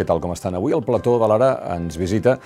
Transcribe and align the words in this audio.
Què 0.00 0.06
tal, 0.08 0.16
com 0.16 0.30
estan? 0.32 0.54
Avui 0.56 0.72
al 0.72 0.80
plató 0.80 1.18
de 1.20 1.26
l'Ara 1.28 1.50
ens 1.74 1.98
visita 2.00 2.38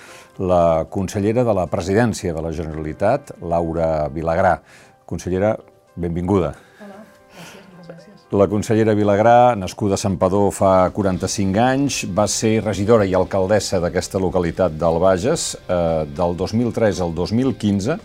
la 0.43 0.89
consellera 0.91 1.45
de 1.47 1.53
la 1.55 1.63
Presidència 1.71 2.33
de 2.35 2.41
la 2.43 2.51
Generalitat, 2.51 3.31
Laura 3.39 4.09
Vilagrà. 4.11 4.57
Consellera, 5.07 5.53
benvinguda. 5.95 6.51
La 8.35 8.47
consellera 8.51 8.93
Vilagrà, 8.97 9.53
nascuda 9.55 9.95
a 9.95 9.99
Santpedor 10.01 10.49
fa 10.51 10.89
45 10.91 11.59
anys, 11.61 11.99
va 12.11 12.25
ser 12.27 12.57
regidora 12.65 13.05
i 13.07 13.13
alcaldessa 13.15 13.77
d'aquesta 13.79 14.19
localitat 14.19 14.73
del 14.81 14.97
Bages 14.99 15.53
eh, 15.69 16.03
del 16.17 16.33
2003 16.35 16.99
al 17.05 17.13
2015 17.15 17.95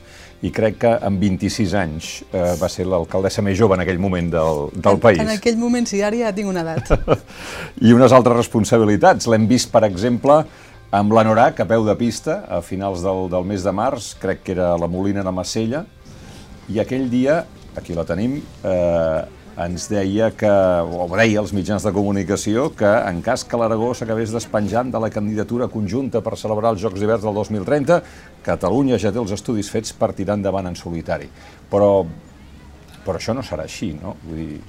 i 0.46 0.52
crec 0.54 0.76
que 0.84 0.92
amb 1.08 1.18
26 1.24 1.74
anys 1.80 2.10
eh, 2.30 2.52
va 2.60 2.68
ser 2.70 2.86
l'alcaldessa 2.86 3.42
més 3.42 3.58
jove 3.58 3.74
en 3.74 3.82
aquell 3.82 3.98
moment 3.98 4.28
del, 4.36 4.62
del 4.76 5.00
En- 5.00 5.02
país. 5.02 5.22
En 5.24 5.32
aquell 5.34 5.58
moment 5.58 5.88
sí, 5.90 6.02
ara 6.04 6.20
ja 6.20 6.30
tinc 6.36 6.52
una 6.52 6.62
edat. 6.62 6.92
I 7.88 7.96
unes 7.96 8.14
altres 8.14 8.38
responsabilitats. 8.44 9.26
L'hem 9.32 9.48
vist, 9.50 9.72
per 9.74 9.82
exemple, 9.88 10.38
amb 10.94 11.16
l'Anorac 11.16 11.64
a 11.64 11.68
peu 11.74 11.88
de 11.88 11.96
pista 11.98 12.44
a 12.46 12.62
finals 12.62 13.02
del, 13.02 13.26
del 13.34 13.50
mes 13.50 13.66
de 13.66 13.74
març, 13.74 14.12
crec 14.22 14.44
que 14.46 14.54
era 14.54 14.76
la 14.78 14.86
Molina 14.86 15.26
de 15.26 15.34
Massella, 15.34 15.82
i 16.70 16.78
aquell 16.78 17.08
dia, 17.10 17.42
aquí 17.74 17.98
la 17.98 18.06
tenim, 18.06 18.38
eh, 18.62 19.39
ens 19.58 19.88
deia 19.90 20.30
que, 20.36 20.50
o 20.50 21.08
deia 21.16 21.40
als 21.42 21.52
mitjans 21.56 21.84
de 21.86 21.92
comunicació, 21.92 22.70
que 22.76 22.88
en 23.10 23.20
cas 23.24 23.44
que 23.44 23.58
l'Aragó 23.60 23.90
s'acabés 23.94 24.32
despenjant 24.34 24.92
de 24.92 25.02
la 25.02 25.10
candidatura 25.10 25.68
conjunta 25.68 26.22
per 26.22 26.38
celebrar 26.38 26.74
els 26.74 26.84
Jocs 26.84 27.00
d'hivern 27.00 27.26
del 27.26 27.36
2030, 27.42 28.00
Catalunya 28.46 28.98
ja 28.98 29.12
té 29.12 29.20
els 29.20 29.34
estudis 29.36 29.70
fets 29.72 29.92
per 29.92 30.12
tirar 30.16 30.38
endavant 30.38 30.70
en 30.70 30.78
solitari. 30.78 31.28
Però, 31.70 31.92
però 33.04 33.18
això 33.18 33.36
no 33.36 33.44
serà 33.46 33.66
així, 33.66 33.92
no? 33.98 34.16
Vull 34.24 34.42
dir, 34.44 34.60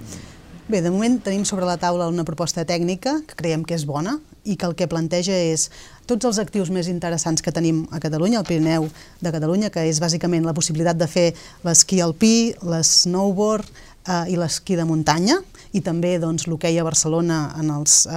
Bé, 0.72 0.80
de 0.80 0.92
moment 0.94 1.18
tenim 1.20 1.42
sobre 1.44 1.66
la 1.68 1.76
taula 1.76 2.06
una 2.08 2.24
proposta 2.24 2.64
tècnica 2.64 3.18
que 3.28 3.36
creiem 3.36 3.66
que 3.68 3.76
és 3.76 3.84
bona 3.84 4.14
i 4.48 4.56
que 4.56 4.70
el 4.70 4.76
que 4.78 4.88
planteja 4.88 5.36
és 5.36 5.66
tots 6.08 6.30
els 6.30 6.38
actius 6.40 6.70
més 6.72 6.88
interessants 6.88 7.44
que 7.44 7.52
tenim 7.52 7.82
a 7.92 8.00
Catalunya, 8.00 8.40
al 8.40 8.48
Pirineu 8.48 8.88
de 9.20 9.34
Catalunya, 9.36 9.72
que 9.74 9.84
és 9.90 10.00
bàsicament 10.00 10.48
la 10.48 10.56
possibilitat 10.56 10.96
de 10.96 11.10
fer 11.12 11.26
l'esquí 11.66 12.00
alpí, 12.00 12.54
l'esnowboard 12.64 13.68
eh, 14.08 14.24
i 14.34 14.38
l'esquí 14.40 14.78
de 14.80 14.86
muntanya, 14.88 15.40
i 15.72 15.82
també 15.84 16.18
doncs, 16.20 16.48
l'hoquei 16.50 16.78
a 16.80 16.84
Barcelona 16.84 17.54
en 17.60 17.70
els, 17.72 18.06
eh, 18.06 18.14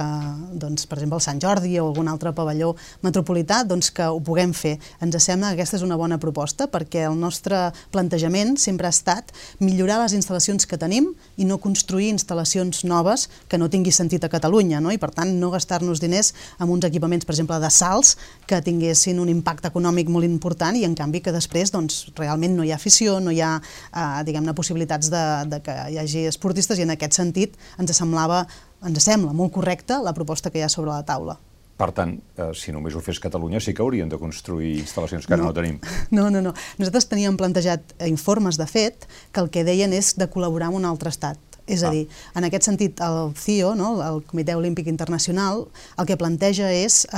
doncs, 0.53 0.85
per 0.87 0.97
exemple, 0.97 1.19
el 1.19 1.23
Sant 1.23 1.39
Jordi 1.41 1.77
o 1.79 1.87
algun 1.87 2.09
altre 2.11 2.33
pavelló 2.35 2.73
metropolità, 3.01 3.63
doncs 3.63 3.91
que 3.91 4.07
ho 4.07 4.19
puguem 4.19 4.53
fer. 4.53 4.77
Ens 5.01 5.15
sembla 5.23 5.53
que 5.53 5.61
aquesta 5.61 5.77
és 5.77 5.83
una 5.83 5.95
bona 5.95 6.17
proposta 6.19 6.67
perquè 6.67 7.05
el 7.09 7.17
nostre 7.19 7.71
plantejament 7.91 8.57
sempre 8.57 8.87
ha 8.87 8.93
estat 8.93 9.31
millorar 9.59 10.01
les 10.01 10.13
instal·lacions 10.13 10.67
que 10.67 10.77
tenim 10.77 11.13
i 11.37 11.45
no 11.45 11.57
construir 11.57 12.11
instal·lacions 12.13 12.83
noves 12.83 13.29
que 13.47 13.57
no 13.57 13.69
tingui 13.69 13.91
sentit 13.91 14.23
a 14.23 14.29
Catalunya, 14.29 14.81
no? 14.81 14.91
i 14.91 14.97
per 14.97 15.11
tant 15.15 15.31
no 15.39 15.51
gastar-nos 15.51 16.01
diners 16.01 16.33
en 16.59 16.69
uns 16.69 16.85
equipaments, 16.85 17.25
per 17.25 17.33
exemple, 17.33 17.59
de 17.59 17.69
salts 17.71 18.17
que 18.47 18.61
tinguessin 18.61 19.19
un 19.19 19.29
impacte 19.29 19.69
econòmic 19.71 20.09
molt 20.09 20.25
important 20.25 20.75
i 20.75 20.83
en 20.85 20.95
canvi 20.95 21.21
que 21.21 21.31
després 21.31 21.71
doncs, 21.71 22.11
realment 22.17 22.55
no 22.57 22.63
hi 22.63 22.71
ha 22.71 22.79
afició, 22.79 23.19
no 23.19 23.31
hi 23.31 23.41
ha 23.41 23.55
eh, 23.61 24.23
diguem-ne 24.27 24.53
possibilitats 24.57 25.09
de, 25.13 25.23
de 25.49 25.61
que 25.63 25.75
hi 25.91 25.99
hagi 26.01 26.25
esportistes 26.29 26.79
i 26.79 26.85
en 26.85 26.93
aquest 26.95 27.13
sentit 27.17 27.44
ens 27.53 27.93
semblava 27.97 28.45
ens 28.85 29.03
sembla 29.03 29.33
molt 29.33 29.53
correcta 29.55 30.01
la 30.03 30.13
proposta 30.13 30.51
que 30.51 30.59
hi 30.59 30.65
ha 30.65 30.69
sobre 30.69 30.93
la 30.93 31.03
taula. 31.05 31.37
Per 31.75 31.89
tant, 31.91 32.13
eh, 32.39 32.51
si 32.55 32.71
només 32.71 32.95
ho 32.95 33.01
fes 33.03 33.19
Catalunya, 33.19 33.59
sí 33.59 33.73
que 33.75 33.83
haurien 33.83 34.07
de 34.07 34.19
construir 34.19 34.77
instal·lacions 34.79 35.27
que 35.27 35.33
ara 35.35 35.43
no, 35.43 35.49
no 35.51 35.57
tenim. 35.57 35.79
No, 36.15 36.29
no, 36.31 36.41
no. 36.41 36.53
Nosaltres 36.79 37.09
teníem 37.11 37.35
plantejat 37.35 37.97
informes, 38.07 38.59
de 38.61 38.67
fet, 38.69 39.09
que 39.33 39.43
el 39.43 39.51
que 39.51 39.65
deien 39.67 39.91
és 39.93 40.13
de 40.15 40.29
col·laborar 40.31 40.71
amb 40.71 40.79
un 40.79 40.87
altre 40.87 41.11
estat. 41.11 41.54
És 41.67 41.81
a 41.83 41.87
Ah. 41.87 41.91
dir, 41.91 42.07
en 42.35 42.43
aquest 42.43 42.63
sentit, 42.63 42.99
el 43.01 43.33
CIO, 43.35 43.73
no, 43.75 44.01
el 44.03 44.21
Comitè 44.23 44.53
Olímpic 44.55 44.85
Internacional, 44.87 45.65
el 45.97 46.05
que 46.05 46.15
planteja 46.15 46.71
és 46.71 47.07
eh, 47.11 47.17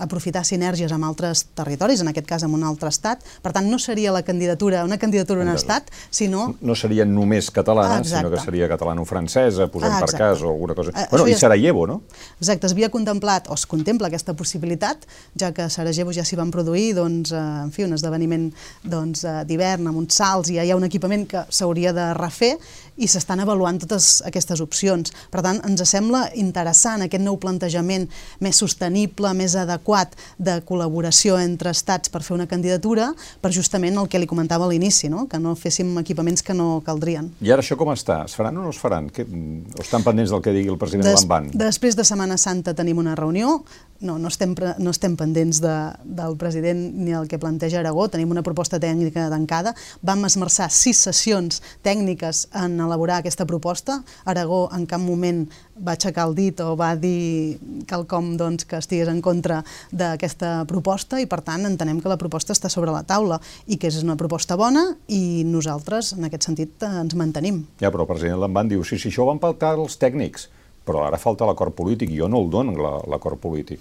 aprofitar 0.00 0.44
sinergies 0.44 0.92
amb 0.92 1.04
altres 1.04 1.46
territoris, 1.54 2.00
en 2.02 2.08
aquest 2.08 2.26
cas 2.26 2.42
amb 2.44 2.54
un 2.54 2.62
altre 2.64 2.88
estat. 2.88 3.22
Per 3.42 3.52
tant, 3.52 3.70
no 3.70 3.78
seria 3.78 4.12
la 4.12 4.22
candidatura, 4.22 4.84
una 4.84 4.98
candidatura 4.98 5.40
a 5.40 5.42
un 5.44 5.48
Entesos. 5.48 5.62
estat, 5.68 5.90
sinó 6.10 6.54
No 6.60 6.74
seria 6.74 7.04
només 7.06 7.50
catalana, 7.50 7.96
Ah, 7.96 7.98
exacte. 8.00 8.18
sinó 8.26 8.30
que 8.36 8.40
seria 8.44 8.68
catalano-francesa, 8.68 9.68
posem 9.68 9.90
Ah, 9.92 10.00
per 10.00 10.12
cas, 10.18 10.42
o 10.42 10.50
alguna 10.50 10.74
cosa. 10.74 10.90
Ah, 10.94 11.08
bueno, 11.10 11.28
i 11.28 11.34
Sarajevo, 11.34 11.86
no? 11.86 12.02
Exacte, 12.40 12.66
es 12.66 12.72
havia 12.72 12.90
contemplat, 12.90 13.48
o 13.48 13.54
es 13.54 13.66
contempla 13.66 14.08
aquesta 14.08 14.34
possibilitat, 14.34 15.06
ja 15.38 15.52
que 15.52 15.62
a 15.62 15.70
Sarajevo 15.70 16.12
ja 16.12 16.24
s'hi 16.24 16.36
van 16.36 16.50
produir 16.50 16.94
doncs, 16.94 17.32
eh, 17.32 17.36
en 17.36 17.72
fi, 17.72 17.84
un 17.84 17.92
esdeveniment 17.94 18.52
doncs, 18.84 19.24
eh, 19.24 19.44
d'hivern 19.46 19.86
amb 19.86 19.96
uns 19.98 20.14
salts, 20.14 20.50
i 20.50 20.54
ja 20.56 20.64
hi 20.64 20.70
ha 20.70 20.76
un 20.76 20.84
equipament 20.84 21.26
que 21.28 21.44
s'hauria 21.48 21.92
de 21.92 22.12
refer 22.14 22.58
i 22.98 23.06
s'estan 23.08 23.40
avaluant 23.40 23.78
totes 23.86 24.20
aquestes 24.26 24.60
opcions. 24.60 25.12
Per 25.32 25.42
tant, 25.44 25.60
ens 25.66 25.84
sembla 25.86 26.26
interessant 26.38 27.04
aquest 27.06 27.22
nou 27.22 27.38
plantejament 27.40 28.08
més 28.42 28.58
sostenible, 28.58 29.32
més 29.38 29.54
adequat 29.58 30.16
de 30.38 30.58
col·laboració 30.66 31.38
entre 31.40 31.72
estats 31.74 32.10
per 32.12 32.22
fer 32.26 32.34
una 32.36 32.48
candidatura, 32.50 33.12
per 33.40 33.52
justament 33.54 33.96
el 33.96 34.10
que 34.10 34.20
li 34.20 34.28
comentava 34.28 34.66
a 34.66 34.72
l'inici, 34.72 35.10
no? 35.12 35.26
que 35.30 35.40
no 35.42 35.54
féssim 35.58 35.94
equipaments 36.02 36.42
que 36.42 36.56
no 36.56 36.80
caldrien. 36.86 37.30
I 37.40 37.54
ara 37.54 37.64
això 37.64 37.78
com 37.78 37.92
està? 37.94 38.24
Es 38.26 38.36
faran 38.36 38.58
o 38.58 38.66
no 38.66 38.74
es 38.74 38.80
faran? 38.82 39.08
Que, 39.14 39.24
o 39.26 39.82
estan 39.82 40.04
pendents 40.06 40.34
del 40.34 40.42
que 40.44 40.54
digui 40.56 40.72
el 40.72 40.80
president 40.80 41.06
Des, 41.06 41.22
Lamban? 41.22 41.52
després 41.54 41.96
de 41.96 42.04
Setmana 42.06 42.38
Santa 42.40 42.74
tenim 42.76 42.98
una 43.02 43.14
reunió, 43.18 43.60
no, 44.00 44.18
no, 44.18 44.28
estem, 44.28 44.54
no 44.78 44.92
estem 44.92 45.16
pendents 45.18 45.60
de, 45.64 45.74
del 46.04 46.36
president 46.40 46.80
ni 46.96 47.14
el 47.16 47.28
que 47.28 47.40
planteja 47.40 47.80
Aragó, 47.80 48.08
tenim 48.12 48.32
una 48.34 48.44
proposta 48.46 48.80
tècnica 48.82 49.28
tancada, 49.32 49.74
vam 50.02 50.26
esmerçar 50.28 50.68
sis 50.72 51.00
sessions 51.08 51.62
tècniques 51.86 52.46
en 52.56 52.78
elaborar 52.80 53.20
aquesta 53.20 53.46
proposta, 53.48 54.02
Aragó 54.24 54.66
en 54.74 54.86
cap 54.90 55.02
moment 55.02 55.44
va 55.76 55.94
aixecar 55.96 56.26
el 56.28 56.34
dit 56.36 56.60
o 56.64 56.72
va 56.78 56.94
dir 56.96 57.58
quelcom 57.88 58.34
doncs, 58.40 58.64
que 58.68 58.80
estigués 58.80 59.10
en 59.12 59.20
contra 59.24 59.62
d'aquesta 59.92 60.64
proposta 60.68 61.20
i 61.20 61.28
per 61.28 61.42
tant 61.46 61.66
entenem 61.68 62.00
que 62.00 62.12
la 62.12 62.18
proposta 62.20 62.56
està 62.56 62.70
sobre 62.72 62.94
la 62.94 63.04
taula 63.06 63.40
i 63.66 63.76
que 63.76 63.90
és 63.90 64.00
una 64.02 64.16
proposta 64.16 64.56
bona 64.56 64.86
i 65.12 65.44
nosaltres 65.46 66.14
en 66.16 66.28
aquest 66.28 66.48
sentit 66.48 66.82
eh, 66.82 66.92
ens 67.02 67.16
mantenim. 67.18 67.64
Ja, 67.80 67.90
però 67.92 68.06
el 68.06 68.12
president 68.12 68.40
Lamban 68.40 68.70
diu, 68.72 68.84
sí, 68.84 68.98
sí, 68.98 69.10
això 69.12 69.24
ho 69.24 69.30
van 69.30 69.42
pactar 69.42 69.74
els 69.76 69.98
tècnics, 70.00 70.48
però 70.86 71.04
ara 71.06 71.18
falta 71.18 71.48
l'acord 71.48 71.74
polític, 71.74 72.10
i 72.10 72.20
jo 72.20 72.28
no 72.30 72.40
el 72.44 72.50
dono, 72.50 72.76
la- 72.78 73.02
l'acord 73.10 73.40
polític. 73.42 73.80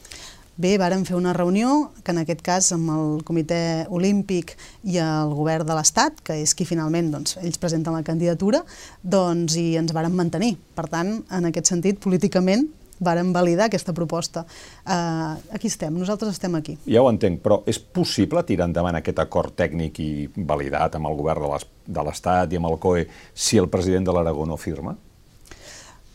Bé, 0.55 0.77
vàrem 0.79 1.01
fer 1.03 1.17
una 1.17 1.33
reunió, 1.35 1.91
que 2.01 2.13
en 2.13 2.21
aquest 2.21 2.39
cas 2.41 2.69
amb 2.71 2.89
el 2.93 3.23
Comitè 3.27 3.87
Olímpic 3.91 4.53
i 4.87 4.95
el 5.03 5.33
govern 5.35 5.67
de 5.67 5.75
l'Estat, 5.75 6.21
que 6.23 6.37
és 6.39 6.53
qui 6.55 6.63
finalment, 6.63 7.09
doncs, 7.11 7.35
ells 7.41 7.59
presenten 7.59 7.91
la 7.91 8.05
candidatura, 8.07 8.61
doncs, 9.03 9.57
i 9.59 9.75
ens 9.75 9.91
vàrem 9.91 10.15
mantenir. 10.15 10.53
Per 10.77 10.87
tant, 10.87 11.17
en 11.29 11.49
aquest 11.51 11.73
sentit, 11.73 11.99
políticament, 11.99 12.69
vàrem 13.03 13.33
validar 13.35 13.65
aquesta 13.67 13.91
proposta. 13.91 14.45
Uh, 14.87 15.35
aquí 15.51 15.67
estem, 15.67 15.91
nosaltres 15.91 16.37
estem 16.37 16.55
aquí. 16.55 16.77
Ja 16.87 17.03
ho 17.03 17.09
entenc, 17.11 17.41
però 17.43 17.59
és 17.67 17.75
possible 17.79 18.39
tirar 18.47 18.69
endavant 18.69 18.95
aquest 18.95 19.19
acord 19.19 19.51
tècnic 19.59 19.99
i 19.99 20.09
validat 20.37 20.95
amb 20.95 21.11
el 21.11 21.19
govern 21.19 21.51
de 21.85 22.07
l'Estat 22.07 22.53
i 22.53 22.61
amb 22.61 22.71
el 22.71 22.79
COE 22.79 23.09
si 23.33 23.59
el 23.59 23.67
president 23.67 24.07
de 24.07 24.15
l'Aragó 24.15 24.47
no 24.47 24.55
firma? 24.55 24.95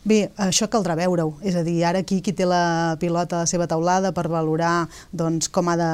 Bé, 0.01 0.31
això 0.41 0.65
caldrà 0.65 0.95
veure-ho. 0.97 1.35
És 1.45 1.53
a 1.53 1.61
dir, 1.61 1.75
ara 1.85 1.99
aquí 2.01 2.23
qui 2.25 2.31
té 2.33 2.47
la 2.49 2.97
pilota 2.97 3.37
a 3.37 3.43
la 3.43 3.49
seva 3.49 3.67
taulada 3.69 4.09
per 4.17 4.23
valorar 4.33 4.87
doncs, 5.13 5.45
com 5.53 5.67
ha 5.69 5.75
de, 5.77 5.89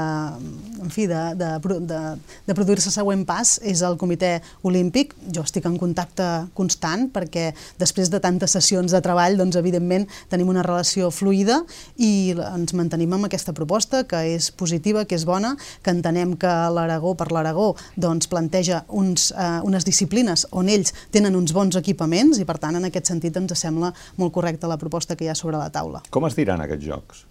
en 0.80 0.94
fi, 0.94 1.10
de, 1.12 1.24
de, 1.36 1.50
de, 1.90 2.00
de 2.48 2.56
produir-se 2.56 2.88
el 2.88 2.96
següent 2.96 3.26
pas 3.28 3.58
és 3.68 3.82
el 3.84 3.98
Comitè 4.00 4.38
Olímpic. 4.64 5.12
Jo 5.36 5.44
estic 5.44 5.68
en 5.68 5.76
contacte 5.82 6.28
constant 6.56 7.10
perquè 7.12 7.50
després 7.82 8.08
de 8.14 8.22
tantes 8.24 8.56
sessions 8.56 8.96
de 8.96 9.02
treball, 9.04 9.36
doncs, 9.42 9.60
evidentment, 9.60 10.08
tenim 10.32 10.54
una 10.56 10.64
relació 10.64 11.12
fluida 11.12 11.60
i 12.00 12.32
ens 12.38 12.78
mantenim 12.80 13.18
amb 13.18 13.28
aquesta 13.28 13.52
proposta, 13.52 14.06
que 14.08 14.24
és 14.38 14.50
positiva, 14.56 15.04
que 15.04 15.20
és 15.20 15.28
bona, 15.28 15.58
que 15.84 15.92
entenem 15.92 16.38
que 16.40 16.54
l'Aragó, 16.72 17.12
per 17.20 17.28
l'Aragó, 17.36 17.74
doncs, 18.00 18.32
planteja 18.32 18.86
uns, 18.88 19.34
eh, 19.36 19.60
unes 19.68 19.84
disciplines 19.84 20.48
on 20.56 20.72
ells 20.72 20.96
tenen 21.12 21.36
uns 21.36 21.52
bons 21.52 21.76
equipaments 21.76 22.40
i, 22.40 22.48
per 22.48 22.56
tant, 22.64 22.80
en 22.80 22.88
aquest 22.88 23.12
sentit 23.12 23.36
ens 23.36 23.52
sembla 23.58 23.92
molt 24.18 24.34
correcta 24.36 24.70
la 24.70 24.80
proposta 24.82 25.16
que 25.16 25.26
hi 25.26 25.32
ha 25.32 25.36
sobre 25.36 25.58
la 25.58 25.72
taula. 25.74 26.04
Com 26.10 26.28
es 26.30 26.38
diran 26.38 26.62
aquests 26.64 26.86
jocs? 26.86 27.26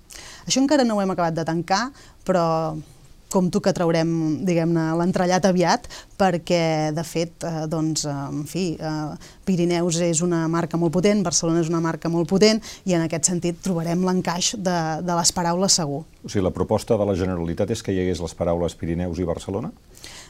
Això 0.46 0.62
encara 0.62 0.84
no 0.86 0.96
ho 0.96 1.02
hem 1.02 1.12
acabat 1.12 1.36
de 1.36 1.44
tancar, 1.44 1.88
però 2.26 2.46
compto 3.28 3.60
que 3.60 3.72
traurem, 3.74 4.10
diguem-ne, 4.46 4.84
l'entrellat 4.98 5.46
aviat, 5.48 5.88
perquè, 6.18 6.92
de 6.94 7.04
fet, 7.04 7.44
eh, 7.44 7.66
doncs, 7.70 8.04
eh, 8.06 8.14
en 8.14 8.44
fi, 8.46 8.64
eh, 8.78 9.16
Pirineus 9.44 9.98
és 10.00 10.22
una 10.22 10.46
marca 10.48 10.78
molt 10.78 10.94
potent, 10.94 11.22
Barcelona 11.26 11.60
és 11.60 11.68
una 11.68 11.80
marca 11.80 12.08
molt 12.08 12.28
potent, 12.28 12.62
i 12.84 12.94
en 12.94 13.02
aquest 13.02 13.24
sentit 13.24 13.60
trobarem 13.62 14.04
l'encaix 14.06 14.54
de, 14.56 14.78
de 15.02 15.18
les 15.18 15.32
paraules 15.32 15.72
segur. 15.72 16.04
O 16.24 16.28
sigui, 16.28 16.44
la 16.44 16.54
proposta 16.54 16.96
de 16.96 17.04
la 17.04 17.16
Generalitat 17.18 17.70
és 17.70 17.82
que 17.82 17.92
hi 17.92 18.00
hagués 18.00 18.22
les 18.22 18.34
paraules 18.34 18.74
Pirineus 18.74 19.18
i 19.18 19.24
Barcelona? 19.28 19.72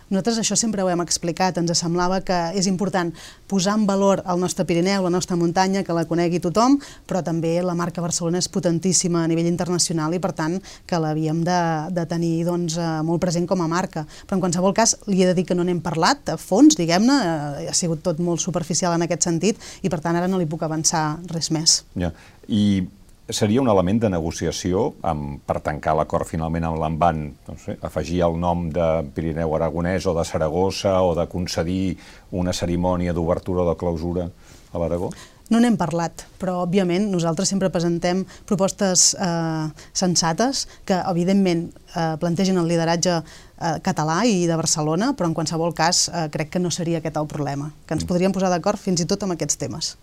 Nosaltres 0.07 0.39
això 0.39 0.55
sempre 0.55 0.85
ho 0.85 0.89
hem 0.91 1.01
explicat, 1.03 1.57
ens 1.59 1.73
semblava 1.81 2.21
que 2.23 2.37
és 2.55 2.69
important 2.71 3.09
posar 3.51 3.75
en 3.75 3.87
valor 3.89 4.21
el 4.23 4.39
nostre 4.39 4.63
Pirineu, 4.69 5.03
la 5.03 5.11
nostra 5.11 5.35
muntanya, 5.37 5.83
que 5.83 5.97
la 5.97 6.05
conegui 6.07 6.39
tothom, 6.43 6.77
però 7.11 7.25
també 7.27 7.57
la 7.63 7.75
marca 7.75 8.05
Barcelona 8.05 8.39
és 8.39 8.47
potentíssima 8.47 9.25
a 9.25 9.31
nivell 9.31 9.49
internacional 9.51 10.15
i 10.15 10.21
per 10.23 10.31
tant 10.39 10.55
que 10.87 11.01
l'havíem 11.03 11.43
de, 11.47 11.61
de 11.97 12.07
tenir 12.07 12.45
doncs, 12.47 12.79
eh, 12.79 12.91
molt 13.03 13.25
present 13.25 13.49
com 13.51 13.65
a 13.65 13.69
marca. 13.71 14.05
Però 14.29 14.39
en 14.39 14.45
qualsevol 14.45 14.77
cas 14.79 14.95
li 15.11 15.25
he 15.25 15.27
de 15.27 15.35
dir 15.35 15.47
que 15.49 15.59
no 15.59 15.67
n'hem 15.67 15.83
parlat 15.83 16.37
a 16.37 16.39
fons, 16.39 16.79
diguem-ne, 16.79 17.17
eh, 17.65 17.67
ha 17.67 17.75
sigut 17.75 18.05
tot 18.07 18.23
molt 18.23 18.45
superficial 18.45 18.95
en 18.95 19.09
aquest 19.09 19.27
sentit 19.27 19.59
i 19.83 19.91
per 19.91 19.99
tant 20.05 20.15
ara 20.15 20.31
no 20.31 20.39
li 20.39 20.47
puc 20.47 20.63
avançar 20.63 21.17
res 21.35 21.51
més. 21.51 21.81
Ja. 21.99 22.15
I 22.47 22.87
seria 23.29 23.61
un 23.61 23.69
element 23.69 24.01
de 24.05 24.11
negociació 24.13 24.93
amb, 25.03 25.41
per 25.47 25.59
tancar 25.65 25.97
l'acord 25.99 26.29
finalment 26.29 26.69
amb 26.69 26.79
l'Envan, 26.83 27.23
no 27.49 27.57
sé, 27.59 27.77
afegir 27.83 28.23
el 28.27 28.37
nom 28.39 28.69
de 28.71 28.87
Pirineu 29.15 29.57
Aragonès 29.57 30.07
o 30.07 30.15
de 30.15 30.25
Saragossa 30.25 31.01
o 31.03 31.15
de 31.19 31.27
concedir 31.31 31.97
una 32.31 32.55
cerimònia 32.55 33.15
d'obertura 33.17 33.65
o 33.65 33.71
de 33.71 33.79
clausura 33.79 34.29
a 34.73 34.79
l'Aragó? 34.79 35.11
No 35.47 35.61
n'hem 35.63 35.77
parlat, 35.79 36.25
però 36.41 36.57
òbviament 36.65 37.05
nosaltres 37.13 37.53
sempre 37.53 37.71
presentem 37.71 38.25
propostes 38.51 39.13
eh, 39.15 39.67
sensates 39.95 40.65
que 40.87 40.97
evidentment 41.07 41.69
eh, 41.71 42.17
plantegen 42.19 42.59
el 42.59 42.67
lideratge 42.67 43.21
eh, 43.21 43.77
català 43.87 44.25
i 44.27 44.41
de 44.51 44.57
Barcelona, 44.59 45.13
però 45.15 45.31
en 45.31 45.37
qualsevol 45.39 45.75
cas 45.75 46.09
eh, 46.09 46.27
crec 46.35 46.51
que 46.57 46.63
no 46.63 46.75
seria 46.75 46.99
aquest 46.99 47.19
el 47.23 47.31
problema, 47.31 47.71
que 47.87 47.95
ens 47.95 48.03
mm. 48.03 48.11
podríem 48.11 48.35
posar 48.35 48.51
d'acord 48.51 48.83
fins 48.83 49.03
i 49.03 49.07
tot 49.07 49.23
amb 49.23 49.37
aquests 49.37 49.63
temes. 49.63 49.95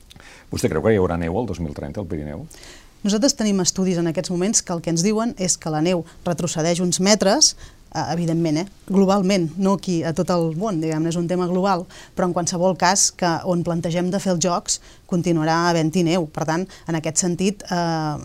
Vostè 0.52 0.72
creu 0.72 0.84
que 0.86 0.96
hi 0.96 1.02
haurà 1.02 1.20
neu 1.20 1.36
el 1.42 1.52
2030 1.52 2.00
al 2.00 2.08
Pirineu? 2.08 2.48
Nosaltres 3.04 3.36
tenim 3.36 3.60
estudis 3.60 3.98
en 4.00 4.08
aquests 4.08 4.32
moments 4.32 4.62
que 4.64 4.72
el 4.72 4.82
que 4.84 4.92
ens 4.94 5.04
diuen 5.04 5.34
és 5.36 5.58
que 5.60 5.72
la 5.74 5.82
neu 5.84 6.06
retrocedeix 6.24 6.80
uns 6.84 7.02
metres 7.04 7.54
Eh, 7.94 8.14
evidentment, 8.14 8.58
eh? 8.58 8.66
globalment, 8.90 9.52
no 9.62 9.76
aquí 9.78 10.00
a 10.02 10.16
tot 10.18 10.32
el 10.34 10.56
món, 10.58 10.80
diguem 10.82 11.04
és 11.12 11.18
un 11.20 11.28
tema 11.30 11.46
global, 11.46 11.84
però 12.18 12.26
en 12.26 12.32
qualsevol 12.34 12.74
cas 12.74 13.12
que 13.14 13.30
on 13.46 13.62
plantegem 13.62 14.10
de 14.10 14.18
fer 14.24 14.32
els 14.34 14.42
jocs 14.42 14.80
continuarà 15.14 15.60
havent-hi 15.70 16.04
neu. 16.10 16.28
Per 16.34 16.48
tant, 16.50 16.66
en 16.90 17.00
aquest 17.00 17.22
sentit, 17.22 17.64
eh, 17.70 17.78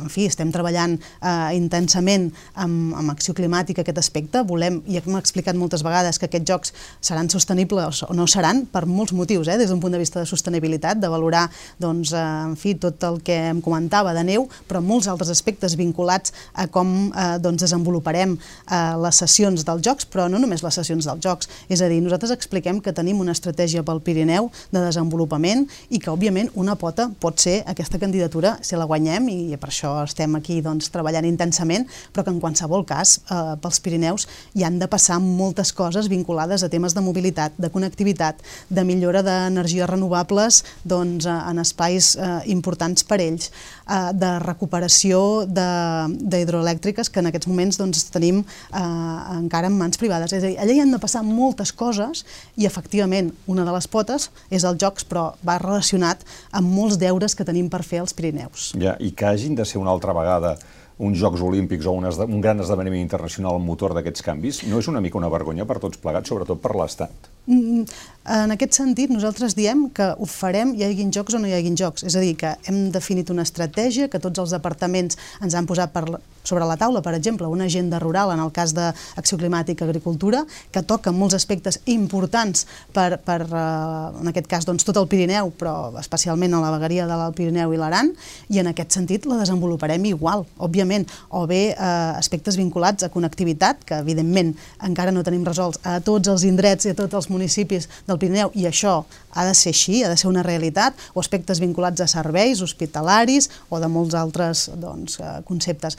en 0.05 0.12
fi, 0.12 0.26
estem 0.31 0.52
treballant 0.55 0.96
eh, 0.99 1.56
intensament 1.58 2.31
amb, 2.56 2.96
amb 2.99 3.12
acció 3.14 3.37
climàtica 3.37 3.85
aquest 3.85 4.00
aspecte. 4.00 4.43
Volem, 4.49 4.81
i 4.88 4.99
hem 5.00 5.19
explicat 5.20 5.58
moltes 5.58 5.85
vegades 5.87 6.19
que 6.19 6.29
aquests 6.29 6.49
jocs 6.49 6.75
seran 7.05 7.31
sostenibles 7.32 8.05
o 8.08 8.14
no 8.17 8.26
seran 8.31 8.64
per 8.73 8.87
molts 8.88 9.14
motius, 9.17 9.49
eh, 9.49 9.58
des 9.61 9.70
d'un 9.73 9.81
punt 9.82 9.94
de 9.94 10.00
vista 10.00 10.20
de 10.20 10.26
sostenibilitat, 10.26 11.00
de 11.00 11.11
valorar, 11.12 11.46
doncs, 11.79 12.12
eh, 12.12 12.25
en 12.49 12.56
fi, 12.56 12.75
tot 12.81 13.02
el 13.05 13.20
que 13.23 13.37
em 13.52 13.62
comentava 13.64 14.14
de 14.17 14.25
neu, 14.25 14.49
però 14.69 14.82
molts 14.85 15.08
altres 15.08 15.31
aspectes 15.35 15.76
vinculats 15.79 16.32
a 16.55 16.69
com 16.73 17.11
eh, 17.11 17.37
doncs, 17.43 17.62
desenvoluparem 17.67 18.37
eh, 18.38 18.79
les 19.02 19.23
sessions 19.25 19.64
dels 19.67 19.85
Jocs, 19.85 20.08
però 20.08 20.29
no 20.31 20.40
només 20.40 20.64
les 20.64 20.81
sessions 20.81 21.08
dels 21.08 21.23
Jocs. 21.25 21.50
És 21.69 21.82
a 21.82 21.90
dir, 21.90 22.00
nosaltres 22.05 22.32
expliquem 22.35 22.81
que 22.81 22.94
tenim 22.96 23.20
una 23.20 23.35
estratègia 23.37 23.85
pel 23.87 24.00
Pirineu 24.05 24.50
de 24.73 24.82
desenvolupament 24.85 25.67
i 25.90 26.00
que, 26.00 26.11
òbviament, 26.12 26.52
una 26.58 26.77
pota 26.78 27.08
pot 27.20 27.40
ser 27.42 27.58
aquesta 27.66 27.98
candidatura 27.98 28.54
si 28.62 28.78
la 28.78 28.86
guanyem 28.86 29.26
i 29.32 29.56
per 29.58 29.72
això 29.72 29.96
estem 30.04 30.36
aquí 30.38 30.60
doncs, 30.62 30.92
treballant 30.94 31.26
intensament, 31.26 31.88
però 32.14 32.25
que 32.25 32.32
en 32.34 32.38
qualsevol 32.42 32.86
cas 32.86 33.19
eh, 33.26 33.56
pels 33.62 33.82
Pirineus 33.82 34.28
hi 34.54 34.64
han 34.66 34.78
de 34.78 34.88
passar 34.90 35.19
moltes 35.25 35.72
coses 35.75 36.08
vinculades 36.08 36.62
a 36.62 36.70
temes 36.70 36.94
de 36.94 37.02
mobilitat, 37.02 37.58
de 37.58 37.72
connectivitat, 37.75 38.38
de 38.70 38.86
millora 38.86 39.25
d'energies 39.26 39.90
renovables 39.90 40.62
doncs, 40.84 41.26
eh, 41.26 41.36
en 41.50 41.64
espais 41.64 42.14
eh, 42.14 42.30
importants 42.54 43.02
per 43.02 43.20
ells, 43.25 43.50
eh, 43.50 44.00
de 44.14 44.32
recuperació 44.46 45.42
d'hidroelèctriques 45.50 47.10
que 47.10 47.25
en 47.25 47.32
aquests 47.32 47.50
moments 47.50 47.82
doncs, 47.82 48.06
tenim 48.14 48.44
eh, 48.44 48.78
en 48.78 49.48
encara 49.48 49.72
en 49.72 49.78
mans 49.80 49.98
privades. 49.98 50.32
És 50.36 50.44
a 50.44 50.46
dir, 50.46 50.58
allà 50.60 50.76
hi 50.76 50.82
han 50.84 50.92
de 50.92 51.00
passar 51.00 51.25
moltes 51.25 51.72
coses 51.72 52.25
i, 52.56 52.66
efectivament, 52.69 53.32
una 53.48 53.64
de 53.64 53.72
les 53.75 53.88
potes 53.88 54.28
és 54.52 54.64
els 54.69 54.78
jocs, 54.80 55.06
però 55.08 55.32
va 55.46 55.58
relacionat 55.62 56.22
molts 56.64 56.99
deures 57.00 57.34
que 57.34 57.46
tenim 57.46 57.69
per 57.70 57.82
fer 57.87 58.02
als 58.02 58.14
Pirineus. 58.16 58.72
Ja, 58.78 58.96
I 59.00 59.12
que 59.12 59.26
hagin 59.28 59.55
de 59.58 59.66
ser 59.69 59.81
una 59.81 59.90
altra 59.94 60.14
vegada 60.16 60.56
uns 60.98 61.18
Jocs 61.20 61.42
Olímpics 61.46 61.86
o 61.86 61.94
un, 61.94 62.06
un 62.08 62.40
gran 62.44 62.60
esdeveniment 62.60 63.02
internacional 63.02 63.56
al 63.56 63.64
motor 63.64 63.94
d'aquests 63.96 64.24
canvis, 64.26 64.62
no 64.68 64.82
és 64.82 64.90
una 64.90 65.02
mica 65.04 65.18
una 65.18 65.30
vergonya 65.32 65.66
per 65.68 65.78
tots 65.82 66.00
plegats, 66.02 66.30
sobretot 66.30 66.60
per 66.62 66.74
l'Estat? 66.78 67.30
Mm, 67.48 67.84
en 68.28 68.52
aquest 68.52 68.76
sentit, 68.76 69.08
nosaltres 69.08 69.54
diem 69.56 69.86
que 69.96 70.10
ho 70.12 70.26
farem 70.28 70.74
hi 70.76 70.84
haguin 70.84 71.12
jocs 71.14 71.32
o 71.32 71.38
no 71.40 71.48
hi 71.48 71.54
haguin 71.56 71.78
jocs. 71.80 72.04
És 72.04 72.16
a 72.18 72.20
dir, 72.20 72.34
que 72.36 72.50
hem 72.68 72.90
definit 72.92 73.30
una 73.32 73.46
estratègia 73.46 74.10
que 74.12 74.20
tots 74.20 74.42
els 74.42 74.52
departaments 74.52 75.16
ens 75.40 75.56
han 75.56 75.68
posat 75.70 75.94
per, 75.94 76.04
sobre 76.48 76.66
la 76.68 76.76
taula, 76.80 77.00
per 77.04 77.14
exemple, 77.16 77.46
una 77.46 77.64
agenda 77.64 77.98
rural 77.98 78.32
en 78.32 78.40
el 78.40 78.52
cas 78.52 78.74
d'Acció 78.76 79.38
Climàtica 79.40 79.84
i 79.84 79.88
Agricultura, 79.88 80.42
que 80.72 80.82
toca 80.82 81.12
molts 81.12 81.36
aspectes 81.38 81.80
importants 81.86 82.66
per, 82.92 83.18
per 83.24 83.40
eh, 83.44 84.20
en 84.20 84.32
aquest 84.32 84.48
cas, 84.50 84.68
doncs, 84.68 84.84
tot 84.84 85.00
el 85.00 85.08
Pirineu, 85.08 85.52
però 85.56 85.74
especialment 86.00 86.56
a 86.56 86.62
la 86.64 86.72
vegueria 86.76 87.08
de 87.08 87.16
l'Alt 87.16 87.36
Pirineu 87.38 87.72
i 87.72 87.80
l'Aran, 87.80 88.12
i 88.52 88.60
en 88.60 88.72
aquest 88.72 88.96
sentit 88.96 89.28
la 89.28 89.40
desenvoluparem 89.40 90.04
igual, 90.08 90.46
òbviament, 90.56 90.88
o 91.31 91.46
bé 91.50 91.62
eh, 91.73 92.12
aspectes 92.19 92.56
vinculats 92.56 93.05
a 93.05 93.12
connectivitat, 93.12 93.85
que 93.85 94.00
evidentment 94.00 94.55
encara 94.85 95.12
no 95.14 95.25
tenim 95.26 95.44
resolts 95.46 95.81
a 95.85 95.99
tots 96.05 96.29
els 96.29 96.46
indrets 96.49 96.87
i 96.87 96.94
a 96.94 96.99
tots 96.99 97.14
els 97.14 97.29
municipis 97.31 97.49
municipis 97.49 97.88
del 98.06 98.19
Pirineu 98.19 98.52
i 98.55 98.67
això 98.69 99.05
ha 99.35 99.46
de 99.46 99.55
ser 99.55 99.73
així, 99.75 100.02
ha 100.02 100.11
de 100.11 100.17
ser 100.17 100.29
una 100.29 100.43
realitat, 100.43 100.94
o 101.14 101.20
aspectes 101.20 101.61
vinculats 101.61 102.00
a 102.00 102.08
serveis 102.11 102.62
hospitalaris 102.64 103.50
o 103.70 103.81
de 103.81 103.88
molts 103.88 104.14
altres 104.14 104.69
doncs, 104.76 105.19
eh, 105.20 105.38
conceptes. 105.44 105.99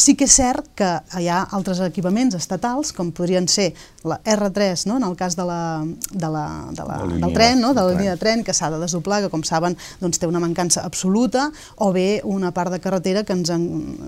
Sí 0.00 0.14
que 0.16 0.24
és 0.24 0.32
cert 0.32 0.70
que 0.78 0.88
hi 1.20 1.26
ha 1.28 1.42
altres 1.56 1.82
equipaments 1.84 2.32
estatals, 2.38 2.94
com 2.96 3.10
podrien 3.12 3.44
ser 3.52 3.66
la 4.08 4.16
R3, 4.24 4.86
no? 4.88 4.96
en 4.96 5.04
el 5.04 5.16
cas 5.18 5.36
de 5.36 5.44
la, 5.44 5.58
de 5.84 6.30
la, 6.32 6.44
de 6.72 6.86
la, 6.88 6.96
la 7.04 7.18
del 7.26 7.34
tren, 7.36 7.60
no? 7.60 7.74
de 7.76 7.84
la 7.84 7.92
línia 7.92 8.14
de 8.14 8.20
tren, 8.22 8.44
que 8.46 8.54
s'ha 8.56 8.70
de 8.72 8.78
desdoblar, 8.80 9.20
que 9.26 9.28
com 9.32 9.44
saben 9.44 9.76
doncs, 10.00 10.22
té 10.22 10.30
una 10.30 10.40
mancança 10.40 10.86
absoluta, 10.88 11.50
o 11.84 11.90
bé 11.92 12.22
una 12.24 12.54
part 12.56 12.72
de 12.72 12.80
carretera 12.80 13.26
que 13.28 13.36
ens, 13.36 13.52
en, 13.52 13.66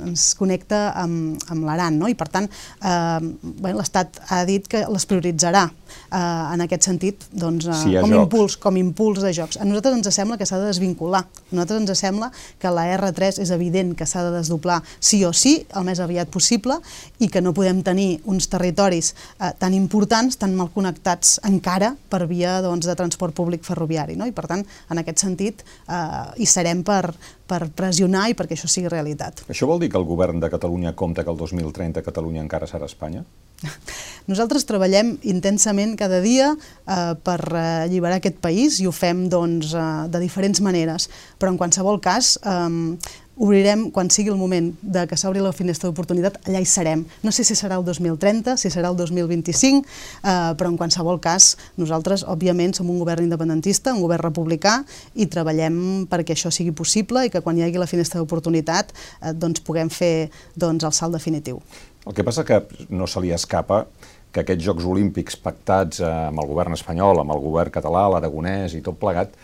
ens 0.09 0.31
connecta 0.41 0.87
amb, 1.03 1.37
amb 1.53 1.69
l'Aran. 1.69 2.01
No? 2.01 2.09
I 2.09 2.17
per 2.17 2.31
tant, 2.33 2.49
eh, 2.49 3.21
bé, 3.61 3.77
l'Estat 3.77 4.23
ha 4.33 4.43
dit 4.49 4.65
que 4.73 4.87
les 4.89 5.09
prioritzarà 5.11 5.67
eh, 5.93 6.55
en 6.55 6.65
aquest 6.65 6.89
sentit 6.89 7.27
doncs, 7.33 7.67
eh, 7.67 7.79
sí, 7.79 7.95
com, 7.97 8.11
jocs. 8.11 8.23
impuls, 8.23 8.57
com 8.61 8.79
impuls 8.81 9.23
de 9.25 9.33
jocs. 9.37 9.59
A 9.61 9.67
nosaltres 9.69 9.99
ens 9.99 10.15
sembla 10.15 10.39
que 10.39 10.47
s'ha 10.49 10.61
de 10.61 10.69
desvincular. 10.71 11.25
A 11.27 11.55
nosaltres 11.55 11.83
ens 11.83 12.03
sembla 12.05 12.31
que 12.63 12.73
la 12.73 12.87
R3 12.97 13.41
és 13.43 13.53
evident 13.55 13.95
que 13.99 14.07
s'ha 14.09 14.25
de 14.27 14.33
desdoblar 14.37 14.81
sí 15.01 15.23
o 15.25 15.33
sí, 15.33 15.67
el 15.77 15.87
més 15.89 16.01
aviat 16.01 16.31
possible 16.33 16.79
i 17.19 17.29
que 17.33 17.43
no 17.45 17.55
podem 17.57 17.83
tenir 17.87 18.21
uns 18.25 18.49
territoris 18.53 19.13
eh, 19.39 19.53
tan 19.59 19.75
importants, 19.77 20.39
tan 20.41 20.57
mal 20.59 20.73
connectats 20.75 21.39
encara 21.49 21.95
per 22.11 22.25
via 22.31 22.61
doncs, 22.65 22.87
de 22.89 22.97
transport 22.99 23.35
públic 23.37 23.65
ferroviari. 23.67 24.17
No? 24.17 24.27
I 24.27 24.35
per 24.37 24.49
tant, 24.51 24.65
en 24.91 25.03
aquest 25.03 25.25
sentit, 25.25 25.65
eh, 25.89 26.43
hi 26.43 26.49
serem 26.49 26.83
per, 26.87 27.15
per 27.49 27.67
pressionar 27.77 28.29
i 28.31 28.37
perquè 28.39 28.57
això 28.57 28.71
sigui 28.71 28.91
realitat. 28.93 29.45
Això 29.53 29.69
vol 29.69 29.83
dir 29.83 29.91
que 29.93 30.01
el 30.01 30.09
govern 30.09 30.41
de 30.43 30.51
Catalunya 30.53 30.95
compta 30.97 31.25
que 31.25 31.33
el 31.33 31.41
2030 31.41 32.05
Catalunya 32.05 32.45
encara 32.45 32.69
serà 32.71 32.89
Espanya? 32.89 33.25
Nosaltres 34.31 34.67
treballem 34.69 35.17
intensament 35.27 35.97
cada 35.99 36.21
dia 36.23 36.53
eh, 36.55 37.15
per 37.25 37.41
alliberar 37.57 38.21
aquest 38.21 38.39
país 38.45 38.79
i 38.83 38.87
ho 38.87 38.95
fem 38.95 39.27
doncs, 39.33 39.75
eh, 39.75 39.89
de 40.13 40.23
diferents 40.23 40.63
maneres, 40.65 41.09
però 41.39 41.53
en 41.53 41.59
qualsevol 41.61 42.01
cas 42.03 42.37
eh, 42.43 42.97
obrirem 43.43 43.91
quan 43.91 44.11
sigui 44.13 44.31
el 44.31 44.37
moment 44.37 44.69
de 44.83 45.07
que 45.09 45.17
s'obri 45.17 45.41
la 45.41 45.55
finestra 45.57 45.89
d'oportunitat, 45.89 46.37
allà 46.47 46.61
hi 46.61 46.69
serem. 46.69 47.05
No 47.25 47.33
sé 47.33 47.45
si 47.49 47.57
serà 47.59 47.79
el 47.81 47.85
2030, 47.87 48.57
si 48.61 48.71
serà 48.71 48.91
el 48.93 48.97
2025, 48.99 49.83
eh, 49.83 50.35
però 50.59 50.71
en 50.71 50.77
qualsevol 50.79 51.21
cas 51.21 51.57
nosaltres, 51.81 52.27
òbviament, 52.29 52.77
som 52.77 52.91
un 52.91 53.01
govern 53.01 53.25
independentista, 53.25 53.95
un 53.97 54.05
govern 54.05 54.23
republicà, 54.29 54.83
i 55.15 55.27
treballem 55.27 56.07
perquè 56.11 56.37
això 56.37 56.53
sigui 56.53 56.75
possible 56.77 57.27
i 57.27 57.33
que 57.33 57.43
quan 57.43 57.59
hi 57.59 57.67
hagi 57.67 57.81
la 57.81 57.91
finestra 57.91 58.21
d'oportunitat 58.21 58.93
eh, 58.93 59.33
doncs 59.33 59.65
puguem 59.65 59.91
fer 59.91 60.31
doncs, 60.55 60.85
el 60.85 60.93
salt 60.93 61.17
definitiu. 61.17 61.63
El 62.07 62.17
que 62.17 62.25
passa 62.27 62.45
que 62.45 62.63
no 62.91 63.07
se 63.07 63.23
li 63.23 63.31
escapa 63.35 63.85
que 64.33 64.43
aquests 64.43 64.65
Jocs 64.65 64.87
Olímpics 64.89 65.37
pactats 65.39 66.01
eh, 66.01 66.09
amb 66.31 66.41
el 66.43 66.49
govern 66.51 66.75
espanyol, 66.75 67.21
amb 67.23 67.35
el 67.35 67.43
govern 67.45 67.75
català, 67.75 68.07
l'aragonès 68.11 68.75
i 68.75 68.83
tot 68.85 68.99
plegat, 68.99 69.35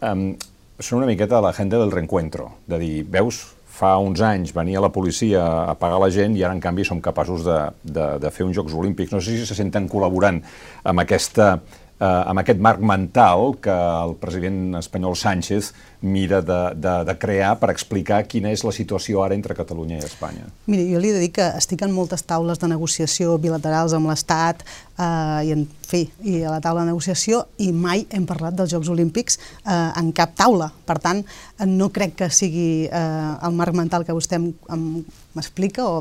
eh, 0.00 0.14
són 0.82 1.02
una 1.02 1.10
miqueta 1.10 1.42
l'agenda 1.44 1.78
del 1.78 1.92
reencuentro, 1.92 2.48
de 2.66 2.80
dir, 2.80 2.94
veus, 3.12 3.42
fa 3.72 3.94
uns 4.02 4.20
anys 4.24 4.52
venia 4.52 4.82
la 4.84 4.90
policia 4.92 5.42
a 5.70 5.76
pagar 5.80 6.00
la 6.02 6.10
gent 6.12 6.34
i 6.36 6.42
ara, 6.44 6.56
en 6.56 6.60
canvi, 6.60 6.84
som 6.84 7.00
capaços 7.00 7.44
de, 7.46 7.60
de, 7.82 8.08
de 8.20 8.32
fer 8.34 8.44
uns 8.44 8.56
Jocs 8.58 8.74
Olímpics. 8.76 9.14
No 9.14 9.20
sé 9.22 9.36
si 9.36 9.46
se 9.48 9.56
senten 9.56 9.88
col·laborant 9.90 10.42
amb 10.90 11.04
aquesta 11.04 11.54
eh, 12.02 12.22
amb 12.30 12.42
aquest 12.42 12.60
marc 12.62 12.82
mental 12.84 13.56
que 13.62 13.72
el 13.74 14.16
president 14.20 14.78
espanyol 14.82 15.16
Sánchez 15.18 15.72
mira 16.02 16.42
de, 16.42 16.60
de, 16.74 16.94
de 17.06 17.14
crear 17.18 17.54
per 17.60 17.70
explicar 17.70 18.22
quina 18.28 18.50
és 18.52 18.64
la 18.66 18.74
situació 18.74 19.22
ara 19.22 19.36
entre 19.38 19.56
Catalunya 19.56 20.00
i 20.00 20.06
Espanya. 20.06 20.48
Miri, 20.66 20.88
jo 20.92 21.00
li 21.00 21.12
he 21.12 21.16
de 21.16 21.22
dir 21.22 21.32
que 21.34 21.46
estic 21.58 21.84
en 21.86 21.94
moltes 21.94 22.26
taules 22.26 22.60
de 22.60 22.70
negociació 22.74 23.38
bilaterals 23.42 23.94
amb 23.96 24.10
l'Estat 24.10 24.64
eh, 24.98 25.46
i, 25.46 25.52
en 25.54 25.64
fi, 25.86 26.02
i 26.26 26.42
a 26.42 26.52
la 26.52 26.60
taula 26.64 26.82
de 26.82 26.90
negociació 26.90 27.44
i 27.62 27.70
mai 27.72 28.06
hem 28.10 28.26
parlat 28.28 28.56
dels 28.58 28.72
Jocs 28.74 28.90
Olímpics 28.92 29.38
eh, 29.38 29.90
en 30.00 30.12
cap 30.16 30.34
taula. 30.38 30.70
Per 30.86 30.98
tant, 31.02 31.22
no 31.68 31.90
crec 31.94 32.16
que 32.18 32.30
sigui 32.34 32.88
eh, 32.88 33.46
el 33.46 33.56
marc 33.56 33.76
mental 33.78 34.06
que 34.06 34.16
vostè 34.16 34.40
m'explica 34.40 35.86
o 35.88 36.00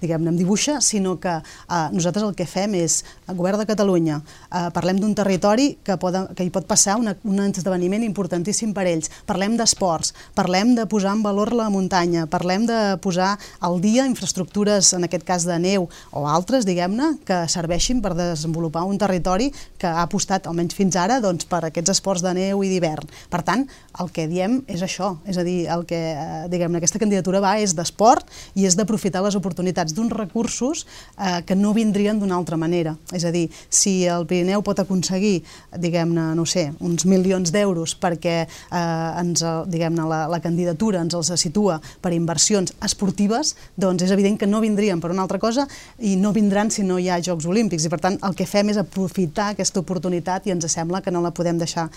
diguem-ne 0.00 0.32
em 0.32 0.38
dibuixa, 0.38 0.80
sinó 0.80 1.16
que 1.20 1.36
eh, 1.36 1.88
nosaltres 1.92 2.26
el 2.26 2.34
que 2.38 2.48
fem 2.48 2.76
és, 2.80 3.02
el 3.28 3.38
govern 3.38 3.60
de 3.60 3.68
Catalunya, 3.68 4.20
eh, 4.48 4.68
parlem 4.74 5.00
d'un 5.02 5.14
territori 5.16 5.74
que, 5.84 5.98
pot, 6.00 6.16
que 6.34 6.46
hi 6.46 6.52
pot 6.54 6.66
passar 6.70 6.96
una, 7.00 7.16
un 7.24 7.42
esdeveniment 7.44 8.06
importantíssim 8.06 8.74
per 8.74 8.86
ells, 8.90 9.10
parlem 9.34 9.56
d'esports, 9.58 10.12
parlem 10.38 10.76
de 10.78 10.84
posar 10.86 11.16
en 11.16 11.22
valor 11.24 11.50
la 11.58 11.66
muntanya, 11.72 12.28
parlem 12.30 12.68
de 12.68 12.78
posar 13.02 13.32
al 13.66 13.80
dia 13.82 14.04
infraestructures, 14.06 14.92
en 14.94 15.08
aquest 15.08 15.24
cas 15.26 15.46
de 15.48 15.56
neu 15.58 15.88
o 16.14 16.22
altres, 16.30 16.62
diguem-ne, 16.68 17.16
que 17.26 17.40
serveixin 17.50 17.98
per 18.04 18.12
desenvolupar 18.14 18.84
un 18.86 19.00
territori 19.00 19.48
que 19.80 19.90
ha 19.90 20.04
apostat, 20.04 20.46
almenys 20.46 20.76
fins 20.78 20.94
ara, 21.00 21.18
doncs, 21.24 21.48
per 21.50 21.64
aquests 21.66 21.96
esports 21.96 22.22
de 22.22 22.30
neu 22.36 22.62
i 22.62 22.70
d'hivern. 22.70 23.10
Per 23.32 23.40
tant, 23.42 23.64
el 23.98 24.12
que 24.14 24.28
diem 24.30 24.60
és 24.70 24.84
això, 24.86 25.16
és 25.26 25.40
a 25.40 25.42
dir, 25.46 25.64
el 25.72 25.82
que, 25.88 25.98
eh, 26.14 26.44
diguem 26.52 26.78
aquesta 26.78 27.02
candidatura 27.02 27.42
va 27.42 27.56
és 27.58 27.74
d'esport 27.74 28.30
i 28.54 28.68
és 28.70 28.78
d'aprofitar 28.78 29.24
les 29.26 29.34
oportunitats 29.34 29.96
d'uns 29.98 30.14
recursos 30.14 30.86
eh, 31.18 31.42
que 31.42 31.58
no 31.58 31.74
vindrien 31.74 32.22
d'una 32.22 32.38
altra 32.38 32.56
manera. 32.56 32.94
És 33.10 33.26
a 33.26 33.34
dir, 33.34 33.48
si 33.68 34.04
el 34.06 34.28
Pirineu 34.30 34.62
pot 34.62 34.78
aconseguir, 34.78 35.42
diguem-ne, 35.74 36.30
no 36.38 36.46
sé, 36.46 36.68
uns 36.78 37.02
milions 37.04 37.50
d'euros 37.50 37.98
perquè 37.98 38.44
eh, 38.46 39.23
ens, 39.24 39.44
diguem-ne, 39.70 40.04
la, 40.10 40.24
la 40.30 40.40
candidatura 40.44 41.02
ens 41.02 41.16
els 41.16 41.32
situa 41.40 41.80
per 42.04 42.12
inversions 42.14 42.74
esportives, 42.84 43.54
doncs 43.80 44.04
és 44.06 44.12
evident 44.14 44.38
que 44.40 44.48
no 44.50 44.62
vindrien 44.62 45.00
per 45.02 45.10
una 45.14 45.24
altra 45.24 45.40
cosa 45.42 45.66
i 45.98 46.14
no 46.20 46.34
vindran 46.36 46.70
si 46.70 46.84
no 46.86 47.00
hi 47.00 47.08
ha 47.10 47.20
Jocs 47.24 47.48
Olímpics. 47.50 47.88
I 47.88 47.92
per 47.92 48.00
tant, 48.04 48.20
el 48.22 48.36
que 48.36 48.46
fem 48.48 48.70
és 48.72 48.80
aprofitar 48.80 49.52
aquesta 49.52 49.82
oportunitat 49.82 50.46
i 50.46 50.54
ens 50.54 50.68
sembla 50.70 51.02
que 51.02 51.12
no 51.14 51.24
la 51.24 51.34
podem 51.34 51.58
deixar 51.58 51.88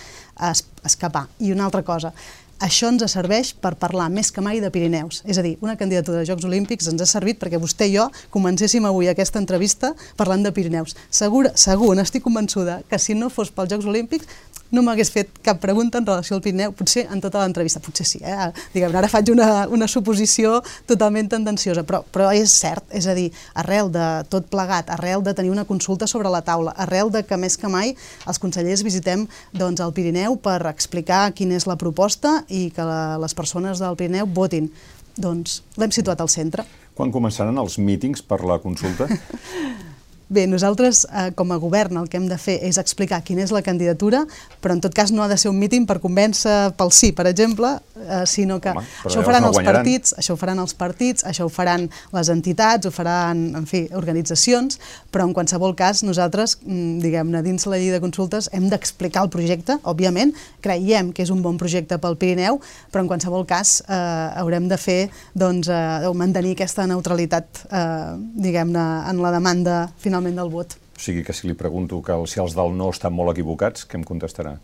es 0.50 0.64
escapar. 0.88 1.28
I 1.44 1.52
una 1.52 1.68
altra 1.68 1.84
cosa, 1.84 2.14
això 2.64 2.90
ens 2.92 3.06
serveix 3.12 3.54
per 3.54 3.76
parlar 3.80 4.08
més 4.14 4.32
que 4.34 4.42
mai 4.42 4.62
de 4.64 4.72
Pirineus. 4.74 5.22
És 5.26 5.38
a 5.38 5.46
dir, 5.46 5.56
una 5.62 5.78
candidatura 5.78 6.22
de 6.22 6.28
Jocs 6.30 6.48
Olímpics 6.48 6.90
ens 6.92 7.02
ha 7.04 7.10
servit 7.10 7.40
perquè 7.42 7.60
vostè 7.62 7.88
i 7.88 7.96
jo 7.96 8.08
comencéssim 8.34 8.86
avui 8.86 9.10
aquesta 9.12 9.40
entrevista 9.42 9.94
parlant 10.18 10.44
de 10.46 10.54
Pirineus. 10.56 10.96
Segur, 11.10 11.48
segur, 11.56 11.94
n'estic 11.98 12.26
convençuda, 12.26 12.82
que 12.90 13.00
si 13.00 13.16
no 13.16 13.30
fos 13.34 13.54
pels 13.54 13.74
Jocs 13.74 13.90
Olímpics 13.90 14.28
no 14.72 14.84
m'hagués 14.84 15.10
fet 15.14 15.30
cap 15.46 15.60
pregunta 15.64 16.00
en 16.02 16.06
relació 16.08 16.36
al 16.36 16.42
Pirineu, 16.44 16.74
potser 16.76 17.06
en 17.12 17.22
tota 17.24 17.40
l'entrevista, 17.40 17.80
potser 17.84 18.06
sí, 18.08 18.20
eh? 18.20 18.50
Diguem, 18.74 18.96
ara 19.00 19.08
faig 19.12 19.32
una, 19.32 19.68
una 19.72 19.88
suposició 19.88 20.58
totalment 20.90 21.30
tendenciosa, 21.32 21.86
però, 21.88 22.02
però 22.12 22.30
és 22.36 22.52
cert, 22.52 22.84
és 22.92 23.08
a 23.08 23.16
dir, 23.18 23.30
arrel 23.56 23.92
de 23.94 24.08
tot 24.32 24.50
plegat, 24.52 24.92
arrel 24.94 25.24
de 25.24 25.34
tenir 25.38 25.54
una 25.54 25.66
consulta 25.70 26.08
sobre 26.08 26.32
la 26.34 26.44
taula, 26.44 26.76
arrel 26.84 27.12
de 27.14 27.24
que 27.28 27.40
més 27.40 27.56
que 27.60 27.72
mai 27.72 27.94
els 28.28 28.42
consellers 28.44 28.84
visitem 28.84 29.28
doncs, 29.54 29.82
el 29.84 29.96
Pirineu 29.96 30.36
per 30.42 30.60
explicar 30.68 31.30
quina 31.38 31.56
és 31.56 31.68
la 31.70 31.78
proposta 31.80 32.42
i 32.50 32.68
que 32.76 32.86
la, 32.88 33.18
les 33.22 33.36
persones 33.38 33.82
del 33.84 33.98
Pirineu 34.00 34.30
votin. 34.30 34.70
Doncs 35.18 35.62
l'hem 35.82 35.94
situat 35.94 36.22
al 36.22 36.30
centre. 36.30 36.66
Quan 36.98 37.14
començaran 37.14 37.58
els 37.62 37.78
mítings 37.82 38.24
per 38.26 38.44
la 38.46 38.60
consulta? 38.64 39.10
Bé, 40.30 40.44
nosaltres, 40.46 41.06
eh, 41.08 41.32
com 41.36 41.52
a 41.54 41.56
govern, 41.56 41.96
el 41.98 42.10
que 42.12 42.18
hem 42.20 42.26
de 42.28 42.36
fer 42.36 42.58
és 42.68 42.76
explicar 42.78 43.22
quina 43.24 43.46
és 43.46 43.52
la 43.56 43.62
candidatura, 43.64 44.26
però 44.60 44.74
en 44.76 44.82
tot 44.84 44.92
cas 44.94 45.14
no 45.16 45.24
ha 45.24 45.28
de 45.32 45.38
ser 45.40 45.48
un 45.48 45.56
míting 45.60 45.86
per 45.88 46.02
convèncer 46.04 46.74
pel 46.76 46.92
sí, 46.92 47.14
per 47.16 47.30
exemple, 47.30 47.78
eh, 47.96 48.26
sinó 48.28 48.60
que 48.60 48.74
Home, 48.76 48.84
això 49.06 49.22
ho 49.22 49.24
faran 49.24 49.46
no 49.46 49.54
els 49.54 49.62
partits, 49.64 50.14
això 50.20 50.36
ho 50.36 50.38
faran 50.42 50.60
els 50.60 50.74
partits, 50.76 51.24
això 51.24 51.46
ho 51.48 51.50
faran 51.50 51.88
les 52.12 52.30
entitats, 52.30 52.86
ho 52.86 52.92
faran, 52.92 53.56
en 53.56 53.66
fi, 53.66 53.86
organitzacions, 53.96 54.82
però 55.10 55.24
en 55.24 55.32
qualsevol 55.34 55.78
cas 55.80 56.04
nosaltres, 56.04 56.58
mm, 56.66 57.00
diguem-ne, 57.00 57.42
dins 57.44 57.66
la 57.66 57.80
llei 57.80 57.96
de 57.96 58.02
consultes 58.04 58.50
hem 58.52 58.68
d'explicar 58.68 59.24
el 59.24 59.30
projecte, 59.30 59.80
òbviament, 59.84 60.36
creiem 60.60 61.14
que 61.14 61.24
és 61.24 61.32
un 61.32 61.42
bon 61.42 61.56
projecte 61.56 61.98
pel 62.04 62.18
Pirineu, 62.18 62.60
però 62.92 63.06
en 63.06 63.08
qualsevol 63.08 63.48
cas 63.48 63.82
eh, 63.88 63.94
haurem 64.36 64.68
de 64.68 64.78
fer, 64.78 65.10
doncs, 65.34 65.72
eh, 65.72 66.12
mantenir 66.18 66.58
aquesta 66.58 66.86
neutralitat, 66.86 67.64
eh, 67.72 68.18
diguem-ne, 68.36 68.86
en 69.08 69.24
la 69.24 69.32
demanda 69.32 69.94
final 69.98 70.17
finalment 70.18 70.40
del 70.42 70.50
vot. 70.50 70.78
O 70.98 71.02
sigui 71.02 71.24
que 71.24 71.34
si 71.34 71.48
li 71.48 71.54
pregunto 71.54 72.02
que 72.02 72.16
si 72.28 72.42
els 72.42 72.56
del 72.58 72.74
no 72.76 72.90
estan 72.90 73.14
molt 73.14 73.36
equivocats, 73.36 73.86
què 73.86 74.00
em 74.00 74.04
contestarà? 74.04 74.58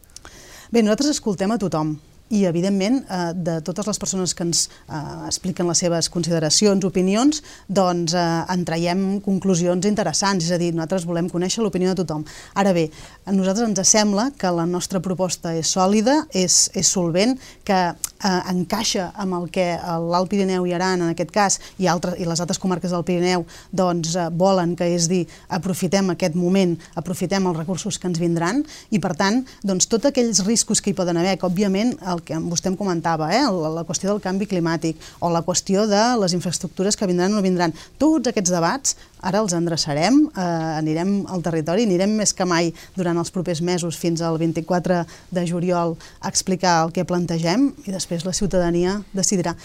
Bé, 0.72 0.82
nosaltres 0.82 1.14
escoltem 1.14 1.52
a 1.54 1.60
tothom 1.62 2.00
i, 2.34 2.46
evidentment, 2.50 3.04
eh, 3.04 3.34
de 3.36 3.60
totes 3.62 3.86
les 3.86 4.00
persones 4.00 4.34
que 4.34 4.44
ens 4.48 4.64
eh, 4.88 5.02
expliquen 5.28 5.68
les 5.70 5.78
seves 5.78 6.10
consideracions, 6.10 6.86
opinions, 6.88 7.44
doncs 7.68 8.16
eh, 8.18 8.24
en 8.50 8.64
traiem 8.66 9.04
conclusions 9.22 9.86
interessants, 9.86 10.48
és 10.48 10.56
a 10.56 10.58
dir, 10.58 10.72
nosaltres 10.74 11.06
volem 11.06 11.30
conèixer 11.30 11.62
l'opinió 11.62 11.94
de 11.94 12.02
tothom. 12.02 12.26
Ara 12.56 12.74
bé, 12.74 12.88
a 13.28 13.36
nosaltres 13.36 13.70
ens 13.70 13.94
sembla 13.94 14.32
que 14.40 14.50
la 14.50 14.66
nostra 14.66 15.04
proposta 15.04 15.54
és 15.54 15.70
sòlida, 15.70 16.24
és, 16.34 16.72
és 16.74 16.90
solvent, 16.90 17.38
que 17.68 17.84
eh, 18.24 18.52
encaixa 18.52 19.10
amb 19.20 19.38
el 19.38 19.50
que 19.54 19.66
l'Alt 19.78 20.32
Pirineu 20.32 20.66
i 20.68 20.74
Aran, 20.76 21.04
en 21.04 21.14
aquest 21.14 21.32
cas, 21.34 21.60
i, 21.78 21.88
altres, 21.92 22.18
i 22.22 22.28
les 22.28 22.42
altres 22.44 22.60
comarques 22.62 22.94
del 22.94 23.06
Pirineu, 23.08 23.46
doncs 23.72 24.16
eh, 24.16 24.28
volen, 24.32 24.76
que 24.80 24.88
és 24.96 25.08
dir, 25.12 25.24
aprofitem 25.54 26.14
aquest 26.14 26.38
moment, 26.40 26.76
aprofitem 27.00 27.48
els 27.50 27.60
recursos 27.60 28.00
que 28.00 28.10
ens 28.10 28.22
vindran, 28.22 28.64
i 28.92 29.02
per 29.04 29.14
tant, 29.20 29.44
doncs, 29.64 29.90
tots 29.92 30.10
aquells 30.10 30.44
riscos 30.48 30.82
que 30.82 30.92
hi 30.92 30.98
poden 30.98 31.20
haver, 31.20 31.38
que 31.40 31.50
òbviament 31.50 31.96
el 32.14 32.24
que 32.26 32.40
vostè 32.42 32.72
em 32.72 32.80
comentava, 32.80 33.32
eh? 33.36 33.44
la, 33.52 33.74
la 33.80 33.88
qüestió 33.88 34.12
del 34.12 34.24
canvi 34.24 34.50
climàtic 34.50 35.00
o 35.22 35.32
la 35.34 35.44
qüestió 35.46 35.88
de 35.90 36.04
les 36.22 36.36
infraestructures 36.38 36.98
que 36.98 37.10
vindran 37.10 37.34
o 37.34 37.40
no 37.40 37.46
vindran. 37.46 37.76
Tots 38.02 38.32
aquests 38.32 38.54
debats 38.54 38.98
ara 39.24 39.42
els 39.44 39.56
endreçarem, 39.58 40.20
eh, 40.30 40.46
anirem 40.80 41.16
al 41.32 41.44
territori, 41.46 41.88
anirem 41.88 42.16
més 42.20 42.36
que 42.36 42.46
mai 42.46 42.74
durant 42.98 43.18
els 43.18 43.32
propers 43.32 43.62
mesos 43.62 43.98
fins 44.00 44.22
al 44.22 44.38
24 44.42 45.04
de 45.32 45.48
juliol 45.48 45.98
a 46.22 46.30
explicar 46.30 46.84
el 46.86 46.94
que 46.96 47.08
plantegem 47.08 47.72
i 47.88 47.96
després 47.96 48.28
la 48.28 48.36
ciutadania 48.36 49.00
decidirà. 49.14 49.56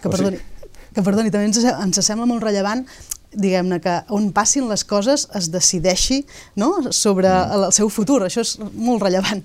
Que 0.00 0.12
perdoni, 0.12 0.40
que 0.92 1.02
perdoni 1.02 1.32
també 1.32 1.48
ens, 1.50 1.62
ens 1.64 2.04
sembla 2.04 2.28
molt 2.28 2.44
rellevant 2.44 2.86
diguem-ne 3.36 3.78
que 3.84 3.98
on 4.16 4.30
passin 4.32 4.68
les 4.70 4.84
coses 4.88 5.26
es 5.36 5.50
decideixi 5.52 6.22
no? 6.56 6.70
sobre 6.90 7.28
mm. 7.28 7.66
el 7.68 7.72
seu 7.76 7.90
futur, 7.92 8.22
això 8.26 8.44
és 8.44 8.56
molt 8.72 9.04
rellevant. 9.04 9.42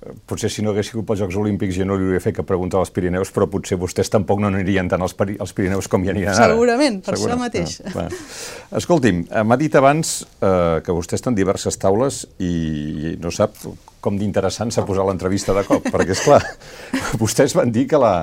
Potser 0.00 0.48
si 0.48 0.62
no 0.64 0.72
hagués 0.72 0.88
sigut 0.88 1.04
pels 1.04 1.20
Jocs 1.20 1.36
Olímpics 1.36 1.76
jo 1.76 1.84
no 1.84 1.98
li 2.00 2.06
hauria 2.06 2.22
fet 2.24 2.38
cap 2.38 2.46
pregunta 2.48 2.78
als 2.80 2.88
Pirineus, 2.96 3.28
però 3.36 3.44
potser 3.52 3.76
vostès 3.76 4.08
tampoc 4.08 4.40
no 4.40 4.48
anirien 4.48 4.88
tant 4.88 5.02
als, 5.04 5.12
als 5.12 5.52
Pirineus 5.52 5.90
com 5.92 6.06
hi 6.06 6.08
aniran 6.14 6.32
ara. 6.32 6.54
Segurament, 6.54 6.96
per 7.04 7.18
Segurament. 7.18 7.58
això 7.60 7.84
mateix. 7.84 7.98
Ah, 8.00 8.78
Escolti'm, 8.80 9.26
eh, 9.28 9.42
m'ha 9.44 9.58
dit 9.60 9.76
abans 9.76 10.14
eh, 10.24 10.80
que 10.86 10.96
vostè 10.96 11.18
està 11.20 11.28
en 11.28 11.36
diverses 11.36 11.76
taules 11.76 12.22
i 12.40 13.12
no 13.20 13.28
sap 13.34 13.60
com 14.00 14.16
d'interessant 14.16 14.72
s'ha 14.72 14.86
posat 14.88 15.04
l'entrevista 15.04 15.52
de 15.52 15.66
cop, 15.68 15.84
perquè, 15.92 16.16
és 16.16 16.24
clar, 16.24 16.40
vostès 17.20 17.52
van 17.58 17.68
dir 17.74 17.84
que 17.90 18.00
la, 18.00 18.14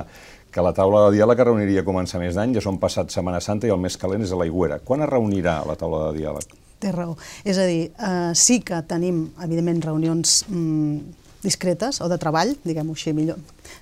que 0.50 0.64
la 0.64 0.74
taula 0.74 1.04
de 1.06 1.14
diàleg 1.20 1.44
es 1.44 1.46
reuniria 1.46 1.84
a 1.84 1.86
començar 1.86 2.18
més 2.18 2.34
d'any, 2.34 2.56
ja 2.58 2.64
són 2.64 2.80
passat 2.82 3.14
Setmana 3.14 3.38
Santa 3.44 3.70
i 3.70 3.74
el 3.74 3.78
més 3.78 3.94
calent 4.00 4.26
és 4.26 4.34
a 4.34 4.40
l'Aigüera. 4.40 4.80
Quan 4.82 5.06
es 5.06 5.12
reunirà 5.12 5.60
la 5.68 5.78
taula 5.78 6.08
de 6.08 6.18
diàleg? 6.18 6.58
Té 6.82 6.90
raó. 6.94 7.14
És 7.46 7.58
a 7.58 7.70
dir, 7.70 7.92
eh, 7.94 8.34
sí 8.34 8.58
que 8.66 8.82
tenim, 8.90 9.28
evidentment, 9.46 9.84
reunions 9.86 10.40
mm, 10.48 11.27
discretes, 11.42 12.00
o 12.00 12.08
de 12.10 12.18
treball, 12.20 12.54
diguem-ho 12.64 12.96
així 12.96 13.14
millor, 13.16 13.38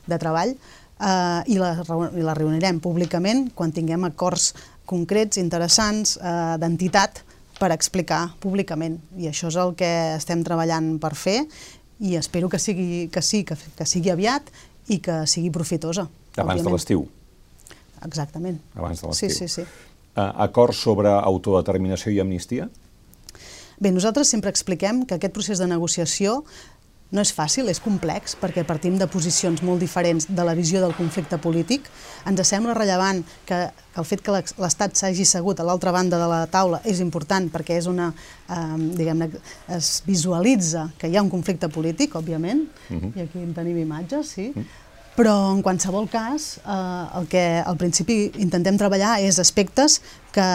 de 0.07 0.19
treball, 0.21 0.55
eh, 0.55 1.43
i, 1.53 1.59
la, 1.61 1.73
i 2.13 2.25
la 2.25 2.35
reunirem 2.37 2.81
públicament 2.85 3.49
quan 3.57 3.73
tinguem 3.73 4.05
acords 4.09 4.53
concrets, 4.87 5.41
interessants, 5.43 6.17
eh, 6.21 6.55
d'entitat, 6.63 7.25
per 7.57 7.73
explicar 7.73 8.37
públicament. 8.41 8.99
I 9.17 9.31
això 9.31 9.49
és 9.49 9.57
el 9.61 9.75
que 9.79 9.91
estem 10.17 10.45
treballant 10.45 10.97
per 11.01 11.15
fer 11.17 11.41
i 12.05 12.17
espero 12.21 12.51
que 12.53 12.61
sigui, 12.61 13.09
que 13.13 13.23
sí, 13.25 13.43
que, 13.49 13.57
que 13.57 13.87
sigui 13.89 14.13
aviat 14.13 14.51
i 14.93 15.01
que 15.03 15.23
sigui 15.31 15.51
profitosa. 15.51 16.07
Abans 16.37 16.61
òbviament. 16.61 16.67
de 16.67 16.75
l'estiu. 16.75 17.07
Exactament. 18.05 18.59
Abans 18.77 19.01
de 19.01 19.09
l'estiu. 19.09 19.33
Sí, 19.33 19.49
sí, 19.49 19.63
sí. 19.63 19.65
Uh, 20.17 20.33
acords 20.47 20.81
sobre 20.81 21.13
autodeterminació 21.13 22.13
i 22.13 22.21
amnistia? 22.21 22.69
Bé, 23.77 23.91
nosaltres 23.93 24.31
sempre 24.33 24.49
expliquem 24.53 25.03
que 25.05 25.19
aquest 25.19 25.35
procés 25.37 25.61
de 25.61 25.67
negociació 25.69 26.43
no 27.15 27.23
és 27.23 27.31
fàcil, 27.35 27.69
és 27.71 27.79
complex, 27.83 28.35
perquè 28.41 28.65
partim 28.67 28.97
de 28.99 29.07
posicions 29.11 29.63
molt 29.63 29.83
diferents 29.83 30.27
de 30.27 30.47
la 30.47 30.57
visió 30.59 30.81
del 30.83 30.95
conflicte 30.97 31.39
polític. 31.39 31.87
Ens 32.27 32.43
sembla 32.49 32.75
rellevant 32.75 33.23
que 33.47 33.61
el 33.97 34.07
fet 34.09 34.25
que 34.25 34.35
l'Estat 34.35 34.97
s'hagi 34.99 35.27
segut 35.29 35.61
a 35.61 35.67
l'altra 35.67 35.93
banda 35.95 36.19
de 36.19 36.31
la 36.31 36.41
taula 36.51 36.81
és 36.85 37.01
important 37.05 37.47
perquè 37.53 37.79
és 37.79 37.87
una, 37.91 38.11
eh, 38.51 38.57
diguem-ne, 38.99 39.31
es 39.77 40.03
visualitza 40.07 40.89
que 40.99 41.09
hi 41.09 41.17
ha 41.17 41.23
un 41.23 41.31
conflicte 41.31 41.69
polític, 41.69 42.19
òbviament, 42.19 42.67
uh 42.91 42.95
mhm. 42.95 43.05
-huh. 43.05 43.17
i 43.17 43.21
aquí 43.21 43.39
en 43.39 43.55
tenim 43.55 43.79
imatges, 43.79 44.27
sí, 44.27 44.49
uh 44.49 44.59
mhm. 44.59 44.65
-huh. 44.65 44.85
però 45.17 45.55
en 45.55 45.63
qualsevol 45.63 46.09
cas 46.11 46.59
eh, 46.67 47.19
el 47.19 47.27
que 47.29 47.63
al 47.65 47.77
principi 47.77 48.33
intentem 48.37 48.77
treballar 48.77 49.21
és 49.21 49.39
aspectes 49.39 50.03
que, 50.33 50.49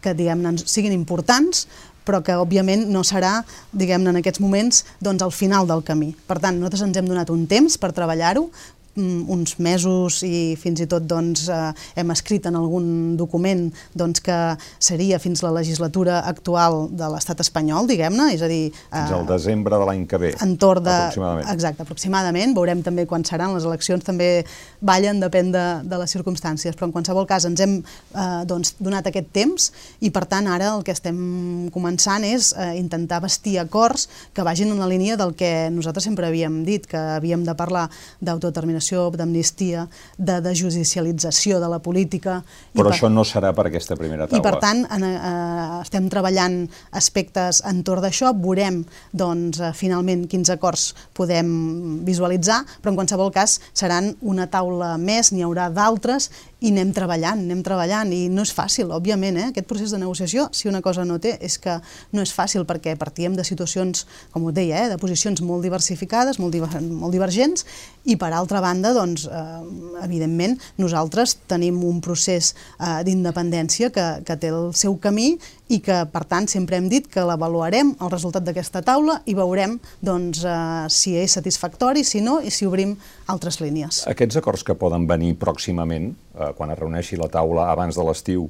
que 0.00 0.14
diguem-ne, 0.14 0.58
siguin 0.66 0.92
importants, 0.92 1.68
però 2.06 2.22
que 2.24 2.36
òbviament 2.38 2.86
no 2.92 3.04
serà, 3.06 3.40
diguem-ne, 3.72 4.10
en 4.12 4.20
aquests 4.22 4.42
moments, 4.42 4.84
doncs, 5.00 5.22
al 5.22 5.32
final 5.34 5.68
del 5.70 5.84
camí. 5.86 6.12
Per 6.28 6.38
tant, 6.42 6.58
nosaltres 6.58 6.86
ens 6.88 6.98
hem 6.98 7.10
donat 7.10 7.30
un 7.34 7.46
temps 7.50 7.78
per 7.78 7.92
treballar-ho, 7.96 8.48
uns 8.96 9.56
mesos 9.58 10.20
i 10.26 10.54
fins 10.60 10.82
i 10.84 10.86
tot 10.90 11.06
doncs, 11.08 11.46
eh, 11.48 11.72
hem 11.96 12.10
escrit 12.12 12.44
en 12.50 12.58
algun 12.58 13.16
document 13.16 13.70
doncs, 13.96 14.20
que 14.20 14.36
seria 14.78 15.18
fins 15.22 15.40
la 15.42 15.52
legislatura 15.54 16.20
actual 16.28 16.90
de 16.92 17.08
l'estat 17.14 17.40
espanyol, 17.40 17.88
diguem-ne, 17.88 18.28
és 18.34 18.42
a 18.44 18.50
dir... 18.50 18.66
Eh, 18.68 18.98
fins 18.98 19.14
al 19.16 19.24
desembre 19.30 19.78
de 19.80 19.86
l'any 19.88 20.04
que 20.10 20.20
ve, 20.20 20.34
entorn 20.44 20.84
de, 20.84 20.92
aproximadament. 20.92 21.48
Exacte, 21.54 21.86
aproximadament. 21.86 22.52
Veurem 22.58 22.82
també 22.84 23.06
quan 23.08 23.24
seran 23.24 23.54
les 23.56 23.64
eleccions, 23.68 24.04
també 24.04 24.44
ballen, 24.84 25.22
depèn 25.24 25.52
de, 25.54 25.64
de 25.88 26.02
les 26.02 26.12
circumstàncies, 26.12 26.76
però 26.76 26.90
en 26.90 26.94
qualsevol 26.98 27.28
cas 27.30 27.48
ens 27.48 27.64
hem 27.64 27.78
eh, 27.80 28.42
doncs, 28.48 28.74
donat 28.82 29.08
aquest 29.08 29.32
temps 29.32 29.70
i 30.04 30.12
per 30.12 30.26
tant 30.28 30.50
ara 30.52 30.74
el 30.76 30.84
que 30.84 30.92
estem 30.92 31.70
començant 31.72 32.26
és 32.28 32.52
eh, 32.52 32.74
intentar 32.76 33.22
vestir 33.24 33.56
acords 33.62 34.08
que 34.36 34.44
vagin 34.44 34.74
en 34.74 34.84
la 34.84 34.90
línia 34.90 35.16
del 35.16 35.32
que 35.38 35.70
nosaltres 35.72 36.04
sempre 36.10 36.28
havíem 36.28 36.60
dit, 36.68 36.84
que 36.90 37.00
havíem 37.16 37.46
de 37.48 37.56
parlar 37.56 37.88
d'autodeterminació 38.20 38.81
d'autodeterminació, 38.82 39.10
d'amnistia, 39.16 39.86
de, 40.18 40.40
de 40.42 40.54
judicialització 40.54 41.60
de 41.60 41.68
la 41.68 41.78
política. 41.82 42.42
Però 42.74 42.88
per, 42.88 42.96
això 42.96 43.10
no 43.10 43.24
serà 43.24 43.52
per 43.54 43.66
aquesta 43.68 43.96
primera 43.96 44.26
taula. 44.26 44.40
I 44.40 44.44
per 44.44 44.58
tant, 44.62 44.84
en, 44.90 45.04
eh, 45.06 45.80
estem 45.82 46.08
treballant 46.12 46.66
aspectes 46.92 47.62
entorn 47.68 48.02
d'això, 48.02 48.32
veurem 48.34 48.82
doncs, 49.12 49.60
eh, 49.60 49.72
finalment 49.76 50.26
quins 50.30 50.50
acords 50.50 50.92
podem 51.14 52.02
visualitzar, 52.06 52.62
però 52.80 52.92
en 52.92 53.00
qualsevol 53.00 53.32
cas 53.32 53.60
seran 53.72 54.14
una 54.22 54.48
taula 54.50 54.96
més, 54.98 55.32
n'hi 55.32 55.44
haurà 55.44 55.70
d'altres 55.70 56.30
i 56.62 56.70
anem 56.70 56.92
treballant, 56.94 57.42
anem 57.42 57.62
treballant, 57.66 58.12
i 58.14 58.28
no 58.30 58.44
és 58.46 58.52
fàcil, 58.54 58.92
òbviament, 58.94 59.38
eh? 59.40 59.48
aquest 59.50 59.66
procés 59.70 59.94
de 59.94 59.98
negociació, 59.98 60.46
si 60.54 60.70
una 60.70 60.82
cosa 60.84 61.04
no 61.08 61.18
té, 61.22 61.34
és 61.42 61.58
que 61.58 61.78
no 62.14 62.22
és 62.22 62.32
fàcil, 62.34 62.66
perquè 62.68 62.94
partíem 62.98 63.34
de 63.38 63.44
situacions, 63.46 64.06
com 64.30 64.46
ho 64.46 64.52
deia, 64.54 64.84
eh? 64.84 64.92
de 64.92 64.98
posicions 65.02 65.42
molt 65.42 65.66
diversificades, 65.66 66.38
molt, 66.38 66.54
diver 66.54 66.82
molt 66.86 67.14
divergents, 67.14 67.66
i 68.06 68.16
per 68.18 68.32
altra 68.34 68.62
banda, 68.62 68.92
doncs, 68.94 69.26
eh, 69.26 70.04
evidentment, 70.04 70.56
nosaltres 70.78 71.36
tenim 71.50 71.82
un 71.86 72.00
procés 72.02 72.52
eh, 72.54 73.02
d'independència 73.06 73.90
que, 73.94 74.06
que 74.26 74.38
té 74.38 74.52
el 74.54 74.72
seu 74.78 74.96
camí 75.02 75.32
i 75.72 75.80
que, 75.82 76.02
per 76.12 76.24
tant, 76.28 76.48
sempre 76.50 76.76
hem 76.78 76.88
dit 76.92 77.06
que 77.10 77.24
l'avaluarem, 77.26 77.94
el 78.02 78.12
resultat 78.12 78.44
d'aquesta 78.46 78.82
taula, 78.86 79.20
i 79.26 79.34
veurem 79.38 79.78
doncs, 80.04 80.42
eh, 80.46 80.86
si 80.92 81.16
és 81.18 81.38
satisfactori, 81.38 82.04
si 82.06 82.22
no, 82.24 82.40
i 82.42 82.50
si 82.54 82.68
obrim 82.68 82.96
altres 83.32 83.58
línies. 83.62 84.02
Aquests 84.10 84.38
acords 84.42 84.66
que 84.66 84.76
poden 84.78 85.06
venir 85.10 85.34
pròximament, 85.40 86.12
eh, 86.34 86.52
quan 86.56 86.70
es 86.72 86.78
reuneixi 86.78 87.18
la 87.20 87.30
taula 87.32 87.70
abans 87.70 87.96
de 87.96 88.04
l'estiu, 88.06 88.48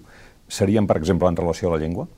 serien, 0.48 0.86
per 0.86 0.98
exemple, 1.00 1.28
en 1.28 1.38
relació 1.38 1.70
a 1.70 1.76
la 1.76 1.80
llengua? 1.82 2.08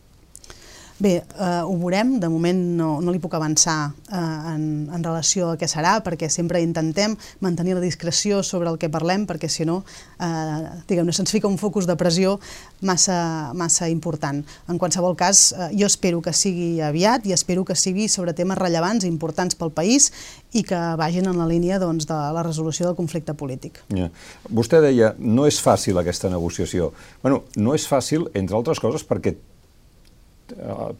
Bé, 1.04 1.18
eh, 1.20 1.60
ho 1.60 1.74
veurem, 1.76 2.14
de 2.16 2.30
moment 2.32 2.60
no, 2.78 2.86
no 3.04 3.12
li 3.12 3.18
puc 3.20 3.34
avançar 3.36 3.92
eh, 4.08 4.20
en, 4.54 4.62
en 4.88 5.02
relació 5.04 5.50
a 5.52 5.58
què 5.60 5.68
serà, 5.68 5.98
perquè 6.00 6.30
sempre 6.32 6.62
intentem 6.64 7.12
mantenir 7.44 7.74
la 7.76 7.82
discreció 7.82 8.40
sobre 8.40 8.70
el 8.72 8.78
que 8.80 8.88
parlem, 8.88 9.26
perquè 9.28 9.50
si 9.52 9.66
no, 9.68 9.82
eh, 10.16 10.62
diguem-ne, 10.88 11.12
se'ns 11.12 11.34
fica 11.34 11.50
un 11.50 11.60
focus 11.60 11.84
de 11.90 11.98
pressió 12.00 12.38
massa, 12.80 13.52
massa 13.52 13.90
important. 13.92 14.40
En 14.72 14.80
qualsevol 14.80 15.12
cas, 15.20 15.50
eh, 15.52 15.70
jo 15.76 15.92
espero 15.92 16.24
que 16.24 16.32
sigui 16.32 16.80
aviat 16.80 17.28
i 17.28 17.36
espero 17.36 17.68
que 17.68 17.76
sigui 17.76 18.08
sobre 18.08 18.32
temes 18.32 18.56
rellevants 18.56 19.04
i 19.04 19.12
importants 19.12 19.60
pel 19.60 19.76
país 19.76 20.08
i 20.56 20.64
que 20.64 20.80
vagin 20.96 21.28
en 21.28 21.36
la 21.36 21.50
línia 21.50 21.82
doncs, 21.82 22.08
de 22.08 22.16
la 22.16 22.48
resolució 22.48 22.88
del 22.88 22.96
conflicte 22.96 23.36
polític. 23.36 23.84
Yeah. 23.92 24.08
Vostè 24.48 24.80
deia, 24.80 25.12
no 25.18 25.44
és 25.44 25.60
fàcil 25.60 26.00
aquesta 26.00 26.32
negociació. 26.32 26.94
bueno, 27.20 27.44
no 27.56 27.74
és 27.74 27.84
fàcil, 27.84 28.30
entre 28.32 28.56
altres 28.56 28.80
coses, 28.80 29.04
perquè 29.04 29.36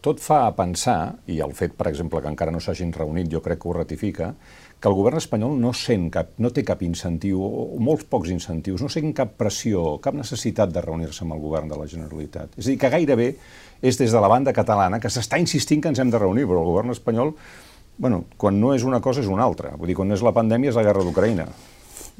tot 0.01 0.21
fa 0.23 0.45
a 0.47 0.53
pensar, 0.57 1.15
i 1.29 1.39
el 1.43 1.53
fet, 1.53 1.75
per 1.77 1.87
exemple, 1.91 2.21
que 2.21 2.31
encara 2.31 2.53
no 2.53 2.61
s'hagin 2.63 2.93
reunit, 2.95 3.29
jo 3.31 3.41
crec 3.45 3.61
que 3.61 3.69
ho 3.69 3.75
ratifica, 3.75 4.31
que 4.79 4.89
el 4.89 4.95
govern 4.97 5.17
espanyol 5.17 5.55
no 5.61 5.71
sent 5.73 6.09
cap, 6.13 6.33
no 6.41 6.51
té 6.53 6.63
cap 6.65 6.81
incentiu, 6.85 7.41
o 7.41 7.79
molts 7.81 8.07
pocs 8.09 8.31
incentius, 8.33 8.83
no 8.83 8.89
sent 8.91 9.13
cap 9.17 9.35
pressió, 9.39 9.99
cap 10.03 10.17
necessitat 10.17 10.73
de 10.73 10.83
reunir-se 10.83 11.23
amb 11.25 11.37
el 11.37 11.43
govern 11.43 11.71
de 11.71 11.79
la 11.79 11.87
Generalitat. 11.89 12.57
És 12.57 12.65
a 12.65 12.73
dir, 12.73 12.79
que 12.81 12.91
gairebé 12.93 13.29
és 13.81 14.01
des 14.01 14.11
de 14.11 14.21
la 14.21 14.31
banda 14.31 14.53
catalana 14.53 14.99
que 14.99 15.11
s'està 15.13 15.39
insistint 15.41 15.81
que 15.83 15.93
ens 15.93 16.01
hem 16.01 16.11
de 16.13 16.21
reunir, 16.21 16.45
però 16.49 16.61
el 16.61 16.71
govern 16.71 16.93
espanyol, 16.95 17.35
bueno, 17.97 18.25
quan 18.37 18.59
no 18.59 18.73
és 18.75 18.83
una 18.83 19.01
cosa 19.01 19.21
és 19.21 19.31
una 19.31 19.45
altra. 19.45 19.75
Vull 19.77 19.93
dir, 19.93 19.97
quan 19.97 20.09
no 20.09 20.17
és 20.17 20.25
la 20.25 20.35
pandèmia 20.35 20.73
és 20.73 20.77
la 20.77 20.85
guerra 20.85 21.05
d'Ucraïna. 21.05 21.47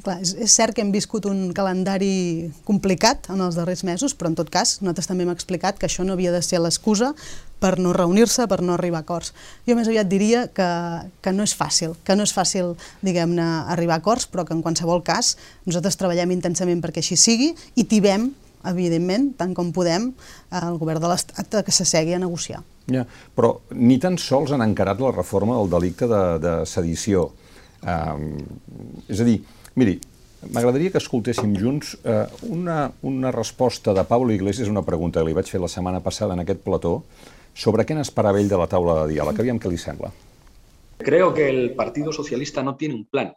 Clar, 0.03 0.17
és, 0.19 0.33
és 0.43 0.51
cert 0.51 0.75
que 0.75 0.83
hem 0.83 0.91
viscut 0.91 1.23
un 1.29 1.53
calendari 1.55 2.51
complicat 2.67 3.29
en 3.31 3.39
els 3.45 3.55
darrers 3.55 3.85
mesos, 3.87 4.11
però 4.11 4.27
en 4.27 4.35
tot 4.35 4.49
cas 4.51 4.75
nosaltres 4.81 5.07
també 5.07 5.23
hem 5.23 5.31
explicat 5.31 5.79
que 5.79 5.87
això 5.87 6.03
no 6.03 6.17
havia 6.17 6.33
de 6.35 6.41
ser 6.43 6.59
l'excusa 6.59 7.13
per 7.63 7.77
no 7.79 7.93
reunir-se, 7.95 8.43
per 8.51 8.59
no 8.61 8.75
arribar 8.75 8.99
a 8.99 9.05
acords. 9.07 9.31
Jo 9.63 9.77
més 9.79 9.87
aviat 9.87 10.09
diria 10.11 10.45
que, 10.51 10.67
que 11.23 11.31
no 11.31 11.47
és 11.47 11.55
fàcil, 11.55 11.95
que 12.03 12.17
no 12.19 12.27
és 12.27 12.35
fàcil, 12.35 12.73
diguem-ne, 13.07 13.47
arribar 13.71 13.95
a 13.95 14.03
acords, 14.03 14.27
però 14.27 14.43
que 14.43 14.53
en 14.57 14.65
qualsevol 14.65 14.99
cas 15.07 15.37
nosaltres 15.63 15.95
treballem 16.01 16.35
intensament 16.35 16.83
perquè 16.83 16.99
així 16.99 17.15
sigui 17.15 17.53
i 17.79 17.87
tibem, 17.87 18.33
evidentment, 18.67 19.31
tant 19.39 19.55
com 19.55 19.71
podem, 19.71 20.11
el 20.59 20.79
govern 20.81 20.99
de 21.03 21.11
l'Estat 21.13 21.61
que 21.63 21.73
s'assegui 21.73 22.17
a 22.17 22.21
negociar. 22.21 22.65
Ja, 22.91 23.05
però 23.33 23.55
ni 23.73 23.97
tan 24.01 24.19
sols 24.21 24.51
han 24.53 24.61
encarat 24.65 24.99
la 25.01 25.15
reforma 25.15 25.55
del 25.57 25.71
delicte 25.71 26.09
de, 26.11 26.23
de 26.43 26.55
sedició. 26.69 27.29
Um, 27.85 28.33
és 29.09 29.21
a 29.21 29.25
dir, 29.25 29.39
Miri, 29.75 29.97
m'agradaria 30.55 30.91
que 30.93 31.01
escoltéssim 31.01 31.55
junts 31.59 31.97
eh, 32.07 32.21
una, 32.47 32.91
una 33.03 33.31
resposta 33.35 33.93
de 33.93 34.05
Pablo 34.07 34.31
Iglesias, 34.31 34.69
una 34.71 34.85
pregunta 34.87 35.19
que 35.19 35.27
li 35.27 35.35
vaig 35.35 35.49
fer 35.51 35.59
la 35.59 35.67
setmana 35.71 35.99
passada 35.99 36.37
en 36.37 36.43
aquest 36.45 36.61
plató, 36.63 37.01
sobre 37.55 37.83
què 37.83 37.97
n'esperava 37.97 38.39
ell 38.39 38.51
de 38.51 38.59
la 38.59 38.69
taula 38.71 39.01
de 39.01 39.09
diàleg. 39.11 39.41
Aviam 39.43 39.59
què 39.59 39.71
li 39.71 39.79
sembla. 39.79 40.13
Creo 40.97 41.33
que 41.33 41.49
el 41.49 41.73
Partido 41.75 42.13
Socialista 42.15 42.63
no 42.63 42.77
tiene 42.77 42.95
un 42.95 43.03
plan. 43.05 43.33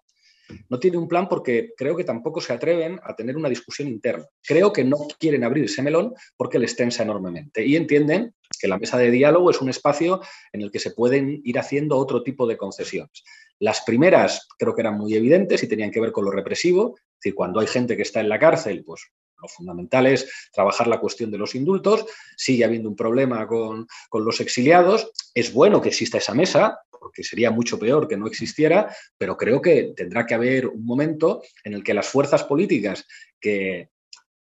No 0.71 0.79
tiene 0.79 0.97
un 0.97 1.09
plan 1.09 1.29
porque 1.29 1.75
creo 1.77 1.97
que 1.97 2.05
tampoco 2.05 2.41
se 2.41 2.53
atreven 2.53 3.01
a 3.03 3.15
tener 3.17 3.37
una 3.37 3.49
discusión 3.49 3.89
interna. 3.89 4.25
Creo 4.43 4.73
que 4.73 4.85
no 4.85 4.97
quieren 5.19 5.43
abrir 5.45 5.65
ese 5.65 5.83
melón 5.83 6.15
porque 6.37 6.59
les 6.59 6.75
tensa 6.77 7.03
enormemente 7.03 7.67
y 7.67 7.77
entienden 7.77 8.33
que 8.59 8.69
la 8.69 8.79
mesa 8.79 8.97
de 8.97 9.11
diálogo 9.11 9.51
es 9.51 9.61
un 9.61 9.69
espacio 9.69 10.21
en 10.53 10.63
el 10.63 10.71
que 10.71 10.79
se 10.79 10.93
pueden 10.93 11.41
ir 11.45 11.59
haciendo 11.59 11.97
otro 11.97 12.23
tipo 12.23 12.47
de 12.47 12.57
concesiones. 12.57 13.25
Las 13.61 13.83
primeras 13.83 14.47
creo 14.59 14.75
que 14.75 14.83
eran 14.83 14.99
muy 14.99 15.15
evidentes 15.15 15.63
y 15.63 15.69
tenían 15.69 15.91
que 15.91 16.01
ver 16.01 16.13
con 16.13 16.25
lo 16.25 16.31
represivo, 16.31 16.97
es 16.97 17.25
decir, 17.25 17.35
cuando 17.35 17.61
hay 17.61 17.67
gente 17.67 17.97
que 17.97 18.03
está 18.03 18.21
en 18.21 18.29
la 18.29 18.39
cárcel, 18.39 18.85
pues 18.85 19.11
lo 19.41 19.49
fundamental 19.49 20.07
es 20.07 20.51
trabajar 20.53 20.87
la 20.87 21.01
cuestión 21.01 21.31
de 21.31 21.39
los 21.39 21.55
indultos, 21.55 22.05
sigue 22.37 22.65
habiendo 22.65 22.89
un 22.89 22.97
problema 22.97 23.47
con, 23.47 23.87
con, 24.09 24.25
los 24.25 24.41
exiliados, 24.41 25.11
es 25.35 25.53
bueno 25.53 25.81
que 25.81 25.89
exista 25.89 26.19
esa 26.19 26.35
mesa, 26.35 26.81
porque 26.91 27.23
sería 27.23 27.51
mucho 27.51 27.79
peor 27.79 28.09
que 28.09 28.17
no 28.17 28.27
existiera, 28.27 28.95
pero 29.17 29.37
creo 29.37 29.63
que 29.63 29.93
tendrá 29.97 30.27
que 30.27 30.35
haber 30.35 30.67
un 30.67 30.85
momento 30.85 31.43
en 31.65 31.75
el 31.75 31.85
que 31.85 31.95
las 31.95 32.09
fuerzas 32.09 32.45
políticas 32.45 33.07
que, 33.41 33.91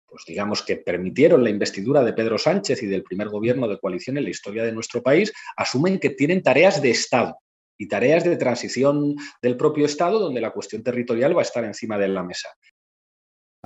pues 0.07 0.24
digamos 0.26 0.62
que 0.62 0.76
permitieron 0.76 1.44
la 1.44 1.50
investidura 1.50 2.02
de 2.02 2.14
Pedro 2.14 2.38
Sánchez 2.38 2.83
y 2.83 2.87
del 2.87 3.02
primer 3.02 3.29
gobierno 3.29 3.68
de 3.68 3.79
coalición 3.79 4.16
en 4.16 4.24
la 4.24 4.31
historia 4.31 4.64
de 4.64 4.72
nuestro 4.72 5.02
país, 5.02 5.33
asumen 5.57 5.98
que 5.98 6.11
tienen 6.11 6.42
tareas 6.42 6.81
de 6.81 6.90
Estado 6.90 7.38
y 7.79 7.89
tareas 7.89 8.25
de 8.25 8.37
transición 8.37 9.17
del 9.43 9.57
propio 9.57 9.87
Estado 9.87 10.19
donde 10.19 10.41
la 10.41 10.53
cuestión 10.53 10.83
territorial 10.83 11.37
va 11.37 11.41
a 11.41 11.49
estar 11.49 11.65
encima 11.65 11.99
de 11.99 12.09
la 12.09 12.23
mesa. 12.23 12.49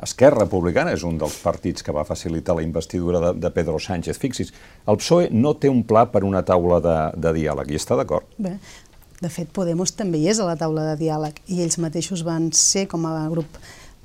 Esquerra 0.00 0.46
Republicana 0.46 0.94
és 0.96 1.02
un 1.04 1.18
dels 1.20 1.34
partits 1.42 1.84
que 1.84 1.92
va 1.92 2.06
facilitar 2.08 2.54
la 2.56 2.64
investidura 2.64 3.20
de, 3.20 3.32
de 3.36 3.50
Pedro 3.52 3.76
Sánchez. 3.76 4.16
Fixis, 4.16 4.54
el 4.88 4.96
PSOE 4.96 5.28
no 5.34 5.52
té 5.60 5.68
un 5.68 5.82
pla 5.84 6.06
per 6.08 6.22
una 6.24 6.40
taula 6.46 6.78
de, 6.80 6.94
de 7.20 7.34
diàleg, 7.36 7.74
i 7.74 7.76
està 7.76 7.98
d'acord? 8.00 8.24
Bé, 8.40 8.54
de 9.20 9.28
fet, 9.28 9.50
Podemos 9.52 9.92
també 9.98 10.22
hi 10.22 10.30
és 10.32 10.40
a 10.40 10.48
la 10.48 10.56
taula 10.56 10.86
de 10.92 10.96
diàleg, 11.02 11.42
i 11.52 11.60
ells 11.66 11.76
mateixos 11.82 12.24
van 12.24 12.48
ser, 12.56 12.86
com 12.88 13.04
a 13.10 13.28
grup 13.28 13.60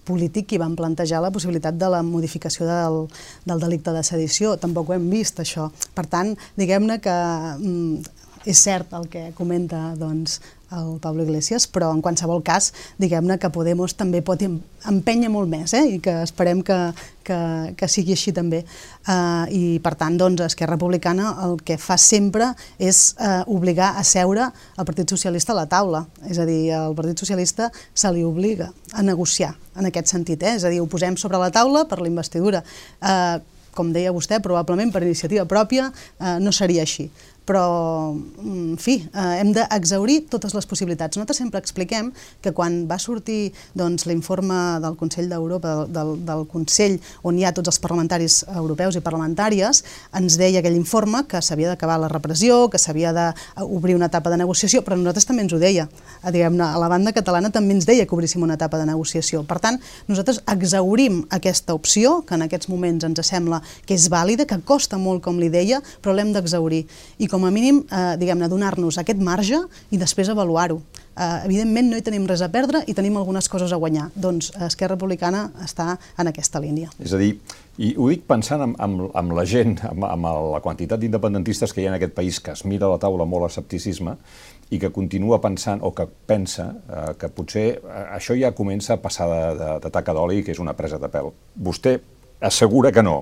polític 0.05 0.49
qui 0.51 0.59
van 0.61 0.75
plantejar 0.77 1.21
la 1.23 1.31
possibilitat 1.33 1.79
de 1.79 1.87
la 1.89 2.03
modificació 2.05 2.67
del, 2.67 2.99
del 3.47 3.63
delicte 3.63 3.95
de 3.95 4.03
sedició. 4.05 4.53
Tampoc 4.61 4.91
ho 4.91 4.97
hem 4.97 5.07
vist, 5.09 5.39
això. 5.41 5.69
Per 5.95 6.05
tant, 6.11 6.35
diguem-ne 6.59 6.99
que 7.01 7.15
mm, 7.55 8.24
és 8.45 8.61
cert 8.61 8.93
el 8.93 9.09
que 9.09 9.31
comenta 9.37 9.91
doncs, 9.97 10.39
el 10.71 10.99
Pablo 10.99 11.23
Iglesias, 11.23 11.67
però 11.67 11.91
en 11.93 12.01
qualsevol 12.01 12.41
cas, 12.43 12.71
diguem-ne 12.97 13.37
que 13.39 13.51
Podemos 13.53 13.93
també 13.95 14.21
pot 14.25 14.41
empènyer 14.41 15.29
molt 15.31 15.49
més, 15.49 15.73
eh? 15.77 15.83
i 15.95 15.99
que 16.03 16.13
esperem 16.23 16.61
que, 16.65 16.77
que, 17.23 17.37
que 17.77 17.89
sigui 17.91 18.15
així 18.15 18.33
també. 18.35 18.63
Uh, 19.05 19.45
I 19.53 19.63
per 19.83 19.95
tant, 19.99 20.17
doncs, 20.19 20.43
Esquerra 20.45 20.75
Republicana 20.75 21.35
el 21.45 21.59
que 21.65 21.77
fa 21.81 21.97
sempre 22.01 22.51
és 22.77 23.13
uh, 23.19 23.43
obligar 23.51 23.93
a 23.99 24.03
seure 24.03 24.49
el 24.51 24.87
Partit 24.87 25.15
Socialista 25.15 25.53
a 25.53 25.59
la 25.61 25.67
taula. 25.71 26.05
És 26.27 26.41
a 26.41 26.47
dir, 26.49 26.73
el 26.75 26.95
Partit 26.97 27.21
Socialista 27.21 27.71
se 27.93 28.11
li 28.11 28.25
obliga 28.25 28.71
a 28.93 29.05
negociar 29.05 29.53
en 29.77 29.89
aquest 29.89 30.11
sentit, 30.11 30.43
eh? 30.43 30.57
és 30.59 30.65
a 30.65 30.73
dir, 30.73 30.81
ho 30.81 30.89
posem 30.91 31.17
sobre 31.19 31.41
la 31.41 31.51
taula 31.53 31.85
per 31.89 32.01
la 32.01 32.09
investidura. 32.11 32.63
Uh, 33.01 33.37
com 33.75 33.89
deia 33.91 34.13
vostè, 34.15 34.39
probablement 34.39 34.87
per 34.87 35.01
iniciativa 35.03 35.43
pròpia 35.43 35.89
eh, 35.91 36.37
no 36.39 36.53
seria 36.55 36.85
així 36.85 37.09
però, 37.45 38.13
mm, 38.13 38.71
en 38.73 38.77
fi, 38.77 38.95
eh, 39.13 39.39
hem 39.39 39.53
d'exaurir 39.53 40.25
totes 40.29 40.53
les 40.53 40.65
possibilitats. 40.65 41.15
Nosaltres 41.17 41.37
sempre 41.37 41.59
expliquem 41.59 42.11
que 42.41 42.51
quan 42.51 42.87
va 42.89 42.97
sortir 42.99 43.53
doncs, 43.73 44.05
l'informe 44.05 44.79
del 44.81 44.95
Consell 44.97 45.29
d'Europa, 45.29 45.85
del, 45.85 46.25
del 46.25 46.45
Consell 46.47 46.99
on 47.23 47.37
hi 47.37 47.45
ha 47.45 47.53
tots 47.53 47.69
els 47.69 47.79
parlamentaris 47.79 48.43
europeus 48.55 48.95
i 48.95 49.01
parlamentàries, 49.01 49.83
ens 50.13 50.37
deia 50.37 50.59
aquell 50.59 50.75
informe 50.75 51.25
que 51.27 51.41
s'havia 51.41 51.69
d'acabar 51.69 51.99
la 51.99 52.09
repressió, 52.09 52.69
que 52.69 52.79
s'havia 52.79 53.13
d'obrir 53.13 53.95
una 53.95 54.07
etapa 54.07 54.29
de 54.29 54.37
negociació, 54.37 54.81
però 54.81 54.97
nosaltres 54.97 55.25
també 55.25 55.45
ens 55.45 55.53
ho 55.53 55.59
deia. 55.59 55.87
A, 56.23 56.29
a 56.29 56.79
la 56.79 56.89
banda 56.89 57.13
catalana 57.13 57.51
també 57.51 57.75
ens 57.75 57.85
deia 57.85 58.05
que 58.05 58.15
obríssim 58.15 58.41
una 58.41 58.55
etapa 58.55 58.77
de 58.77 58.85
negociació. 58.89 59.43
Per 59.43 59.59
tant, 59.59 59.79
nosaltres 60.07 60.41
exaurim 60.47 61.25
aquesta 61.29 61.75
opció, 61.77 62.23
que 62.25 62.35
en 62.35 62.47
aquests 62.47 62.69
moments 62.69 63.05
ens 63.05 63.21
sembla 63.25 63.61
que 63.85 63.93
és 63.93 64.09
vàlida, 64.09 64.45
que 64.49 64.57
costa 64.65 64.97
molt, 64.97 65.21
com 65.23 65.37
li 65.39 65.49
deia, 65.49 65.81
però 66.01 66.15
l'hem 66.15 66.33
d'exaurir. 66.33 66.85
I 67.19 67.27
com 67.27 67.34
a 67.43 67.51
mínim, 67.51 67.83
eh, 67.91 68.15
diguem-ne, 68.21 68.47
donar-nos 68.47 68.97
aquest 69.01 69.19
marge 69.19 69.59
i 69.91 69.97
després 69.97 70.29
avaluar-ho. 70.29 70.79
Eh, 71.15 71.45
evidentment 71.45 71.89
no 71.91 71.97
hi 71.97 72.03
tenim 72.03 72.25
res 72.27 72.41
a 72.41 72.49
perdre 72.51 72.83
i 72.87 72.93
tenim 72.93 73.17
algunes 73.17 73.49
coses 73.51 73.71
a 73.71 73.79
guanyar. 73.79 74.09
Doncs 74.15 74.53
Esquerra 74.67 74.95
Republicana 74.95 75.49
està 75.63 75.97
en 76.17 76.27
aquesta 76.31 76.59
línia. 76.59 76.89
És 76.99 77.13
a 77.15 77.19
dir, 77.19 77.33
i 77.77 77.93
ho 77.97 78.07
dic 78.11 78.23
pensant 78.27 78.61
en, 78.63 78.75
en, 78.79 78.97
en 79.11 79.35
la 79.35 79.45
gent, 79.45 79.77
en, 79.89 80.03
en 80.07 80.27
la 80.53 80.61
quantitat 80.63 80.99
d'independentistes 80.99 81.73
que 81.73 81.81
hi 81.81 81.87
ha 81.87 81.93
en 81.93 81.99
aquest 81.99 82.15
país 82.15 82.39
que 82.39 82.55
es 82.55 82.63
mira 82.63 82.87
a 82.87 82.93
la 82.93 82.99
taula 82.99 83.27
molt 83.27 83.49
escepticisme 83.49 84.15
i 84.71 84.79
que 84.81 84.91
continua 84.91 85.41
pensant, 85.41 85.83
o 85.83 85.91
que 85.93 86.07
pensa, 86.27 86.71
eh, 86.89 87.13
que 87.19 87.29
potser 87.29 87.67
eh, 87.77 88.05
això 88.17 88.35
ja 88.39 88.55
comença 88.57 88.95
a 88.95 89.01
passar 89.01 89.27
de, 89.29 89.41
de, 89.59 89.71
de 89.83 89.91
taca 89.93 90.15
d'oli, 90.15 90.41
que 90.43 90.55
és 90.55 90.61
una 90.63 90.73
presa 90.75 90.99
de 90.99 91.11
pèl. 91.11 91.31
Vostè 91.55 91.99
assegura 92.41 92.91
que 92.91 93.03
no. 93.05 93.21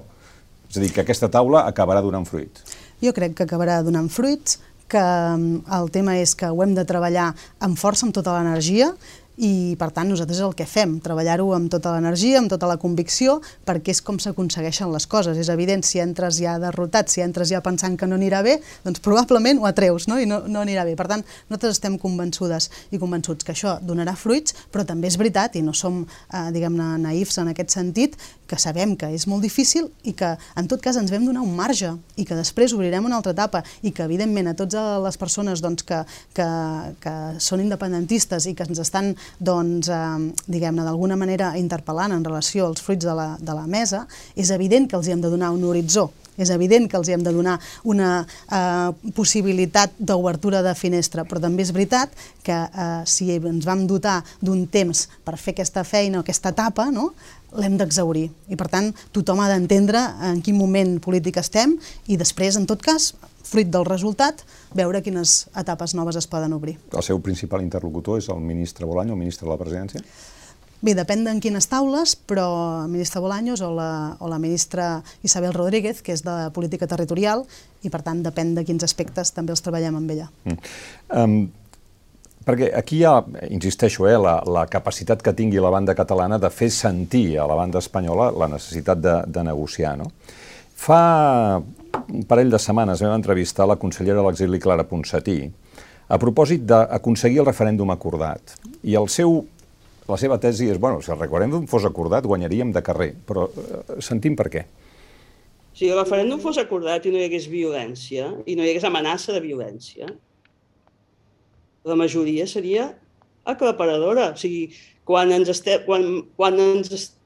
És 0.70 0.80
a 0.80 0.82
dir, 0.82 0.94
que 0.96 1.04
aquesta 1.04 1.30
taula 1.30 1.68
acabarà 1.70 2.02
donant 2.02 2.26
fruit. 2.26 2.64
Jo 3.04 3.12
crec 3.12 3.36
que 3.36 3.44
acabarà 3.44 3.82
donant 3.84 4.08
fruits, 4.08 4.62
que 4.88 5.02
mm, 5.02 5.66
el 5.76 5.92
tema 5.92 6.16
és 6.22 6.36
que 6.40 6.48
ho 6.48 6.64
hem 6.64 6.76
de 6.78 6.86
treballar 6.88 7.34
amb 7.66 7.80
força, 7.80 8.06
amb 8.08 8.16
tota 8.16 8.38
l'energia, 8.38 8.94
i 9.42 9.74
per 9.82 9.90
tant 9.90 10.12
nosaltres 10.12 10.44
el 10.46 10.54
que 10.54 10.66
fem, 10.70 11.00
treballar-ho 11.02 11.48
amb 11.56 11.72
tota 11.74 11.96
l'energia, 11.96 12.38
amb 12.38 12.52
tota 12.52 12.68
la 12.70 12.78
convicció, 12.78 13.40
perquè 13.66 13.94
és 13.96 14.02
com 14.06 14.20
s'aconsegueixen 14.22 14.92
les 14.94 15.08
coses. 15.10 15.40
És 15.42 15.50
evident, 15.50 15.82
si 15.86 16.02
entres 16.04 16.38
ja 16.38 16.60
derrotat, 16.62 17.10
si 17.10 17.24
entres 17.26 17.50
ja 17.50 17.64
pensant 17.66 17.98
que 17.98 18.08
no 18.10 18.20
anirà 18.20 18.44
bé, 18.46 18.60
doncs 18.86 19.02
probablement 19.04 19.60
ho 19.60 19.66
atreus 19.70 20.08
no? 20.08 20.20
i 20.22 20.30
no, 20.30 20.44
no 20.46 20.62
anirà 20.62 20.86
bé. 20.86 20.94
Per 21.00 21.08
tant, 21.10 21.26
nosaltres 21.50 21.80
estem 21.80 21.98
convençudes 22.02 22.70
i 22.94 23.02
convençuts 23.02 23.48
que 23.48 23.56
això 23.56 23.80
donarà 23.82 24.14
fruits, 24.20 24.54
però 24.72 24.86
també 24.86 25.10
és 25.10 25.18
veritat, 25.18 25.58
i 25.58 25.66
no 25.66 25.74
som, 25.74 26.04
eh, 26.06 26.46
diguem-ne, 26.54 26.94
naïfs 27.02 27.42
en 27.42 27.50
aquest 27.56 27.74
sentit, 27.74 28.20
que 28.48 28.60
sabem 28.60 28.96
que 29.00 29.10
és 29.14 29.26
molt 29.30 29.44
difícil 29.46 29.90
i 30.04 30.14
que 30.18 30.34
en 30.60 30.70
tot 30.72 30.82
cas 30.84 30.98
ens 31.00 31.12
vam 31.14 31.26
donar 31.26 31.44
un 31.46 31.54
marge 31.56 31.94
i 32.20 32.26
que 32.28 32.38
després 32.38 32.74
obrirem 32.76 33.06
una 33.06 33.20
altra 33.20 33.34
etapa 33.36 33.64
i 33.82 33.92
que 33.92 34.06
evidentment 34.06 34.52
a 34.52 34.56
totes 34.58 35.04
les 35.04 35.20
persones 35.20 35.64
doncs, 35.64 35.86
que, 35.88 36.02
que, 36.38 36.48
que 37.04 37.16
són 37.44 37.64
independentistes 37.64 38.48
i 38.50 38.56
que 38.58 38.68
ens 38.68 38.82
estan 38.84 39.14
doncs, 39.40 39.90
eh, 39.90 40.48
diguem-ne, 40.48 40.84
d'alguna 40.86 41.20
manera 41.20 41.54
interpel·lant 41.60 42.16
en 42.16 42.26
relació 42.26 42.68
als 42.68 42.84
fruits 42.84 43.06
de 43.06 43.16
la, 43.18 43.34
de 43.40 43.56
la 43.56 43.68
mesa, 43.68 44.06
és 44.36 44.52
evident 44.52 44.90
que 44.90 45.00
els 45.00 45.08
hi 45.08 45.16
hem 45.16 45.24
de 45.24 45.32
donar 45.34 45.54
un 45.56 45.64
horitzó 45.70 46.10
és 46.38 46.50
evident 46.50 46.88
que 46.90 46.98
els 46.98 47.10
hi 47.10 47.16
hem 47.16 47.24
de 47.26 47.34
donar 47.34 47.60
una 47.90 48.24
eh, 48.26 48.90
possibilitat 49.14 49.94
d'obertura 50.00 50.64
de 50.66 50.74
finestra, 50.78 51.28
però 51.30 51.42
també 51.44 51.66
és 51.66 51.74
veritat 51.76 52.14
que 52.44 52.56
eh, 52.56 53.04
si 53.06 53.30
ens 53.36 53.68
vam 53.68 53.86
dotar 53.90 54.22
d'un 54.42 54.66
temps 54.68 55.08
per 55.26 55.38
fer 55.38 55.54
aquesta 55.54 55.86
feina, 55.86 56.24
aquesta 56.24 56.54
etapa, 56.54 56.90
no? 56.92 57.12
L'hem 57.60 57.78
d'exaurir. 57.78 58.30
I 58.50 58.58
per 58.60 58.70
tant, 58.72 58.92
tothom 59.16 59.42
ha 59.44 59.50
d'entendre 59.52 60.02
en 60.30 60.42
quin 60.46 60.58
moment 60.58 60.98
polític 61.04 61.40
estem 61.42 61.78
i 62.08 62.18
després, 62.20 62.58
en 62.60 62.68
tot 62.70 62.82
cas, 62.84 63.14
fruit 63.44 63.70
del 63.70 63.86
resultat, 63.86 64.44
veure 64.74 65.04
quines 65.06 65.44
etapes 65.60 65.94
noves 65.98 66.18
es 66.20 66.30
poden 66.30 66.56
obrir. 66.56 66.78
El 66.94 67.06
seu 67.06 67.20
principal 67.22 67.62
interlocutor 67.62 68.22
és 68.22 68.30
el 68.34 68.42
ministre 68.42 68.88
Bolaño, 68.90 69.14
el 69.14 69.22
ministre 69.26 69.48
de 69.48 69.54
la 69.54 69.60
Presidència? 69.60 70.02
Bé, 70.84 70.92
depèn 70.98 71.22
d'en 71.24 71.40
quines 71.40 71.70
taules, 71.72 72.18
però 72.28 72.46
el 72.84 72.90
ministre 72.92 73.22
Bolaños 73.24 73.62
o 73.64 73.70
la, 73.72 74.18
o 74.20 74.28
la 74.28 74.40
ministra 74.40 74.98
Isabel 75.24 75.54
Rodríguez, 75.56 76.02
que 76.04 76.12
és 76.12 76.26
de 76.26 76.50
política 76.56 76.90
territorial, 76.92 77.46
i 77.88 77.92
per 77.94 78.02
tant 78.04 78.20
depèn 78.26 78.52
de 78.58 78.66
quins 78.68 78.84
aspectes 78.84 79.32
també 79.32 79.56
els 79.56 79.64
treballem 79.64 79.96
amb 80.02 80.12
ella. 80.12 80.28
Mm. 80.44 80.74
Um, 81.16 81.38
perquè 82.46 82.72
aquí 82.76 83.00
hi 83.02 83.06
ha, 83.08 83.18
insisteixo, 83.50 84.08
eh, 84.10 84.18
la, 84.20 84.38
la 84.46 84.66
capacitat 84.72 85.22
que 85.24 85.34
tingui 85.36 85.62
la 85.64 85.72
banda 85.74 85.96
catalana 85.96 86.40
de 86.42 86.52
fer 86.54 86.70
sentir 86.74 87.40
a 87.40 87.48
la 87.50 87.58
banda 87.60 87.82
espanyola 87.84 88.32
la 88.36 88.50
necessitat 88.52 89.02
de, 89.02 89.16
de 89.28 89.44
negociar. 89.48 89.96
No? 90.00 90.12
Fa 90.84 91.02
un 92.04 92.24
parell 92.28 92.52
de 92.52 92.60
setmanes 92.60 93.02
vam 93.04 93.16
entrevistar 93.16 93.68
la 93.70 93.80
consellera 93.80 94.20
de 94.20 94.28
l'exili 94.28 94.60
Clara 94.60 94.86
Ponsatí 94.88 95.40
a 96.10 96.20
propòsit 96.20 96.66
d'aconseguir 96.68 97.42
el 97.42 97.48
referèndum 97.48 97.92
acordat. 97.94 98.58
I 98.84 98.98
el 99.00 99.08
seu, 99.10 99.40
la 100.10 100.20
seva 100.20 100.38
tesi 100.42 100.68
és, 100.70 100.80
bueno, 100.82 101.02
si 101.02 101.14
el 101.14 101.22
referèndum 101.22 101.66
fos 101.72 101.88
acordat 101.88 102.28
guanyaríem 102.28 102.74
de 102.76 102.84
carrer, 102.86 103.14
però 103.28 103.48
eh, 103.48 103.84
sentim 104.04 104.36
per 104.40 104.50
què. 104.54 104.66
Si 105.74 105.90
el 105.90 105.98
referèndum 105.98 106.42
fos 106.44 106.60
acordat 106.62 107.08
i 107.08 107.14
no 107.14 107.18
hi 107.18 107.26
hagués 107.30 107.48
violència, 107.50 108.30
i 108.46 108.58
no 108.58 108.66
hi 108.66 108.74
hagués 108.74 108.86
amenaça 108.86 109.34
de 109.34 109.42
violència, 109.42 110.12
la 111.84 111.98
majoria 112.00 112.48
seria 112.48 112.92
aclaparadora. 113.46 114.32
O 114.32 114.40
sigui, 114.40 114.72
quan 115.08 115.34
ens, 115.36 115.52
estem, 115.52 115.84
quan, 115.88 116.08
quan 116.40 116.60
ens 116.60 116.92
est, 116.96 117.20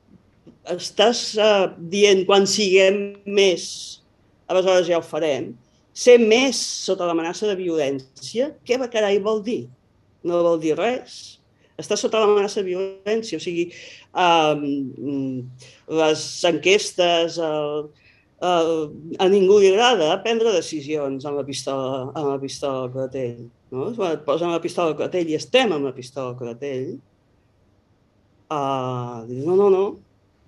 estàs 0.73 1.21
uh, 1.39 1.69
dient 1.91 2.25
quan 2.27 2.47
siguem 2.49 3.17
més 3.25 3.67
aleshores 4.47 4.87
ja 4.89 4.99
ho 4.99 5.05
farem. 5.05 5.53
Ser 5.97 6.17
més 6.21 6.59
sota 6.59 7.07
l'amenaça 7.07 7.47
de 7.49 7.55
violència, 7.57 8.51
què 8.67 8.77
va 8.79 8.89
carai 8.91 9.19
vol 9.23 9.41
dir? 9.43 9.65
No 10.27 10.43
vol 10.45 10.59
dir 10.61 10.75
res. 10.77 11.37
Està 11.77 11.97
sota 11.97 12.21
l'amenaça 12.21 12.61
de 12.61 12.71
violència, 12.71 13.37
o 13.37 13.43
sigui, 13.43 13.67
um, 14.17 15.43
les 15.99 16.23
enquestes, 16.49 17.37
el, 17.41 17.89
el, 18.49 18.71
a 19.21 19.27
ningú 19.29 19.59
li 19.61 19.71
agrada 19.73 20.15
prendre 20.23 20.55
decisions 20.55 21.25
amb 21.25 21.41
la 21.41 21.45
pistola, 21.45 22.07
amb 22.13 22.33
la 22.33 22.39
pistola 22.41 22.85
al 22.85 22.93
clatell. 22.95 23.45
No? 23.73 23.89
Quan 23.97 24.15
et 24.15 24.25
posen 24.27 24.53
la 24.53 24.63
pistola 24.63 24.93
al 24.93 24.99
clatell 24.99 25.31
i 25.31 25.37
estem 25.37 25.73
amb 25.75 25.89
la 25.89 25.93
pistola 25.95 26.31
al 26.31 26.39
clatell, 26.39 26.91
uh, 28.53 29.23
dius, 29.27 29.43
no, 29.47 29.57
no, 29.59 29.69
no, 29.73 29.85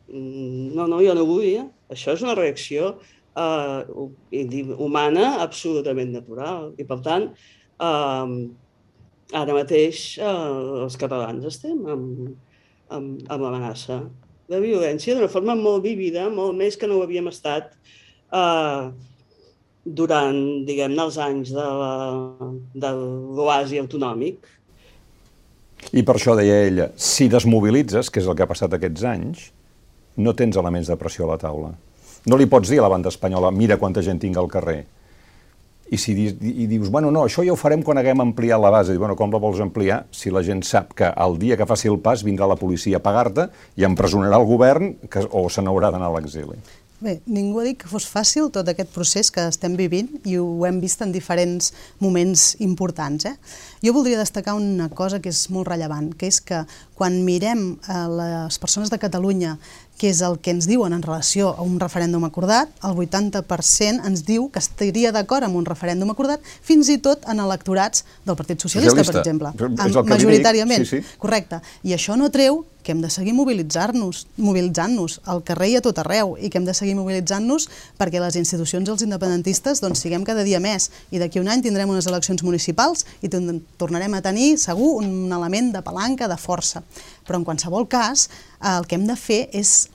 no, 0.10 0.88
no, 0.88 1.01
jo 1.03 1.15
no 1.17 1.25
vull, 1.27 1.47
eh? 1.49 1.65
això 1.91 2.15
és 2.15 2.23
una 2.25 2.38
reacció 2.38 2.93
eh, 3.39 4.75
humana 4.77 5.36
absolutament 5.43 6.13
natural. 6.15 6.71
I, 6.79 6.86
per 6.88 6.99
tant, 7.05 7.29
eh, 7.82 8.34
ara 9.39 9.58
mateix 9.58 10.05
eh, 10.17 10.34
els 10.86 10.97
catalans 10.99 11.45
estem 11.49 11.84
amb, 11.86 12.34
amb, 12.89 13.21
amb 13.29 13.45
l'amenaça 13.45 14.01
de 14.49 14.60
violència 14.63 15.13
d'una 15.15 15.29
forma 15.29 15.53
molt 15.58 15.84
vívida, 15.86 16.25
molt 16.34 16.58
més 16.58 16.77
que 16.77 16.89
no 16.89 16.97
ho 16.97 17.05
havíem 17.05 17.29
estat 17.29 17.75
eh, 18.34 18.89
durant, 19.95 20.39
diguem-ne, 20.67 21.02
els 21.04 21.17
anys 21.21 21.52
de 21.54 22.93
l'oasi 22.93 23.82
autonòmic. 23.82 24.49
I 25.95 26.04
per 26.06 26.17
això 26.17 26.36
deia 26.38 26.60
ella, 26.67 26.89
si 26.99 27.30
desmobilitzes, 27.32 28.12
que 28.12 28.21
és 28.21 28.28
el 28.28 28.36
que 28.38 28.45
ha 28.45 28.49
passat 28.49 28.75
aquests 28.75 29.06
anys, 29.08 29.49
no 30.19 30.36
tens 30.36 30.60
elements 30.60 30.91
de 30.91 30.97
pressió 30.99 31.25
a 31.25 31.34
la 31.34 31.39
taula. 31.41 31.73
No 32.28 32.38
li 32.38 32.49
pots 32.52 32.69
dir 32.69 32.82
a 32.82 32.86
la 32.86 32.91
banda 32.91 33.12
espanyola, 33.13 33.52
mira 33.56 33.80
quanta 33.80 34.04
gent 34.06 34.19
tinc 34.21 34.38
al 34.38 34.49
carrer. 34.52 34.82
I 35.89 35.97
si 35.97 36.13
di, 36.13 36.28
i 36.30 36.67
dius, 36.69 36.91
bueno, 36.93 37.10
no, 37.10 37.23
això 37.25 37.41
ja 37.41 37.54
ho 37.56 37.58
farem 37.58 37.82
quan 37.82 37.97
haguem 37.97 38.21
ampliat 38.21 38.62
la 38.62 38.69
base. 38.69 38.93
I, 38.93 38.99
bueno, 39.02 39.15
com 39.17 39.32
la 39.34 39.39
vols 39.41 39.62
ampliar 39.63 40.04
si 40.13 40.30
la 40.30 40.43
gent 40.45 40.62
sap 40.67 40.91
que 40.93 41.10
el 41.10 41.39
dia 41.41 41.58
que 41.58 41.65
faci 41.65 41.89
el 41.89 41.97
pas 42.04 42.21
vindrà 42.28 42.45
la 42.49 42.60
policia 42.60 42.99
a 42.99 43.02
pagar-te 43.02 43.47
i 43.80 43.88
empresonarà 43.88 44.38
el 44.38 44.45
govern 44.45 44.93
que, 45.10 45.23
o 45.32 45.47
se 45.49 45.63
n'haurà 45.65 45.89
d'anar 45.95 46.12
a 46.12 46.19
l'exili? 46.19 46.60
Bé, 46.99 47.21
ningú 47.31 47.62
ha 47.62 47.63
dit 47.63 47.77
que 47.79 47.88
fos 47.88 48.03
fàcil 48.12 48.49
tot 48.51 48.67
aquest 48.67 48.89
procés 48.91 49.29
que 49.31 49.45
estem 49.47 49.77
vivint 49.79 50.09
i 50.27 50.35
ho 50.35 50.65
hem 50.67 50.81
vist 50.83 50.99
en 50.99 51.13
diferents 51.15 51.71
moments 52.03 52.57
importants. 52.59 53.23
Eh? 53.29 53.35
Jo 53.85 53.93
voldria 53.95 54.19
destacar 54.19 54.57
una 54.59 54.89
cosa 54.91 55.21
que 55.23 55.31
és 55.31 55.45
molt 55.47 55.69
rellevant, 55.71 56.12
que 56.19 56.27
és 56.27 56.41
que 56.43 56.65
quan 56.99 57.21
mirem 57.23 57.77
a 57.88 58.01
les 58.12 58.59
persones 58.59 58.91
de 58.91 58.99
Catalunya 58.99 59.55
que 59.99 60.07
és 60.07 60.21
el 60.23 60.38
que 60.39 60.53
ens 60.55 60.65
diuen 60.67 60.95
en 60.95 61.03
relació 61.03 61.51
a 61.51 61.63
un 61.63 61.75
referèndum 61.79 62.23
acordat, 62.23 62.71
el 62.88 62.95
80% 62.95 64.07
ens 64.07 64.23
diu 64.25 64.47
que 64.51 64.63
estaria 64.63 65.12
d'acord 65.12 65.45
amb 65.45 65.59
un 65.59 65.67
referèndum 65.67 66.12
acordat, 66.13 66.43
fins 66.43 66.88
i 66.89 66.97
tot 67.03 67.27
en 67.29 67.43
electorats 67.43 68.05
del 68.25 68.39
Partit 68.39 68.63
Socialista, 68.63 69.03
Socialista. 69.03 69.19
per 69.19 69.25
exemple. 69.27 69.51
Amb, 69.83 69.99
majoritàriament. 70.07 70.88
Sí, 70.88 71.01
sí. 71.03 71.17
Correcte. 71.19 71.59
I 71.83 71.95
això 71.99 72.15
no 72.15 72.31
treu 72.31 72.63
que 72.83 72.93
hem 72.93 73.01
de 73.01 73.09
seguir 73.11 73.33
mobilitzar-nos, 73.35 74.25
mobilitzant-nos 74.37 75.19
al 75.29 75.43
carrer 75.47 75.69
i 75.73 75.75
a 75.79 75.83
tot 75.83 75.99
arreu, 76.01 76.35
i 76.39 76.49
que 76.49 76.59
hem 76.59 76.65
de 76.67 76.75
seguir 76.77 76.95
mobilitzant-nos 76.97 77.67
perquè 77.99 78.21
les 78.23 78.39
institucions 78.39 78.89
els 78.89 79.03
independentistes 79.05 79.83
doncs, 79.83 80.03
siguem 80.05 80.25
cada 80.27 80.45
dia 80.47 80.61
més. 80.63 80.89
I 81.11 81.19
d'aquí 81.21 81.41
un 81.41 81.51
any 81.51 81.63
tindrem 81.65 81.91
unes 81.91 82.07
eleccions 82.09 82.43
municipals 82.45 83.05
i 83.21 83.29
tornarem 83.29 84.15
a 84.15 84.23
tenir, 84.25 84.55
segur, 84.61 84.95
un 85.03 85.31
element 85.35 85.73
de 85.75 85.83
palanca, 85.85 86.31
de 86.31 86.39
força. 86.39 86.83
Però 87.27 87.39
en 87.39 87.47
qualsevol 87.47 87.87
cas, 87.91 88.29
el 88.63 88.87
que 88.87 88.99
hem 88.99 89.07
de 89.09 89.19
fer 89.19 89.47
és 89.53 89.89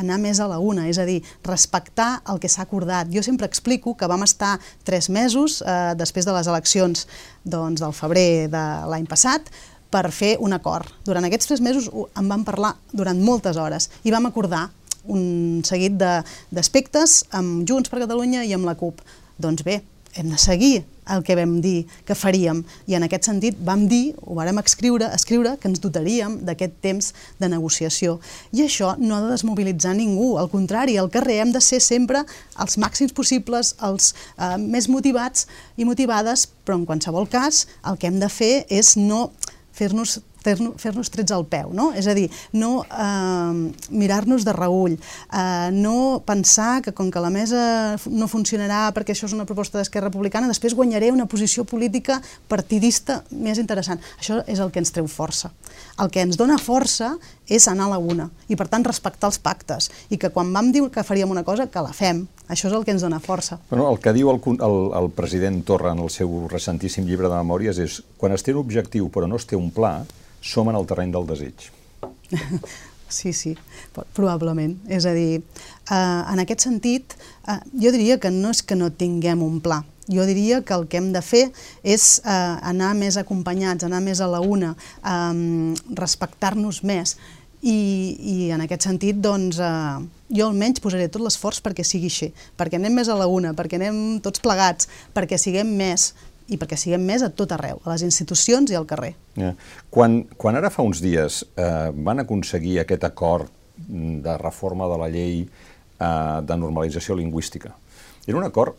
anar 0.00 0.18
més 0.22 0.40
a 0.40 0.46
la 0.48 0.58
una, 0.62 0.86
és 0.88 0.98
a 0.98 1.06
dir, 1.08 1.20
respectar 1.44 2.20
el 2.30 2.40
que 2.40 2.48
s'ha 2.48 2.64
acordat. 2.64 3.10
Jo 3.12 3.22
sempre 3.26 3.48
explico 3.50 3.94
que 3.98 4.08
vam 4.10 4.24
estar 4.24 4.56
tres 4.86 5.10
mesos 5.10 5.60
eh, 5.60 5.92
després 5.98 6.26
de 6.26 6.34
les 6.36 6.48
eleccions 6.50 7.06
doncs, 7.44 7.80
del 7.82 7.94
febrer 7.96 8.48
de 8.52 8.64
l'any 8.90 9.08
passat 9.10 9.50
per 9.90 10.10
fer 10.14 10.36
un 10.40 10.54
acord. 10.56 10.88
Durant 11.04 11.26
aquests 11.26 11.50
tres 11.50 11.62
mesos 11.64 11.90
en 11.90 12.28
vam 12.30 12.44
parlar 12.46 12.76
durant 12.92 13.18
moltes 13.20 13.58
hores 13.58 13.90
i 14.04 14.14
vam 14.14 14.30
acordar 14.30 14.68
un 15.10 15.62
seguit 15.64 15.96
d'aspectes 15.96 17.24
amb 17.36 17.64
Junts 17.68 17.90
per 17.90 18.02
Catalunya 18.02 18.44
i 18.44 18.54
amb 18.54 18.68
la 18.68 18.76
CUP. 18.78 19.00
Doncs 19.40 19.64
bé, 19.64 19.80
hem 20.14 20.30
de 20.30 20.38
seguir 20.38 20.84
el 21.10 21.24
que 21.26 21.34
vam 21.34 21.56
dir 21.60 21.86
que 22.06 22.14
faríem. 22.14 22.62
I 22.86 22.94
en 22.98 23.04
aquest 23.06 23.26
sentit 23.26 23.58
vam 23.66 23.86
dir, 23.90 24.14
ho 24.22 24.36
vàrem 24.38 24.60
escriure, 24.62 25.08
escriure 25.14 25.56
que 25.58 25.68
ens 25.70 25.82
dotaríem 25.82 26.38
d'aquest 26.46 26.76
temps 26.84 27.10
de 27.40 27.50
negociació. 27.50 28.18
I 28.54 28.64
això 28.66 28.92
no 29.00 29.16
ha 29.16 29.22
de 29.24 29.32
desmobilitzar 29.32 29.96
ningú, 29.98 30.36
al 30.38 30.50
contrari, 30.52 30.96
al 30.98 31.10
carrer 31.10 31.40
hem 31.42 31.54
de 31.54 31.62
ser 31.64 31.80
sempre 31.82 32.22
els 32.62 32.78
màxims 32.78 33.14
possibles, 33.16 33.74
els 33.82 34.12
eh, 34.36 34.56
més 34.60 34.86
motivats 34.92 35.48
i 35.76 35.88
motivades, 35.88 36.46
però 36.64 36.78
en 36.78 36.86
qualsevol 36.86 37.26
cas 37.30 37.66
el 37.86 37.98
que 37.98 38.10
hem 38.10 38.20
de 38.22 38.30
fer 38.30 38.54
és 38.70 38.94
no 39.00 39.30
fer-nos 39.80 40.20
fer-nos 40.40 41.10
trets 41.12 41.32
al 41.32 41.44
peu, 41.46 41.70
no? 41.76 41.90
És 41.96 42.08
a 42.08 42.14
dir, 42.16 42.26
no 42.56 42.82
eh, 42.84 43.72
mirar-nos 43.92 44.44
de 44.46 44.54
reull, 44.56 44.96
eh, 44.96 45.68
no 45.72 46.22
pensar 46.26 46.80
que 46.82 46.94
com 46.96 47.10
que 47.12 47.20
la 47.20 47.30
mesa 47.30 47.98
no 48.08 48.28
funcionarà 48.30 48.86
perquè 48.96 49.14
això 49.14 49.28
és 49.28 49.36
una 49.36 49.46
proposta 49.48 49.78
d'Esquerra 49.78 50.08
Republicana, 50.08 50.48
després 50.48 50.74
guanyaré 50.76 51.12
una 51.12 51.28
posició 51.30 51.66
política 51.68 52.20
partidista 52.48 53.20
més 53.30 53.60
interessant. 53.60 54.00
Això 54.18 54.40
és 54.46 54.60
el 54.60 54.72
que 54.72 54.80
ens 54.82 54.92
treu 54.94 55.08
força. 55.10 55.52
El 56.00 56.10
que 56.10 56.24
ens 56.24 56.40
dona 56.40 56.58
força 56.58 57.14
és 57.46 57.68
anar 57.68 57.90
a 57.90 57.96
la 57.96 58.00
una 58.00 58.30
i, 58.48 58.56
per 58.56 58.68
tant, 58.70 58.86
respectar 58.86 59.28
els 59.30 59.40
pactes 59.42 59.90
i 60.08 60.16
que 60.16 60.32
quan 60.32 60.52
vam 60.54 60.72
dir 60.72 60.86
que 60.90 61.04
faríem 61.04 61.30
una 61.30 61.44
cosa, 61.44 61.68
que 61.68 61.84
la 61.84 61.92
fem. 61.92 62.26
Això 62.50 62.68
és 62.68 62.74
el 62.74 62.84
que 62.84 62.94
ens 62.94 63.04
dona 63.06 63.20
força. 63.22 63.60
Bueno, 63.70 63.88
el 63.90 64.00
que 64.02 64.12
diu 64.16 64.30
el, 64.32 64.40
el, 64.66 64.78
el 65.00 65.10
president 65.14 65.62
Torra 65.66 65.94
en 65.94 66.02
el 66.04 66.10
seu 66.10 66.48
recentíssim 66.50 67.06
llibre 67.06 67.30
de 67.30 67.38
memòries 67.38 67.78
és 67.82 68.00
quan 68.18 68.34
es 68.34 68.42
té 68.42 68.54
un 68.54 68.62
objectiu 68.64 69.10
però 69.14 69.30
no 69.30 69.38
es 69.38 69.46
té 69.46 69.58
un 69.58 69.70
pla, 69.74 70.00
som 70.42 70.68
en 70.70 70.78
el 70.78 70.88
terreny 70.90 71.14
del 71.14 71.28
desig. 71.30 71.70
Sí, 73.10 73.32
sí, 73.34 73.56
probablement. 74.14 74.76
És 74.86 75.02
a 75.02 75.10
dir, 75.10 75.40
eh, 75.42 75.94
en 76.30 76.38
aquest 76.38 76.62
sentit, 76.62 77.16
eh, 77.50 77.56
jo 77.82 77.90
diria 77.90 78.20
que 78.22 78.30
no 78.30 78.52
és 78.54 78.62
que 78.62 78.76
no 78.78 78.92
tinguem 78.94 79.42
un 79.42 79.58
pla, 79.60 79.80
jo 80.10 80.26
diria 80.26 80.62
que 80.62 80.74
el 80.74 80.86
que 80.90 80.98
hem 80.98 81.12
de 81.14 81.22
fer 81.22 81.44
és 81.82 82.20
eh, 82.24 82.30
anar 82.70 82.92
més 82.98 83.18
acompanyats, 83.20 83.84
anar 83.86 84.00
més 84.04 84.20
a 84.20 84.28
la 84.30 84.40
una, 84.40 84.76
eh, 85.02 85.74
respectar-nos 85.98 86.82
més. 86.82 87.16
I, 87.60 87.76
I 88.16 88.34
en 88.54 88.64
aquest 88.64 88.86
sentit, 88.88 89.18
doncs, 89.20 89.58
eh, 89.60 90.24
jo 90.32 90.48
almenys 90.48 90.80
posaré 90.80 91.10
tot 91.12 91.24
l'esforç 91.24 91.60
perquè 91.64 91.84
sigui 91.84 92.08
així, 92.08 92.30
perquè 92.56 92.80
anem 92.80 92.94
més 93.00 93.10
a 93.12 93.18
la 93.18 93.28
una, 93.28 93.52
perquè 93.56 93.76
anem 93.76 94.20
tots 94.24 94.40
plegats, 94.40 94.88
perquè 95.16 95.36
siguem 95.40 95.74
més, 95.76 96.10
i 96.50 96.58
perquè 96.58 96.78
siguem 96.80 97.04
més 97.06 97.22
a 97.22 97.30
tot 97.30 97.52
arreu, 97.54 97.82
a 97.84 97.92
les 97.92 98.04
institucions 98.06 98.72
i 98.72 98.78
al 98.78 98.88
carrer. 98.90 99.12
Yeah. 99.38 99.54
Quan, 99.92 100.22
quan 100.40 100.58
ara 100.58 100.72
fa 100.72 100.86
uns 100.86 101.02
dies 101.04 101.42
eh, 101.54 101.90
van 101.94 102.24
aconseguir 102.24 102.80
aquest 102.82 103.04
acord 103.06 103.52
de 103.80 104.36
reforma 104.40 104.88
de 104.90 104.98
la 105.00 105.08
llei 105.12 105.42
eh, 105.44 106.38
de 106.42 106.56
normalització 106.58 107.16
lingüística, 107.18 107.74
era 108.26 108.38
un 108.38 108.48
acord 108.48 108.76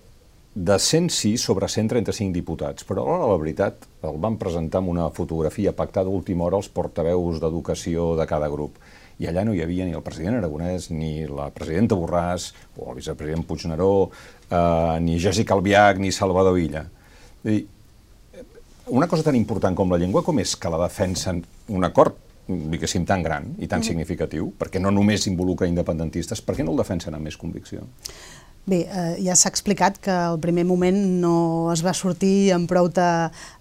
de 0.54 0.78
106 0.78 1.42
sobre 1.42 1.68
135 1.68 2.34
diputats, 2.36 2.84
però 2.84 3.06
a 3.08 3.28
la 3.30 3.38
veritat 3.40 3.86
el 4.04 4.18
van 4.20 4.36
presentar 4.40 4.82
amb 4.82 4.92
una 4.92 5.08
fotografia 5.16 5.72
pactada 5.72 6.12
a 6.12 6.16
última 6.16 6.44
hora 6.44 6.60
els 6.60 6.68
portaveus 6.68 7.40
d'educació 7.40 8.16
de 8.20 8.28
cada 8.28 8.50
grup. 8.52 8.76
I 9.22 9.30
allà 9.30 9.46
no 9.46 9.54
hi 9.54 9.62
havia 9.64 9.86
ni 9.86 9.96
el 9.96 10.04
president 10.04 10.40
Aragonès, 10.40 10.90
ni 10.92 11.28
la 11.30 11.52
presidenta 11.56 11.96
Borràs, 11.96 12.52
o 12.76 12.90
el 12.92 12.98
vicepresident 12.98 13.46
Puigneró, 13.48 14.10
eh, 14.50 14.98
ni 15.00 15.20
Jessica 15.20 15.54
Albiach, 15.54 16.02
ni 16.02 16.12
Salvador 16.12 16.60
Illa. 16.60 16.84
Dir, 17.44 17.62
una 18.88 19.08
cosa 19.08 19.24
tan 19.24 19.36
important 19.36 19.78
com 19.78 19.92
la 19.94 20.02
llengua, 20.02 20.24
com 20.24 20.40
és 20.42 20.58
que 20.58 20.70
la 20.74 20.82
defensen 20.82 21.46
un 21.70 21.86
acord 21.88 22.18
diguéssim, 22.52 23.06
tan 23.06 23.24
gran 23.24 23.46
i 23.60 23.68
tan 23.68 23.80
mm. 23.80 23.88
significatiu, 23.88 24.52
perquè 24.60 24.82
no 24.82 24.92
només 24.92 25.28
involucra 25.30 25.70
independentistes, 25.70 26.42
per 26.44 26.58
què 26.58 26.66
no 26.66 26.74
el 26.74 26.82
defensen 26.82 27.16
amb 27.16 27.30
més 27.30 27.38
convicció? 27.40 27.86
Bé, 28.62 28.84
eh, 28.86 29.16
ja 29.26 29.34
s'ha 29.34 29.50
explicat 29.50 29.96
que 29.98 30.14
al 30.14 30.38
primer 30.40 30.68
moment 30.70 30.98
no 31.24 31.72
es 31.74 31.82
va 31.82 31.96
sortir 31.98 32.52
amb 32.54 32.70
prou 32.70 32.92
de, 32.94 33.08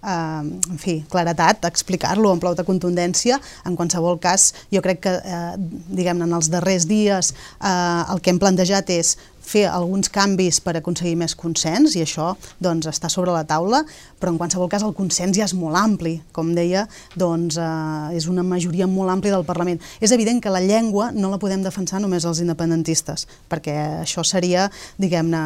eh, 0.04 0.42
en 0.44 0.78
fi, 0.82 0.98
claretat, 1.08 1.64
explicar-lo 1.64 2.34
amb 2.34 2.42
prou 2.44 2.54
de 2.54 2.66
contundència. 2.68 3.38
En 3.64 3.78
qualsevol 3.80 4.20
cas, 4.20 4.52
jo 4.70 4.82
crec 4.84 5.00
que, 5.00 5.14
eh, 5.24 5.56
diguem-ne, 5.88 6.28
en 6.28 6.36
els 6.36 6.50
darrers 6.52 6.84
dies 6.86 7.32
eh, 7.32 8.12
el 8.12 8.20
que 8.20 8.30
hem 8.30 8.38
plantejat 8.38 8.90
és 8.90 9.16
fer 9.40 9.66
alguns 9.68 10.10
canvis 10.12 10.60
per 10.62 10.76
aconseguir 10.78 11.16
més 11.18 11.34
consens 11.38 11.96
i 11.96 12.04
això 12.04 12.34
doncs, 12.62 12.88
està 12.90 13.10
sobre 13.12 13.34
la 13.34 13.44
taula, 13.48 13.82
però 14.20 14.32
en 14.32 14.38
qualsevol 14.40 14.70
cas 14.70 14.84
el 14.86 14.94
consens 14.96 15.36
ja 15.38 15.46
és 15.48 15.54
molt 15.56 15.78
ampli. 15.80 16.18
Com 16.36 16.52
deia, 16.54 16.86
doncs, 17.18 17.58
eh, 17.58 18.16
és 18.18 18.28
una 18.30 18.44
majoria 18.46 18.86
molt 18.90 19.10
àmplia 19.10 19.34
del 19.34 19.46
Parlament. 19.48 19.80
És 20.00 20.12
evident 20.12 20.42
que 20.42 20.52
la 20.52 20.60
llengua 20.60 21.10
no 21.12 21.30
la 21.30 21.38
podem 21.38 21.62
defensar 21.62 22.00
només 22.00 22.24
els 22.24 22.40
independentistes, 22.40 23.26
perquè 23.50 23.76
això 24.04 24.24
seria, 24.24 24.70
diguem-ne, 24.98 25.42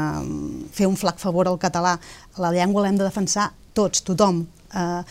fer 0.73 0.89
un 0.91 0.97
flac 0.97 1.19
favor 1.23 1.49
al 1.49 1.59
català. 1.59 1.99
La 2.39 2.53
llengua 2.53 2.85
l'hem 2.85 2.99
de 2.99 3.07
defensar 3.07 3.53
tots, 3.75 4.03
tothom, 4.07 4.45
eh, 4.75 5.03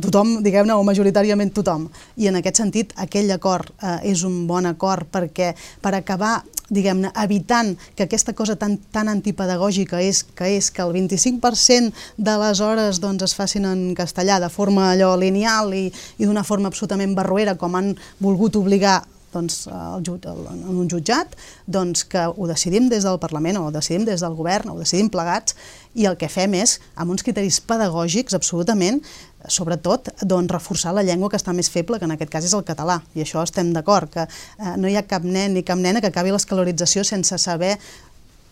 tothom, 0.00 0.38
diguem-ne, 0.44 0.74
o 0.74 0.84
majoritàriament 0.86 1.52
tothom. 1.54 1.88
I 2.20 2.30
en 2.30 2.40
aquest 2.40 2.62
sentit, 2.62 2.94
aquell 3.00 3.30
acord 3.34 3.72
eh, 3.82 4.12
és 4.12 4.24
un 4.26 4.46
bon 4.48 4.66
acord 4.68 5.08
perquè 5.12 5.52
per 5.82 5.94
acabar 5.98 6.40
diguem-ne, 6.70 7.10
evitant 7.22 7.74
que 7.98 8.06
aquesta 8.06 8.32
cosa 8.38 8.56
tan, 8.56 8.78
tan 8.94 9.10
antipedagògica 9.10 10.00
és 10.00 10.22
que 10.24 10.52
és 10.56 10.70
que 10.70 10.84
el 10.84 10.94
25% 10.94 11.92
de 12.16 12.36
les 12.44 12.60
hores 12.62 13.00
doncs, 13.02 13.26
es 13.26 13.34
facin 13.34 13.66
en 13.66 13.88
castellà 13.98 14.38
de 14.40 14.48
forma 14.48 14.92
allò 14.92 15.16
lineal 15.18 15.74
i, 15.74 15.88
i 15.90 16.26
d'una 16.26 16.46
forma 16.46 16.70
absolutament 16.70 17.16
barroera 17.18 17.56
com 17.58 17.74
han 17.74 17.96
volgut 18.22 18.56
obligar 18.56 19.00
doncs, 19.32 19.64
el, 19.70 20.06
el, 20.06 20.42
en 20.52 20.80
un 20.82 20.88
jutjat, 20.90 21.36
doncs 21.66 22.04
que 22.10 22.26
ho 22.30 22.48
decidim 22.50 22.88
des 22.90 23.06
del 23.06 23.20
Parlament 23.22 23.60
o 23.60 23.66
ho 23.68 23.74
decidim 23.74 24.06
des 24.08 24.24
del 24.24 24.36
govern 24.38 24.70
o 24.70 24.76
ho 24.76 24.82
decidim 24.82 25.10
plegats 25.12 25.56
i 25.94 26.06
el 26.06 26.16
que 26.18 26.28
fem 26.30 26.54
és, 26.58 26.78
amb 26.94 27.10
uns 27.10 27.24
criteris 27.26 27.60
pedagògics 27.66 28.36
absolutament, 28.38 29.00
sobretot 29.48 30.10
doncs, 30.22 30.52
reforçar 30.52 30.92
la 30.94 31.04
llengua 31.06 31.30
que 31.30 31.38
està 31.40 31.54
més 31.56 31.70
feble, 31.72 31.98
que 31.98 32.06
en 32.06 32.14
aquest 32.14 32.32
cas 32.32 32.46
és 32.46 32.54
el 32.56 32.64
català. 32.66 33.00
I 33.16 33.24
això 33.24 33.42
estem 33.46 33.72
d'acord, 33.72 34.10
que 34.12 34.26
eh, 34.26 34.76
no 34.76 34.90
hi 34.90 34.96
ha 34.98 35.06
cap 35.08 35.24
nen 35.24 35.56
ni 35.56 35.64
cap 35.66 35.80
nena 35.80 36.02
que 36.02 36.10
acabi 36.12 36.34
l'escolarització 36.34 37.04
sense 37.06 37.38
saber 37.38 37.76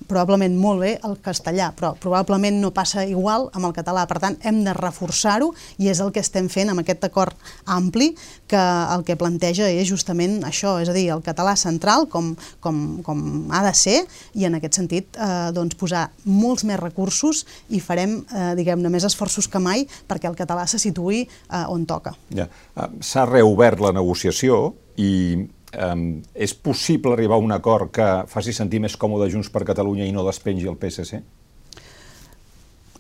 probablement 0.07 0.55
molt 0.59 0.83
bé 0.85 0.93
el 1.05 1.17
castellà, 1.25 1.71
però 1.77 1.93
probablement 2.01 2.61
no 2.63 2.71
passa 2.75 3.05
igual 3.09 3.49
amb 3.57 3.69
el 3.69 3.75
català. 3.77 4.05
Per 4.09 4.19
tant, 4.23 4.39
hem 4.47 4.63
de 4.65 4.75
reforçar-ho 4.77 5.51
i 5.79 5.91
és 5.91 6.01
el 6.05 6.13
que 6.15 6.23
estem 6.25 6.49
fent 6.53 6.73
amb 6.73 6.83
aquest 6.85 7.05
acord 7.09 7.37
ampli 7.67 8.13
que 8.49 8.61
el 8.95 9.05
que 9.05 9.19
planteja 9.21 9.69
és 9.69 9.89
justament 9.91 10.41
això, 10.49 10.79
és 10.83 10.89
a 10.89 10.97
dir, 10.97 11.09
el 11.13 11.23
català 11.27 11.57
central 11.59 12.09
com, 12.13 12.33
com, 12.65 13.01
com 13.05 13.51
ha 13.53 13.63
de 13.67 13.75
ser 13.77 13.99
i 14.39 14.47
en 14.49 14.59
aquest 14.59 14.81
sentit 14.81 15.19
eh, 15.19 15.51
doncs 15.57 15.77
posar 15.79 16.09
molts 16.25 16.65
més 16.69 16.81
recursos 16.81 17.45
i 17.75 17.83
farem, 17.85 18.21
eh, 18.33 18.53
diguem-ne, 18.59 18.93
més 18.93 19.07
esforços 19.09 19.51
que 19.51 19.61
mai 19.63 19.87
perquè 20.09 20.31
el 20.31 20.39
català 20.39 20.67
se 20.71 20.81
situï 20.81 21.25
eh, 21.27 21.65
on 21.69 21.85
toca. 21.89 22.15
Ja. 22.35 22.49
Ah, 22.77 22.91
s'ha 23.01 23.27
reobert 23.29 23.83
la 23.85 23.93
negociació 23.97 24.73
i 24.99 25.11
Um, 25.76 26.22
és 26.33 26.54
possible 26.57 27.12
arribar 27.12 27.37
a 27.37 27.44
un 27.44 27.52
acord 27.52 27.90
que 27.92 28.07
faci 28.33 28.54
sentir 28.57 28.81
més 28.81 28.96
còmode 28.96 29.28
Junts 29.28 29.50
per 29.52 29.66
Catalunya 29.68 30.07
i 30.09 30.14
no 30.16 30.24
despengi 30.24 30.68
el 30.70 30.78
PSC? 30.81 31.20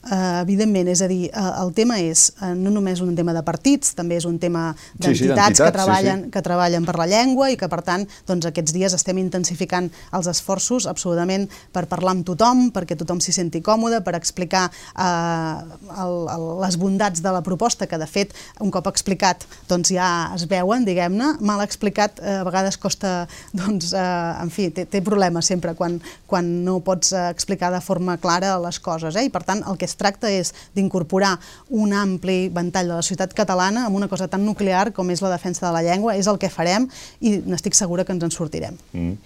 Uh, 0.08 0.40
evidentment, 0.40 0.88
és 0.88 1.02
a 1.04 1.06
dir, 1.10 1.26
uh, 1.36 1.58
el 1.60 1.74
tema 1.76 1.98
és 2.00 2.30
uh, 2.40 2.54
no 2.56 2.70
només 2.72 3.02
un 3.04 3.10
tema 3.12 3.34
de 3.36 3.42
partits, 3.44 3.90
també 3.92 4.16
és 4.16 4.24
un 4.24 4.38
tema 4.40 4.70
d'entitats 4.96 5.58
sí, 5.58 5.60
sí, 5.60 5.64
que, 5.66 5.72
treballen, 5.74 6.22
sí, 6.22 6.24
sí. 6.24 6.30
que 6.32 6.42
treballen 6.46 6.86
per 6.88 6.94
la 6.96 7.04
llengua 7.10 7.50
i 7.52 7.58
que, 7.60 7.68
per 7.68 7.82
tant, 7.84 8.06
doncs, 8.24 8.46
aquests 8.48 8.72
dies 8.72 8.94
estem 8.96 9.20
intensificant 9.20 9.90
els 10.16 10.30
esforços 10.32 10.86
absolutament 10.88 11.44
per 11.76 11.82
parlar 11.90 12.14
amb 12.16 12.24
tothom, 12.24 12.70
perquè 12.72 12.96
tothom 12.96 13.20
s'hi 13.20 13.34
senti 13.36 13.60
còmode, 13.60 13.98
per 14.06 14.14
explicar 14.16 14.62
uh, 14.70 15.76
el, 15.98 16.16
el, 16.32 16.46
les 16.62 16.80
bondats 16.80 17.20
de 17.20 17.34
la 17.36 17.44
proposta, 17.44 17.84
que, 17.90 18.00
de 18.00 18.08
fet, 18.08 18.32
un 18.64 18.72
cop 18.72 18.88
explicat, 18.88 19.44
doncs 19.68 19.92
ja 19.92 20.08
es 20.38 20.46
veuen, 20.48 20.88
diguem-ne, 20.88 21.34
mal 21.44 21.60
explicat 21.66 22.24
uh, 22.24 22.38
a 22.38 22.48
vegades 22.48 22.80
costa, 22.80 23.12
doncs, 23.52 23.92
uh, 23.92 24.40
en 24.40 24.48
fi, 24.56 24.70
té, 24.72 24.88
té 24.88 25.04
problemes 25.04 25.52
sempre 25.52 25.76
quan, 25.76 26.00
quan 26.24 26.48
no 26.64 26.78
pots 26.80 27.12
explicar 27.26 27.74
de 27.76 27.84
forma 27.84 28.16
clara 28.16 28.56
les 28.64 28.80
coses, 28.80 29.12
eh? 29.20 29.28
i 29.28 29.34
per 29.36 29.44
tant, 29.44 29.60
el 29.68 29.76
que 29.76 29.84
es 29.84 29.97
tracta 29.98 30.30
és 30.30 30.54
d'incorporar 30.76 31.34
un 31.74 31.92
ampli 31.92 32.48
ventall 32.54 32.88
de 32.88 32.96
la 32.96 33.04
societat 33.04 33.34
catalana 33.36 33.86
amb 33.86 33.98
una 33.98 34.08
cosa 34.08 34.28
tan 34.28 34.44
nuclear 34.46 34.92
com 34.96 35.10
és 35.10 35.22
la 35.24 35.32
defensa 35.34 35.66
de 35.66 35.72
la 35.74 35.84
llengua, 35.84 36.16
és 36.16 36.28
el 36.30 36.38
que 36.40 36.50
farem 36.52 36.88
i 37.20 37.38
n'estic 37.44 37.76
segura 37.76 38.04
que 38.04 38.14
ens 38.16 38.24
en 38.24 38.34
sortirem. 38.34 38.78
Mm. 38.92 39.16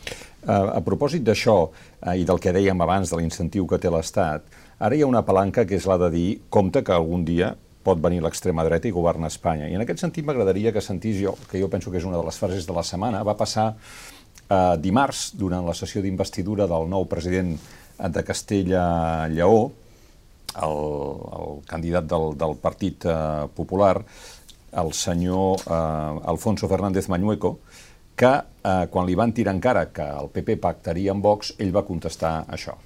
Uh, 0.43 0.73
a 0.75 0.81
propòsit 0.83 1.23
d'això 1.23 1.57
uh, 1.69 2.15
i 2.19 2.25
del 2.27 2.41
que 2.43 2.51
dèiem 2.51 2.81
abans 2.83 3.13
de 3.13 3.19
l'incentiu 3.21 3.69
que 3.71 3.79
té 3.79 3.93
l'Estat, 3.93 4.43
ara 4.83 4.97
hi 4.97 5.05
ha 5.05 5.11
una 5.11 5.23
palanca 5.23 5.63
que 5.69 5.77
és 5.79 5.87
la 5.87 6.01
de 6.03 6.09
dir 6.11 6.31
compte 6.51 6.83
que 6.83 6.97
algun 6.97 7.23
dia 7.23 7.53
pot 7.83 8.01
venir 8.03 8.23
l'extrema 8.23 8.65
dreta 8.67 8.89
i 8.89 8.95
governa 8.95 9.31
Espanya. 9.31 9.69
I 9.69 9.77
en 9.79 9.85
aquest 9.85 10.03
sentit 10.03 10.27
m'agradaria 10.27 10.73
que 10.75 10.83
sentís 10.83 11.19
jo, 11.21 11.37
que 11.51 11.61
jo 11.63 11.71
penso 11.71 11.91
que 11.91 11.99
és 11.99 12.07
una 12.07 12.19
de 12.19 12.27
les 12.27 12.39
frases 12.39 12.67
de 12.67 12.75
la 12.75 12.85
setmana, 12.87 13.23
va 13.27 13.37
passar 13.39 13.73
eh, 13.75 14.77
dimarts, 14.83 15.33
durant 15.39 15.67
la 15.67 15.75
sessió 15.75 16.03
d'investidura 16.03 16.69
del 16.71 16.89
nou 16.91 17.09
president 17.11 17.57
de 18.03 18.23
Castella-Lleó, 18.27 19.59
el, 20.57 20.79
el 21.39 21.65
candidat 21.67 22.05
del, 22.11 22.33
del 22.39 22.57
Partit 22.61 23.05
eh, 23.05 23.49
Popular, 23.55 24.03
el 24.73 24.93
senyor 24.93 25.61
eh, 25.67 26.21
Alfonso 26.27 26.69
Fernández 26.69 27.09
Mañueco, 27.09 27.61
que 28.17 28.33
eh, 28.33 28.87
quan 28.93 29.07
li 29.09 29.17
van 29.19 29.33
tirar 29.33 29.55
encara 29.57 29.89
que 29.93 30.05
el 30.05 30.31
PP 30.33 30.59
pactaria 30.63 31.13
amb 31.13 31.25
Vox, 31.25 31.55
ell 31.59 31.73
va 31.75 31.85
contestar 31.87 32.43
això. 32.53 32.77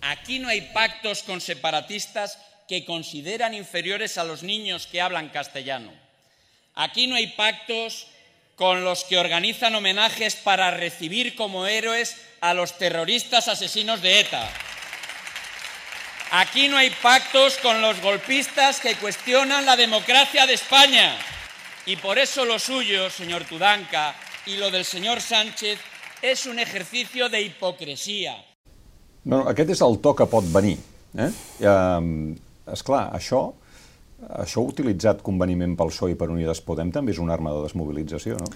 Aquí 0.00 0.38
no 0.38 0.48
hay 0.48 0.72
pactos 0.72 1.22
con 1.22 1.40
separatistas 1.40 2.38
que 2.66 2.84
consideran 2.84 3.52
inferiores 3.52 4.16
a 4.16 4.24
los 4.24 4.42
niños 4.42 4.86
que 4.86 5.00
hablan 5.00 5.28
castellano. 5.28 5.92
Aquí 6.74 7.06
no 7.06 7.16
hay 7.16 7.26
pactos 7.36 8.06
con 8.56 8.84
los 8.84 9.04
que 9.04 9.18
organizan 9.18 9.74
homenajes 9.74 10.36
para 10.36 10.70
recibir 10.70 11.34
como 11.34 11.66
héroes 11.66 12.16
a 12.40 12.54
los 12.54 12.78
terroristas 12.78 13.48
asesinos 13.48 14.02
de 14.02 14.20
ETA. 14.20 14.48
Aquí 16.32 16.68
no 16.68 16.76
hay 16.76 16.90
pactos 17.02 17.58
con 17.58 17.80
los 17.80 18.00
golpistas 18.00 18.78
que 18.78 18.94
cuestionan 18.94 19.66
la 19.66 19.74
democracia 19.74 20.46
de 20.46 20.54
España. 20.54 21.16
Y 21.86 21.96
por 21.96 22.20
eso 22.20 22.44
lo 22.44 22.60
suyo, 22.60 23.10
señor 23.10 23.42
Tudanca, 23.44 24.14
y 24.46 24.56
lo 24.56 24.70
del 24.70 24.84
señor 24.84 25.20
Sánchez 25.20 25.80
és 26.22 26.46
un 26.46 26.60
ejercicio 26.60 27.28
de 27.28 27.42
hipocresia. 27.42 28.36
No, 29.24 29.42
aquest 29.50 29.74
és 29.74 29.82
el 29.82 29.98
to 29.98 30.14
que 30.14 30.28
pot 30.30 30.46
venir. 30.54 30.76
Eh? 31.18 31.32
Eh, 31.66 32.36
esclar, 32.70 33.08
això, 33.16 33.48
això 34.30 34.62
utilitzat 34.62 35.24
conveniment 35.26 35.74
pel 35.74 35.90
PSOE 35.90 36.14
i 36.14 36.20
per 36.20 36.30
Unides 36.30 36.62
Podem 36.62 36.92
també 36.94 37.10
és 37.10 37.18
una 37.18 37.34
arma 37.34 37.56
de 37.56 37.64
desmobilització, 37.66 38.38
no? 38.38 38.46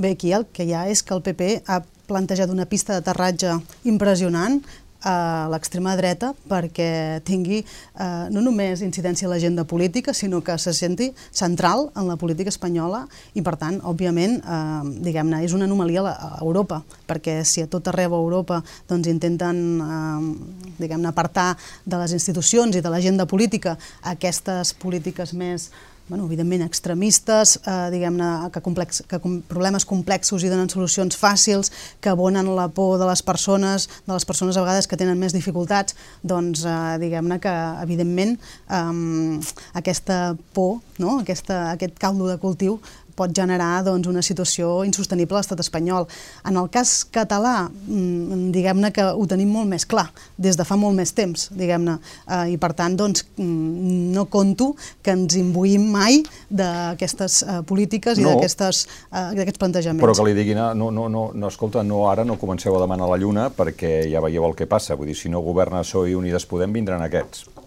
Bé, 0.00 0.14
aquí 0.14 0.32
el 0.32 0.46
que 0.54 0.64
hi 0.64 0.72
ha 0.72 0.86
és 0.88 1.02
que 1.04 1.12
el 1.12 1.20
PP 1.20 1.50
ha 1.68 1.82
plantejat 2.08 2.50
una 2.50 2.64
pista 2.70 2.96
d'aterratge 2.96 3.58
impressionant 3.90 4.62
a 5.02 5.48
l'extrema 5.50 5.94
dreta 5.96 6.32
perquè 6.48 7.20
tingui 7.24 7.60
eh, 7.62 8.26
no 8.30 8.42
només 8.44 8.82
incidència 8.84 9.28
a 9.28 9.32
l'agenda 9.32 9.64
política, 9.64 10.14
sinó 10.14 10.42
que 10.44 10.56
se 10.58 10.74
senti 10.76 11.10
central 11.30 11.88
en 11.96 12.08
la 12.08 12.16
política 12.20 12.52
espanyola 12.52 13.06
i, 13.34 13.42
per 13.42 13.56
tant, 13.60 13.80
òbviament, 13.86 14.40
eh, 14.40 14.90
diguem-ne, 15.06 15.42
és 15.44 15.54
una 15.56 15.68
anomalia 15.68 16.04
a 16.10 16.32
Europa, 16.40 16.82
perquè 17.08 17.40
si 17.44 17.64
a 17.64 17.68
tot 17.70 17.88
arreu 17.88 18.14
a 18.14 18.22
Europa 18.22 18.60
doncs, 18.88 19.08
intenten 19.08 19.62
eh, 19.80 20.72
diguem-ne 20.80 21.08
apartar 21.10 21.54
de 21.84 22.00
les 22.00 22.16
institucions 22.16 22.76
i 22.76 22.84
de 22.84 22.92
l'agenda 22.92 23.26
política 23.26 23.76
aquestes 24.02 24.74
polítiques 24.80 25.34
més 25.34 25.70
bueno, 26.10 26.26
evidentment 26.26 26.64
extremistes, 26.66 27.60
eh, 27.64 27.88
diguem-ne, 27.94 28.50
que, 28.50 28.60
complex, 28.60 29.04
que 29.08 29.20
com, 29.22 29.38
problemes 29.46 29.86
complexos 29.86 30.42
i 30.42 30.50
donen 30.50 30.68
solucions 30.68 31.14
fàcils, 31.16 31.70
que 32.02 32.10
abonen 32.10 32.50
la 32.56 32.66
por 32.68 32.98
de 32.98 33.06
les 33.06 33.22
persones, 33.22 33.86
de 34.08 34.12
les 34.12 34.26
persones 34.26 34.58
a 34.58 34.64
vegades 34.66 34.90
que 34.90 34.98
tenen 34.98 35.22
més 35.22 35.32
dificultats, 35.32 35.94
doncs 36.26 36.66
eh, 36.66 36.98
diguem-ne 37.00 37.38
que 37.40 37.54
evidentment 37.86 38.34
eh, 38.34 39.38
aquesta 39.78 40.34
por, 40.52 40.80
no? 40.98 41.20
aquesta, 41.22 41.70
aquest 41.76 41.94
caldo 42.02 42.26
de 42.26 42.40
cultiu 42.42 42.80
pot 43.20 43.34
generar 43.36 43.84
doncs, 43.86 44.08
una 44.10 44.22
situació 44.24 44.80
insostenible 44.88 45.36
a 45.36 45.42
l'estat 45.42 45.60
espanyol. 45.62 46.08
En 46.48 46.58
el 46.60 46.70
cas 46.72 47.04
català, 47.12 47.68
mm, 47.68 48.50
diguem-ne 48.54 48.92
que 48.96 49.04
ho 49.12 49.26
tenim 49.30 49.52
molt 49.52 49.68
més 49.70 49.86
clar, 49.86 50.08
des 50.36 50.56
de 50.56 50.64
fa 50.64 50.78
molt 50.80 50.96
més 50.96 51.12
temps, 51.16 51.48
diguem-ne, 51.52 51.98
eh, 52.26 52.54
i 52.54 52.56
per 52.60 52.72
tant 52.78 52.96
doncs, 52.96 53.24
mm, 53.36 54.10
no 54.16 54.26
conto 54.32 54.74
que 55.02 55.14
ens 55.16 55.36
imbuïm 55.36 55.90
mai 55.92 56.22
d'aquestes 56.48 57.42
eh, 57.42 57.60
polítiques 57.66 58.18
i 58.18 58.26
no. 58.26 58.34
d'aquests 58.34 58.86
eh, 59.12 59.58
plantejaments. 59.60 60.02
Però 60.02 60.16
que 60.16 60.28
li 60.28 60.34
diguin, 60.34 60.58
ah, 60.58 60.72
no, 60.74 60.90
no, 60.90 61.08
no, 61.08 61.30
no, 61.34 61.48
escolta, 61.48 61.82
no 61.82 62.06
ara 62.10 62.24
no 62.24 62.38
comenceu 62.40 62.76
a 62.76 62.82
demanar 62.82 63.08
la 63.10 63.20
lluna 63.20 63.50
perquè 63.50 64.10
ja 64.10 64.22
veieu 64.24 64.46
el 64.48 64.56
que 64.56 64.68
passa, 64.70 64.96
vull 64.96 65.10
dir, 65.10 65.18
si 65.18 65.32
no 65.32 65.44
governa 65.44 65.84
PSOE 65.84 66.12
i 66.12 66.18
Unides 66.18 66.46
Podem 66.50 66.72
vindran 66.72 67.02
aquests. 67.04 67.59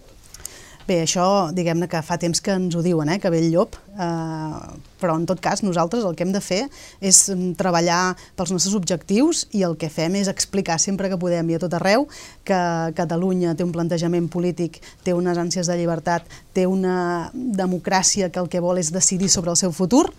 Bé, 0.84 0.98
això, 1.00 1.48
diguem-ne 1.56 1.86
que 1.88 2.00
fa 2.04 2.18
temps 2.20 2.42
que 2.44 2.52
ens 2.52 2.74
ho 2.76 2.82
diuen, 2.84 3.08
eh, 3.08 3.16
que 3.16 3.30
ve 3.32 3.38
el 3.40 3.46
llop, 3.54 3.78
eh, 3.96 4.58
però 5.00 5.14
en 5.16 5.24
tot 5.24 5.40
cas 5.40 5.62
nosaltres 5.64 6.04
el 6.04 6.12
que 6.12 6.26
hem 6.26 6.32
de 6.34 6.42
fer 6.44 6.66
és 7.00 7.30
mm, 7.32 7.54
treballar 7.56 8.16
pels 8.36 8.52
nostres 8.52 8.76
objectius 8.76 9.46
i 9.56 9.62
el 9.64 9.78
que 9.80 9.88
fem 9.88 10.18
és 10.20 10.28
explicar 10.28 10.76
sempre 10.78 11.08
que 11.08 11.16
podem 11.20 11.48
i 11.48 11.56
a 11.56 11.62
tot 11.62 11.72
arreu 11.80 12.04
que 12.44 12.60
Catalunya 13.00 13.54
té 13.56 13.64
un 13.64 13.72
plantejament 13.72 14.28
polític, 14.28 14.82
té 15.08 15.16
unes 15.16 15.40
ànsies 15.40 15.72
de 15.72 15.78
llibertat, 15.80 16.28
té 16.52 16.66
una 16.68 17.30
democràcia 17.32 18.28
que 18.28 18.44
el 18.44 18.52
que 18.52 18.60
vol 18.60 18.76
és 18.76 18.92
decidir 18.92 19.32
sobre 19.32 19.56
el 19.56 19.60
seu 19.60 19.72
futur 19.72 20.10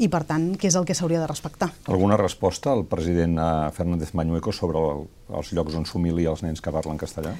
i, 0.00 0.08
per 0.08 0.22
tant, 0.28 0.52
que 0.56 0.68
és 0.68 0.76
el 0.76 0.86
que 0.88 0.96
s'hauria 0.96 1.20
de 1.20 1.28
respectar. 1.28 1.68
Alguna 1.88 2.16
resposta 2.20 2.72
al 2.72 2.86
president 2.88 3.40
eh, 3.40 3.48
Fernández 3.76 4.14
Mañueco 4.16 4.52
sobre 4.52 4.80
el, 4.80 5.04
els 5.36 5.52
llocs 5.56 5.76
on 5.76 5.88
s'humili 5.88 6.28
els 6.28 6.44
nens 6.44 6.60
que 6.64 6.72
parlen 6.72 7.00
castellà? 7.00 7.34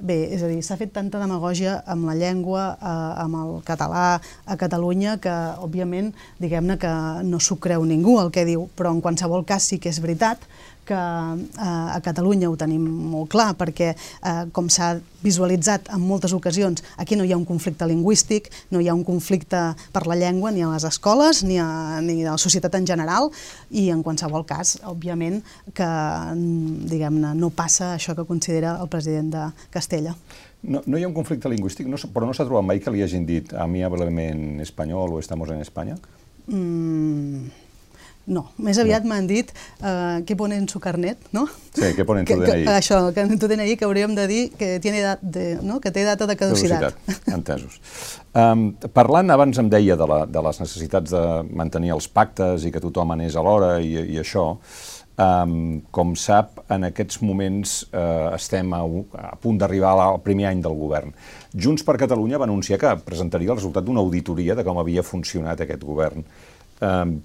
Bé, 0.00 0.16
és 0.32 0.40
a 0.40 0.48
dir, 0.48 0.62
s'ha 0.64 0.78
fet 0.80 0.94
tanta 0.96 1.18
demagogia 1.20 1.74
amb 1.92 2.06
la 2.08 2.14
llengua, 2.16 2.62
eh, 2.80 2.92
amb 3.20 3.36
el 3.36 3.50
català 3.66 4.04
a 4.48 4.56
Catalunya, 4.56 5.18
que, 5.20 5.34
òbviament, 5.60 6.14
diguem-ne 6.40 6.78
que 6.80 6.92
no 7.28 7.36
s'ho 7.38 7.58
creu 7.60 7.84
ningú 7.84 8.16
el 8.22 8.32
que 8.32 8.46
diu, 8.48 8.64
però 8.78 8.94
en 8.94 9.02
qualsevol 9.04 9.44
cas 9.44 9.68
sí 9.68 9.78
que 9.78 9.92
és 9.92 10.00
veritat 10.00 10.48
que 10.86 10.94
eh, 10.94 11.96
a 11.96 12.00
Catalunya 12.02 12.50
ho 12.50 12.56
tenim 12.58 12.82
molt 13.12 13.30
clar, 13.32 13.52
perquè, 13.58 13.92
eh, 13.94 14.42
com 14.52 14.68
s'ha 14.72 14.96
visualitzat 15.22 15.90
en 15.94 16.00
moltes 16.00 16.32
ocasions, 16.32 16.82
aquí 16.96 17.16
no 17.16 17.24
hi 17.24 17.32
ha 17.32 17.38
un 17.38 17.46
conflicte 17.48 17.86
lingüístic, 17.86 18.50
no 18.70 18.80
hi 18.80 18.88
ha 18.88 18.96
un 18.96 19.04
conflicte 19.04 19.60
per 19.92 20.06
la 20.08 20.16
llengua 20.16 20.50
ni 20.50 20.64
a 20.64 20.70
les 20.72 20.86
escoles 20.88 21.44
ni 21.44 21.58
a, 21.60 22.00
ni 22.00 22.22
a 22.24 22.34
la 22.34 22.40
societat 22.40 22.74
en 22.80 22.86
general, 22.88 23.30
i 23.70 23.90
en 23.94 24.02
qualsevol 24.02 24.46
cas, 24.48 24.78
òbviament, 24.88 25.42
que 25.76 25.90
diguem-ne 26.90 27.34
no 27.36 27.52
passa 27.54 27.94
això 27.96 28.16
que 28.16 28.26
considera 28.28 28.78
el 28.80 28.88
president 28.88 29.34
de 29.34 29.48
Castella. 29.70 30.16
No, 30.62 30.82
no 30.84 30.98
hi 30.98 31.04
ha 31.04 31.08
un 31.08 31.16
conflicte 31.16 31.48
lingüístic, 31.48 31.88
no, 31.88 31.96
però 32.12 32.26
no 32.28 32.34
s'ha 32.36 32.44
trobat 32.44 32.66
mai 32.66 32.80
que 32.84 32.92
li 32.92 33.00
hagin 33.04 33.24
dit 33.28 33.54
amiablement 33.56 34.60
espanyol 34.60 35.16
o 35.16 35.20
estamos 35.20 35.48
en 35.48 35.62
Espanya? 35.64 35.96
Mm, 36.50 37.48
no, 38.30 38.44
més 38.60 38.78
aviat 38.78 39.06
no. 39.06 39.10
m'han 39.12 39.26
dit 39.26 39.48
uh, 39.80 40.20
què 40.26 40.36
pone 40.38 40.58
en 40.60 40.68
su 40.70 40.80
carnet, 40.82 41.22
no? 41.34 41.46
Sí, 41.72 41.92
què 41.96 42.04
pone 42.06 42.22
en 42.22 42.28
tu 42.28 42.36
DNI. 42.38 42.66
Que, 42.66 42.76
això, 42.76 43.00
que 43.16 43.24
tu 43.40 43.48
DNI 43.50 43.76
que 43.80 43.88
hauríem 43.88 44.14
de 44.18 44.26
dir 44.30 44.42
que, 44.58 44.74
tiene 44.84 45.00
edat 45.00 45.22
de, 45.22 45.46
no? 45.66 45.80
que 45.80 45.92
té 45.94 46.04
data 46.06 46.28
de 46.30 46.36
caducitat. 46.38 46.90
caducitat. 46.90 47.32
Entesos. 47.34 47.80
Um, 48.36 48.70
parlant, 48.94 49.32
abans 49.34 49.58
em 49.58 49.70
deia 49.72 49.96
de, 49.98 50.06
la, 50.06 50.22
de 50.30 50.44
les 50.46 50.62
necessitats 50.62 51.16
de 51.16 51.24
mantenir 51.50 51.94
els 51.96 52.06
pactes 52.12 52.66
i 52.68 52.70
que 52.74 52.82
tothom 52.82 53.16
anés 53.16 53.34
a 53.34 53.42
l'hora 53.42 53.72
i, 53.82 53.96
i 54.14 54.20
això, 54.22 54.52
um, 55.20 55.80
com 55.90 56.14
sap, 56.18 56.62
en 56.70 56.86
aquests 56.90 57.20
moments 57.26 57.80
uh, 57.90 58.30
estem 58.36 58.70
a, 58.76 58.84
a 58.84 59.32
punt 59.40 59.58
d'arribar 59.60 59.96
al 60.04 60.20
primer 60.24 60.50
any 60.50 60.62
del 60.64 60.76
govern. 60.78 61.14
Junts 61.50 61.82
per 61.86 61.98
Catalunya 62.00 62.38
va 62.38 62.46
anunciar 62.48 62.78
que 62.80 62.94
presentaria 63.06 63.50
el 63.50 63.58
resultat 63.58 63.86
d'una 63.86 64.04
auditoria 64.04 64.54
de 64.54 64.66
com 64.66 64.78
havia 64.78 65.06
funcionat 65.06 65.66
aquest 65.66 65.82
govern. 65.86 66.24
Um, 66.80 67.18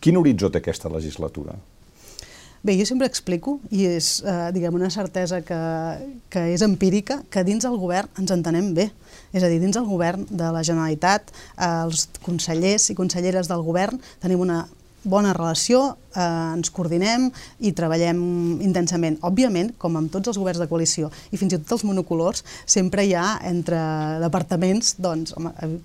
Quin 0.00 0.16
horitzó 0.16 0.50
té 0.50 0.62
aquesta 0.62 0.90
legislatura? 0.92 1.56
Bé, 2.62 2.74
jo 2.74 2.84
sempre 2.88 3.06
explico, 3.06 3.60
i 3.70 3.84
és, 3.86 4.18
eh, 4.26 4.50
diguem, 4.54 4.74
una 4.74 4.90
certesa 4.90 5.40
que, 5.46 5.58
que 6.28 6.42
és 6.54 6.62
empírica, 6.66 7.20
que 7.30 7.44
dins 7.46 7.64
el 7.64 7.78
govern 7.78 8.10
ens 8.18 8.32
entenem 8.34 8.72
bé. 8.74 8.88
És 9.32 9.44
a 9.46 9.50
dir, 9.50 9.60
dins 9.62 9.78
el 9.78 9.86
govern 9.86 10.26
de 10.28 10.50
la 10.54 10.64
Generalitat, 10.66 11.30
eh, 11.54 11.68
els 11.84 12.08
consellers 12.22 12.90
i 12.90 12.98
conselleres 12.98 13.50
del 13.50 13.62
govern 13.62 14.02
tenim 14.20 14.42
una 14.42 14.64
bona 15.08 15.32
relació, 15.32 15.96
eh, 16.16 16.20
ens 16.56 16.72
coordinem 16.74 17.28
i 17.62 17.72
treballem 17.72 18.18
intensament. 18.66 19.20
Òbviament, 19.22 19.72
com 19.78 19.96
amb 19.96 20.10
tots 20.10 20.28
els 20.28 20.38
governs 20.42 20.58
de 20.58 20.66
coalició 20.66 21.12
i 21.30 21.38
fins 21.38 21.54
i 21.54 21.62
tot 21.62 21.78
els 21.78 21.86
monocolors, 21.86 22.44
sempre 22.66 23.06
hi 23.06 23.14
ha 23.14 23.38
entre 23.46 23.78
departaments, 24.26 24.96
doncs, 24.98 25.34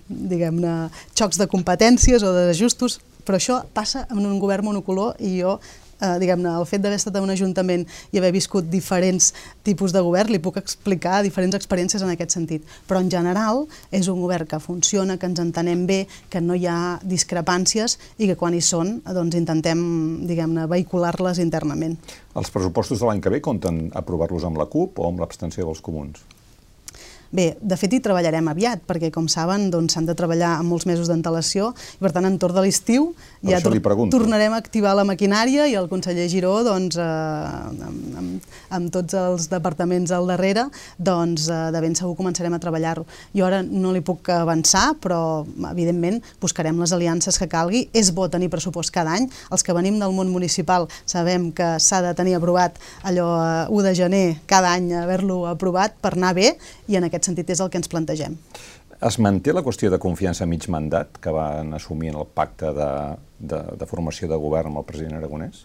diguem-ne, 0.08 0.90
xocs 1.14 1.38
de 1.38 1.46
competències 1.46 2.26
o 2.26 2.34
d'ajustos 2.34 2.98
però 3.24 3.40
això 3.40 3.62
passa 3.74 4.06
en 4.10 4.24
un 4.24 4.38
govern 4.42 4.68
monocolor 4.70 5.18
i 5.20 5.38
jo 5.40 5.58
eh, 6.00 6.18
diguem-ne, 6.20 6.52
el 6.58 6.66
fet 6.68 6.82
d'haver 6.82 6.98
estat 6.98 7.16
en 7.18 7.26
un 7.26 7.32
ajuntament 7.34 7.84
i 8.12 8.20
haver 8.20 8.32
viscut 8.34 8.68
diferents 8.70 9.32
tipus 9.66 9.94
de 9.94 10.02
govern, 10.04 10.32
li 10.32 10.40
puc 10.42 10.58
explicar 10.60 11.22
diferents 11.24 11.56
experiències 11.58 12.04
en 12.04 12.12
aquest 12.14 12.36
sentit. 12.36 12.66
Però 12.88 13.00
en 13.02 13.10
general 13.12 13.64
és 13.94 14.08
un 14.12 14.20
govern 14.22 14.48
que 14.50 14.60
funciona, 14.62 15.18
que 15.18 15.28
ens 15.30 15.40
entenem 15.42 15.86
bé, 15.88 16.04
que 16.30 16.42
no 16.44 16.58
hi 16.58 16.68
ha 16.70 16.98
discrepàncies 17.02 17.98
i 18.18 18.30
que 18.30 18.38
quan 18.40 18.54
hi 18.54 18.62
són 18.64 18.98
doncs 19.06 19.38
intentem, 19.38 19.80
diguem-ne, 20.28 20.68
vehicular-les 20.70 21.40
internament. 21.42 21.98
Els 22.34 22.50
pressupostos 22.50 23.00
de 23.00 23.08
l'any 23.08 23.22
que 23.22 23.32
ve 23.32 23.42
compten 23.44 23.86
aprovar-los 23.94 24.46
amb 24.46 24.58
la 24.60 24.68
CUP 24.70 24.98
o 24.98 25.10
amb 25.10 25.22
l'abstenció 25.22 25.68
dels 25.68 25.84
comuns? 25.84 26.24
Bé, 27.34 27.56
de 27.58 27.74
fet 27.74 27.96
hi 27.96 27.98
treballarem 27.98 28.46
aviat, 28.52 28.84
perquè 28.86 29.10
com 29.10 29.26
saben 29.26 29.66
doncs, 29.72 29.96
s'han 29.96 30.04
doncs, 30.04 30.12
de 30.12 30.18
treballar 30.20 30.52
amb 30.60 30.70
molts 30.70 30.86
mesos 30.86 31.08
d'antelació 31.10 31.72
i 31.96 32.02
per 32.04 32.12
tant 32.14 32.28
entorn 32.28 32.54
de 32.54 32.62
l'estiu 32.62 33.08
ja 33.42 33.58
tor 33.60 33.74
tornarem 34.12 34.54
a 34.54 34.60
activar 34.62 34.92
la 34.94 35.02
maquinària 35.08 35.66
i 35.66 35.74
el 35.74 35.88
conseller 35.90 36.28
Giró 36.30 36.52
doncs, 36.62 36.94
eh, 36.94 37.02
amb, 37.02 38.14
amb, 38.20 38.46
amb 38.78 38.92
tots 38.94 39.16
els 39.18 39.48
departaments 39.50 40.12
al 40.14 40.30
darrere 40.30 40.68
doncs, 40.96 41.48
eh, 41.50 41.72
de 41.74 41.82
ben 41.82 41.96
segur 41.98 42.14
començarem 42.14 42.54
a 42.54 42.60
treballar-ho. 42.62 43.02
Jo 43.34 43.48
ara 43.48 43.64
no 43.66 43.90
li 43.92 44.04
puc 44.04 44.30
avançar, 44.30 44.94
però 45.02 45.42
evidentment 45.72 46.20
buscarem 46.40 46.78
les 46.80 46.94
aliances 46.94 47.38
que 47.40 47.50
calgui. 47.50 47.88
És 47.92 48.12
bo 48.14 48.28
tenir 48.30 48.48
pressupost 48.52 48.94
cada 48.94 49.16
any. 49.18 49.28
Els 49.50 49.66
que 49.66 49.74
venim 49.74 49.98
del 49.98 50.14
món 50.14 50.30
municipal 50.30 50.86
sabem 51.04 51.50
que 51.52 51.74
s'ha 51.82 52.00
de 52.04 52.14
tenir 52.14 52.38
aprovat 52.38 52.78
allò 53.02 53.28
1 53.68 53.80
eh, 53.80 53.82
de 53.88 53.94
gener 53.98 54.24
cada 54.46 54.72
any 54.78 54.92
haver-lo 55.02 55.44
aprovat 55.50 55.98
per 56.00 56.14
anar 56.14 56.34
bé 56.38 56.54
i 56.88 56.96
en 56.96 57.10
aquest 57.10 57.23
aquest 57.24 57.32
sentit 57.32 57.50
és 57.50 57.60
el 57.60 57.70
que 57.70 57.80
ens 57.80 57.88
plantegem. 57.88 58.36
Es 59.04 59.18
manté 59.18 59.52
la 59.52 59.62
qüestió 59.64 59.90
de 59.90 59.98
confiança 60.00 60.44
a 60.44 60.48
mig 60.48 60.68
mandat 60.68 61.18
que 61.20 61.32
van 61.32 61.74
assumir 61.74 62.12
en 62.12 62.20
el 62.20 62.26
pacte 62.26 62.72
de, 62.72 62.90
de, 63.38 63.62
de 63.80 63.86
formació 63.86 64.28
de 64.28 64.36
govern 64.36 64.70
amb 64.70 64.82
el 64.82 64.86
president 64.88 65.18
Aragonès? 65.18 65.64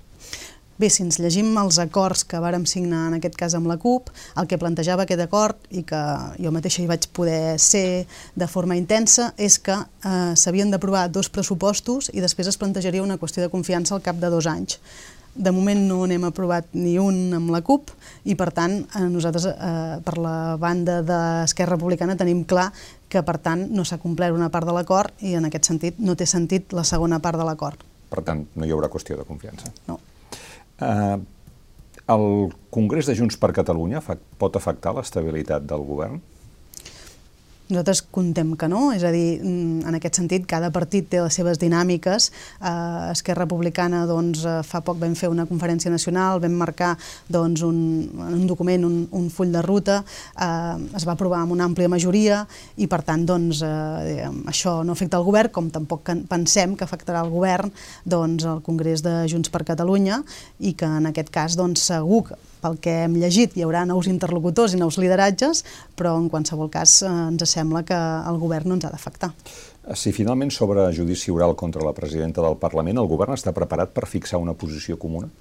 Bé, 0.79 0.87
si 0.87 1.03
ens 1.03 1.17
llegim 1.19 1.51
els 1.59 1.75
acords 1.83 2.23
que 2.23 2.39
vàrem 2.39 2.63
signar 2.63 3.09
en 3.09 3.17
aquest 3.17 3.35
cas 3.35 3.55
amb 3.57 3.67
la 3.67 3.75
CUP, 3.75 4.07
el 4.39 4.47
que 4.47 4.57
plantejava 4.57 5.03
aquest 5.03 5.19
acord, 5.25 5.59
i 5.75 5.83
que 5.83 5.99
jo 6.39 6.53
mateixa 6.55 6.79
hi 6.81 6.87
vaig 6.87 7.09
poder 7.11 7.59
ser 7.59 8.07
de 8.39 8.47
forma 8.47 8.77
intensa, 8.79 9.33
és 9.35 9.59
que 9.59 9.75
eh, 9.75 10.33
s'havien 10.39 10.71
d'aprovar 10.71 11.09
dos 11.11 11.27
pressupostos 11.27 12.07
i 12.15 12.23
després 12.23 12.47
es 12.47 12.59
plantejaria 12.59 13.03
una 13.03 13.19
qüestió 13.19 13.43
de 13.43 13.51
confiança 13.51 13.97
al 13.97 14.05
cap 14.05 14.23
de 14.23 14.31
dos 14.31 14.47
anys. 14.47 14.79
De 15.39 15.53
moment 15.55 15.79
no 15.87 16.01
n'hem 16.09 16.25
aprovat 16.27 16.67
ni 16.75 16.97
un 16.99 17.31
amb 17.37 17.51
la 17.53 17.61
CUP 17.63 17.93
i, 18.27 18.35
per 18.35 18.49
tant, 18.55 18.81
eh, 18.83 19.05
nosaltres, 19.07 19.45
eh, 19.47 19.99
per 20.03 20.17
la 20.19 20.57
banda 20.59 20.99
d'Esquerra 21.05 21.77
Republicana, 21.77 22.17
tenim 22.19 22.43
clar 22.43 22.67
que, 23.07 23.23
per 23.23 23.37
tant, 23.39 23.63
no 23.71 23.85
s'ha 23.87 24.01
complert 24.03 24.35
una 24.35 24.49
part 24.51 24.67
de 24.67 24.75
l'acord 24.75 25.23
i, 25.23 25.37
en 25.39 25.47
aquest 25.47 25.71
sentit, 25.71 25.99
no 26.03 26.17
té 26.19 26.27
sentit 26.27 26.75
la 26.75 26.83
segona 26.83 27.21
part 27.23 27.39
de 27.39 27.47
l'acord. 27.47 27.87
Per 28.11 28.23
tant, 28.25 28.43
no 28.55 28.67
hi 28.67 28.73
haurà 28.75 28.89
qüestió 28.91 29.15
de 29.15 29.23
confiança. 29.23 29.71
No. 29.87 29.99
Eh, 30.83 31.17
el 32.09 32.27
Congrés 32.73 33.07
de 33.07 33.15
Junts 33.15 33.37
per 33.39 33.53
Catalunya 33.55 34.01
pot 34.41 34.55
afectar 34.57 34.95
l'estabilitat 34.97 35.63
del 35.69 35.85
govern? 35.85 36.19
Nosaltres 37.69 37.99
contem 38.09 38.55
que 38.57 38.65
no, 38.65 38.87
és 38.95 39.03
a 39.05 39.11
dir, 39.13 39.37
mm, 39.43 39.85
en 39.85 39.93
aquest 39.93 40.15
sentit, 40.17 40.45
cada 40.49 40.71
partit 40.73 41.05
té 41.05 41.19
les 41.21 41.35
seves 41.37 41.59
dinàmiques. 41.61 42.31
Eh, 42.65 43.11
Esquerra 43.11 43.45
Republicana, 43.45 44.07
doncs, 44.07 44.43
eh, 44.43 44.63
fa 44.63 44.81
poc 44.81 44.97
vam 44.97 45.13
fer 45.13 45.29
una 45.29 45.45
conferència 45.45 45.91
nacional, 45.91 46.39
vam 46.39 46.51
marcar 46.57 46.97
doncs, 47.29 47.61
un, 47.61 48.09
un 48.17 48.47
document, 48.47 48.83
un, 48.83 49.07
un 49.11 49.29
full 49.29 49.51
de 49.51 49.61
ruta, 49.61 50.03
eh, 50.41 50.95
es 50.95 51.05
va 51.05 51.13
aprovar 51.13 51.43
amb 51.43 51.51
una 51.51 51.69
àmplia 51.69 51.87
majoria 51.87 52.47
i, 52.75 52.87
per 52.87 53.03
tant, 53.03 53.23
doncs, 53.23 53.61
eh, 53.61 54.25
això 54.47 54.83
no 54.83 54.93
afecta 54.93 55.17
el 55.17 55.23
govern, 55.29 55.51
com 55.51 55.69
tampoc 55.69 56.09
pensem 56.27 56.75
que 56.75 56.83
afectarà 56.83 57.21
el 57.21 57.29
govern 57.29 57.69
doncs, 58.03 58.45
el 58.45 58.63
Congrés 58.65 59.03
de 59.05 59.27
Junts 59.29 59.53
per 59.53 59.63
Catalunya 59.63 60.23
i 60.57 60.73
que, 60.73 60.89
en 60.89 61.05
aquest 61.05 61.29
cas, 61.29 61.53
doncs, 61.55 61.85
segur 61.85 62.23
que 62.31 62.48
pel 62.61 62.77
que 62.83 62.93
hem 63.05 63.17
llegit 63.21 63.57
hi 63.57 63.65
haurà 63.65 63.85
nous 63.87 64.09
interlocutors 64.11 64.75
i 64.75 64.79
nous 64.81 64.99
lideratges, 65.01 65.63
però 65.99 66.15
en 66.19 66.29
qualsevol 66.31 66.71
cas 66.73 67.01
eh, 67.03 67.09
ens 67.09 67.49
sembla 67.49 67.83
que 67.87 67.97
el 67.97 68.39
govern 68.41 68.69
no 68.69 68.79
ens 68.79 68.87
ha 68.87 68.93
d'afectar. 68.93 69.33
Si 69.97 70.13
finalment 70.13 70.51
s'obre 70.53 70.89
judici 70.93 71.31
oral 71.33 71.55
contra 71.57 71.81
la 71.85 71.95
presidenta 71.97 72.43
del 72.45 72.59
Parlament, 72.61 72.99
el 73.01 73.09
govern 73.09 73.33
està 73.33 73.55
preparat 73.55 73.95
per 73.95 74.05
fixar 74.07 74.41
una 74.41 74.53
posició 74.53 74.99
comuna? 75.01 75.31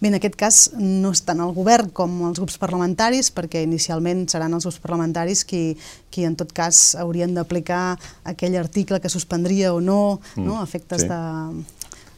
Bé, 0.00 0.10
en 0.10 0.16
aquest 0.18 0.34
cas 0.38 0.56
no 0.76 1.12
és 1.14 1.22
tant 1.24 1.38
el 1.40 1.52
govern 1.54 1.90
com 1.94 2.16
els 2.28 2.40
grups 2.40 2.56
parlamentaris, 2.60 3.30
perquè 3.34 3.62
inicialment 3.64 4.24
seran 4.30 4.56
els 4.56 4.66
grups 4.66 4.80
parlamentaris 4.82 5.44
qui, 5.48 5.62
qui 6.10 6.26
en 6.26 6.34
tot 6.36 6.50
cas 6.56 6.94
haurien 7.00 7.34
d'aplicar 7.36 7.96
aquell 8.26 8.58
article 8.60 9.00
que 9.00 9.12
suspendria 9.12 9.72
o 9.74 9.80
no, 9.80 10.20
mm, 10.34 10.44
no 10.44 10.58
efectes 10.64 11.06
sí. 11.06 11.08
de 11.08 11.20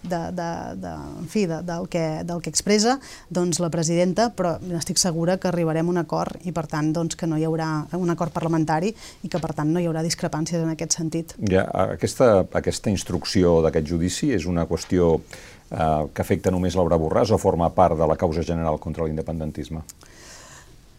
de, 0.08 0.20
de, 0.36 0.48
de, 0.82 0.92
en 1.22 1.28
fi, 1.30 1.46
de, 1.50 1.60
del, 1.66 1.88
que, 1.92 2.04
del 2.26 2.42
que 2.42 2.52
expressa 2.52 2.96
doncs, 3.30 3.60
la 3.62 3.70
presidenta, 3.72 4.30
però 4.36 4.56
estic 4.78 5.00
segura 5.02 5.38
que 5.42 5.50
arribarem 5.50 5.88
a 5.88 5.94
un 5.94 6.02
acord 6.02 6.46
i 6.46 6.54
per 6.56 6.66
tant 6.70 6.92
doncs, 6.96 7.18
que 7.18 7.28
no 7.28 7.38
hi 7.38 7.46
haurà 7.48 7.68
un 7.98 8.14
acord 8.14 8.34
parlamentari 8.34 8.92
i 9.22 9.30
que 9.32 9.42
per 9.42 9.52
tant 9.56 9.72
no 9.72 9.82
hi 9.82 9.88
haurà 9.90 10.04
discrepàncies 10.06 10.62
en 10.62 10.72
aquest 10.74 10.98
sentit. 10.98 11.36
Ja, 11.50 11.66
aquesta, 11.96 12.46
aquesta 12.58 12.92
instrucció 12.92 13.60
d'aquest 13.64 13.90
judici 13.90 14.32
és 14.36 14.46
una 14.46 14.66
qüestió 14.70 15.16
eh, 15.70 16.04
que 16.12 16.22
afecta 16.22 16.52
només 16.54 16.76
Laura 16.78 16.98
Borràs 17.00 17.32
o 17.34 17.40
forma 17.40 17.70
part 17.74 17.98
de 17.98 18.06
la 18.06 18.18
causa 18.20 18.44
general 18.46 18.80
contra 18.82 19.06
l'independentisme? 19.06 19.82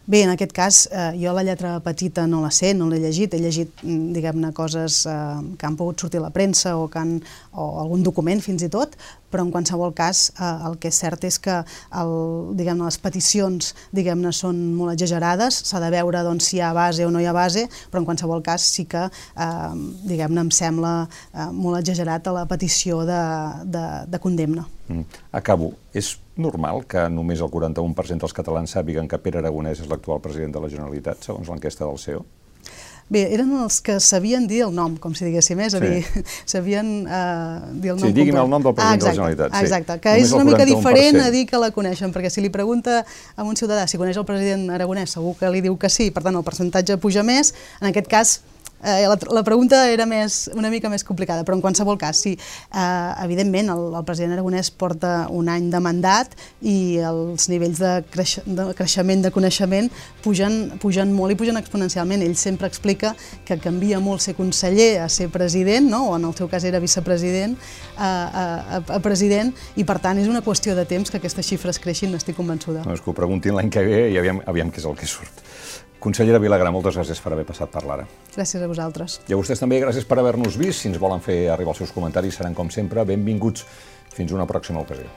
Bé, 0.08 0.22
en 0.24 0.30
aquest 0.32 0.54
cas, 0.56 0.76
eh, 0.88 1.10
jo 1.20 1.34
la 1.36 1.42
lletra 1.44 1.74
petita 1.84 2.22
no 2.26 2.38
la 2.40 2.48
sé, 2.48 2.70
no 2.72 2.86
l'he 2.88 2.96
llegit, 3.02 3.34
he 3.36 3.40
llegit, 3.42 3.82
mm, 3.82 4.14
diguem-ne, 4.16 4.54
coses 4.56 5.02
eh, 5.04 5.12
que 5.60 5.66
han 5.68 5.76
pogut 5.76 6.00
sortir 6.00 6.22
a 6.22 6.22
la 6.22 6.30
premsa 6.32 6.78
o, 6.80 6.86
que 6.88 6.98
han, 6.98 7.10
o 7.52 7.66
algun 7.82 8.06
document 8.06 8.40
fins 8.40 8.64
i 8.64 8.70
tot, 8.72 8.96
però 9.32 9.44
en 9.44 9.52
qualsevol 9.54 9.94
cas 9.96 10.28
eh, 10.36 10.50
el 10.68 10.78
que 10.80 10.92
és 10.92 11.00
cert 11.02 11.24
és 11.28 11.38
que 11.42 11.58
el, 12.00 12.14
diguem 12.58 12.82
les 12.84 12.98
peticions 13.02 13.72
diguem-ne 13.94 14.32
són 14.34 14.60
molt 14.76 14.94
exagerades, 14.94 15.62
s'ha 15.68 15.82
de 15.82 15.90
veure 15.94 16.22
doncs, 16.26 16.50
si 16.50 16.58
hi 16.58 16.64
ha 16.64 16.72
base 16.76 17.06
o 17.06 17.12
no 17.12 17.22
hi 17.22 17.28
ha 17.28 17.36
base, 17.36 17.66
però 17.90 18.02
en 18.02 18.08
qualsevol 18.08 18.42
cas 18.44 18.64
sí 18.64 18.86
que 18.90 19.04
eh, 19.08 19.74
diguem-ne 20.08 20.46
em 20.46 20.54
sembla 20.54 20.94
eh, 21.04 21.50
molt 21.52 21.80
exagerat 21.82 22.28
a 22.28 22.36
la 22.40 22.46
petició 22.50 23.04
de, 23.08 23.22
de, 23.64 23.84
de 24.08 24.22
condemna. 24.22 24.66
Mm. 24.88 25.04
Acabo. 25.36 25.74
És 25.92 26.16
normal 26.38 26.84
que 26.88 27.08
només 27.12 27.40
el 27.44 27.50
41% 27.52 28.24
dels 28.24 28.36
catalans 28.36 28.72
sàpiguen 28.76 29.08
que 29.10 29.20
Pere 29.20 29.42
Aragonès 29.42 29.82
és 29.82 29.88
l'actual 29.90 30.22
president 30.24 30.54
de 30.54 30.62
la 30.64 30.70
Generalitat, 30.72 31.24
segons 31.26 31.50
l'enquesta 31.50 31.86
del 31.86 32.00
CEO? 32.00 32.24
Bé, 33.08 33.22
eren 33.32 33.54
els 33.56 33.78
que 33.80 33.96
sabien 34.04 34.44
dir 34.48 34.60
el 34.66 34.74
nom, 34.76 34.98
com 35.00 35.14
si 35.16 35.24
diguéssim, 35.24 35.60
és 35.64 35.76
a 35.78 35.80
dir, 35.80 36.02
sabien 36.52 36.90
uh, 37.06 37.70
dir 37.80 37.94
el 37.94 37.96
nom. 37.96 38.04
Sí, 38.04 38.12
digui'm 38.16 38.36
el 38.42 38.50
nom 38.52 38.66
del 38.66 38.74
president 38.76 38.92
ah, 38.92 38.98
exacte, 38.98 39.06
de 39.06 39.08
la 39.08 39.14
Generalitat. 39.16 39.54
Sí. 39.54 39.64
Exacte, 39.64 39.96
que 40.04 40.12
Només 40.12 40.28
és 40.28 40.34
una 40.36 40.46
mica 40.50 40.66
diferent 40.68 41.20
a 41.24 41.30
dir 41.32 41.46
que 41.48 41.62
la 41.62 41.70
coneixen, 41.72 42.12
perquè 42.12 42.32
si 42.32 42.44
li 42.44 42.52
pregunta 42.52 43.00
a 43.00 43.48
un 43.48 43.56
ciutadà 43.56 43.86
si 43.88 44.00
coneix 44.00 44.20
el 44.20 44.28
president 44.28 44.68
Aragonès, 44.76 45.16
segur 45.16 45.32
que 45.40 45.48
li 45.54 45.64
diu 45.64 45.78
que 45.80 45.88
sí, 45.92 46.10
per 46.12 46.26
tant 46.26 46.36
el 46.36 46.44
percentatge 46.44 46.98
puja 47.00 47.24
més, 47.24 47.54
en 47.80 47.88
aquest 47.88 48.12
cas 48.12 48.38
Eh, 48.84 49.08
la, 49.08 49.18
la 49.34 49.42
pregunta 49.42 49.80
era 49.90 50.06
més, 50.06 50.46
una 50.54 50.70
mica 50.70 50.90
més 50.90 51.02
complicada, 51.04 51.42
però 51.42 51.56
en 51.56 51.62
qualsevol 51.64 51.98
cas, 51.98 52.20
sí, 52.22 52.36
eh, 52.38 53.24
evidentment 53.24 53.72
el, 53.74 53.82
el 53.98 54.04
president 54.06 54.36
Aragonès 54.36 54.70
porta 54.70 55.26
un 55.34 55.50
any 55.50 55.66
de 55.72 55.80
mandat 55.82 56.36
i 56.62 57.00
els 57.02 57.48
nivells 57.50 57.80
de, 57.82 57.94
creix, 58.14 58.36
de 58.46 58.68
creixement, 58.78 59.24
de 59.24 59.32
coneixement, 59.34 59.90
pugen, 60.22 60.78
pugen 60.78 61.10
molt 61.16 61.34
i 61.34 61.38
pugen 61.40 61.58
exponencialment. 61.58 62.22
Ell 62.22 62.36
sempre 62.38 62.70
explica 62.70 63.14
que 63.48 63.58
canvia 63.58 63.98
molt 63.98 64.22
ser 64.22 64.36
conseller 64.38 65.02
a 65.02 65.08
ser 65.10 65.28
president, 65.34 65.90
no? 65.90 66.04
o 66.12 66.16
en 66.16 66.28
el 66.30 66.36
seu 66.38 66.50
cas 66.50 66.66
era 66.68 66.78
vicepresident, 66.82 67.58
a, 67.96 68.08
a, 68.08 68.82
a 68.94 69.02
president, 69.02 69.50
i 69.76 69.86
per 69.88 69.98
tant 70.04 70.22
és 70.22 70.30
una 70.30 70.44
qüestió 70.46 70.78
de 70.78 70.86
temps 70.86 71.10
que 71.10 71.18
aquestes 71.18 71.50
xifres 71.50 71.82
creixin, 71.82 72.14
n'estic 72.14 72.38
convençuda. 72.38 72.86
No, 72.86 72.94
és 72.94 73.02
que 73.02 73.10
ho 73.10 73.16
preguntin 73.16 73.58
l'any 73.58 73.74
que 73.74 73.82
ve 73.82 74.04
i 74.12 74.18
aviam, 74.20 74.42
aviam 74.46 74.70
què 74.70 74.78
és 74.82 74.86
el 74.86 74.94
que 74.98 75.10
surt. 75.10 75.46
Consellera 75.98 76.38
Vilagrà, 76.38 76.70
moltes 76.70 76.94
gràcies 76.94 77.18
per 77.22 77.32
haver 77.34 77.46
passat 77.48 77.72
per 77.72 77.82
l'ara. 77.86 78.04
Gràcies 78.36 78.62
a 78.62 78.68
vosaltres. 78.70 79.18
I 79.26 79.34
a 79.34 79.40
vostès 79.40 79.58
també 79.58 79.80
gràcies 79.82 80.06
per 80.06 80.20
haver-nos 80.22 80.58
vist. 80.60 80.84
Si 80.84 80.92
ens 80.92 81.00
volen 81.02 81.24
fer 81.24 81.48
arribar 81.50 81.74
els 81.74 81.82
seus 81.82 81.94
comentaris 81.94 82.38
seran, 82.38 82.54
com 82.54 82.70
sempre, 82.70 83.02
benvinguts. 83.08 83.66
Fins 84.14 84.32
una 84.34 84.46
pròxima 84.46 84.82
ocasió. 84.86 85.10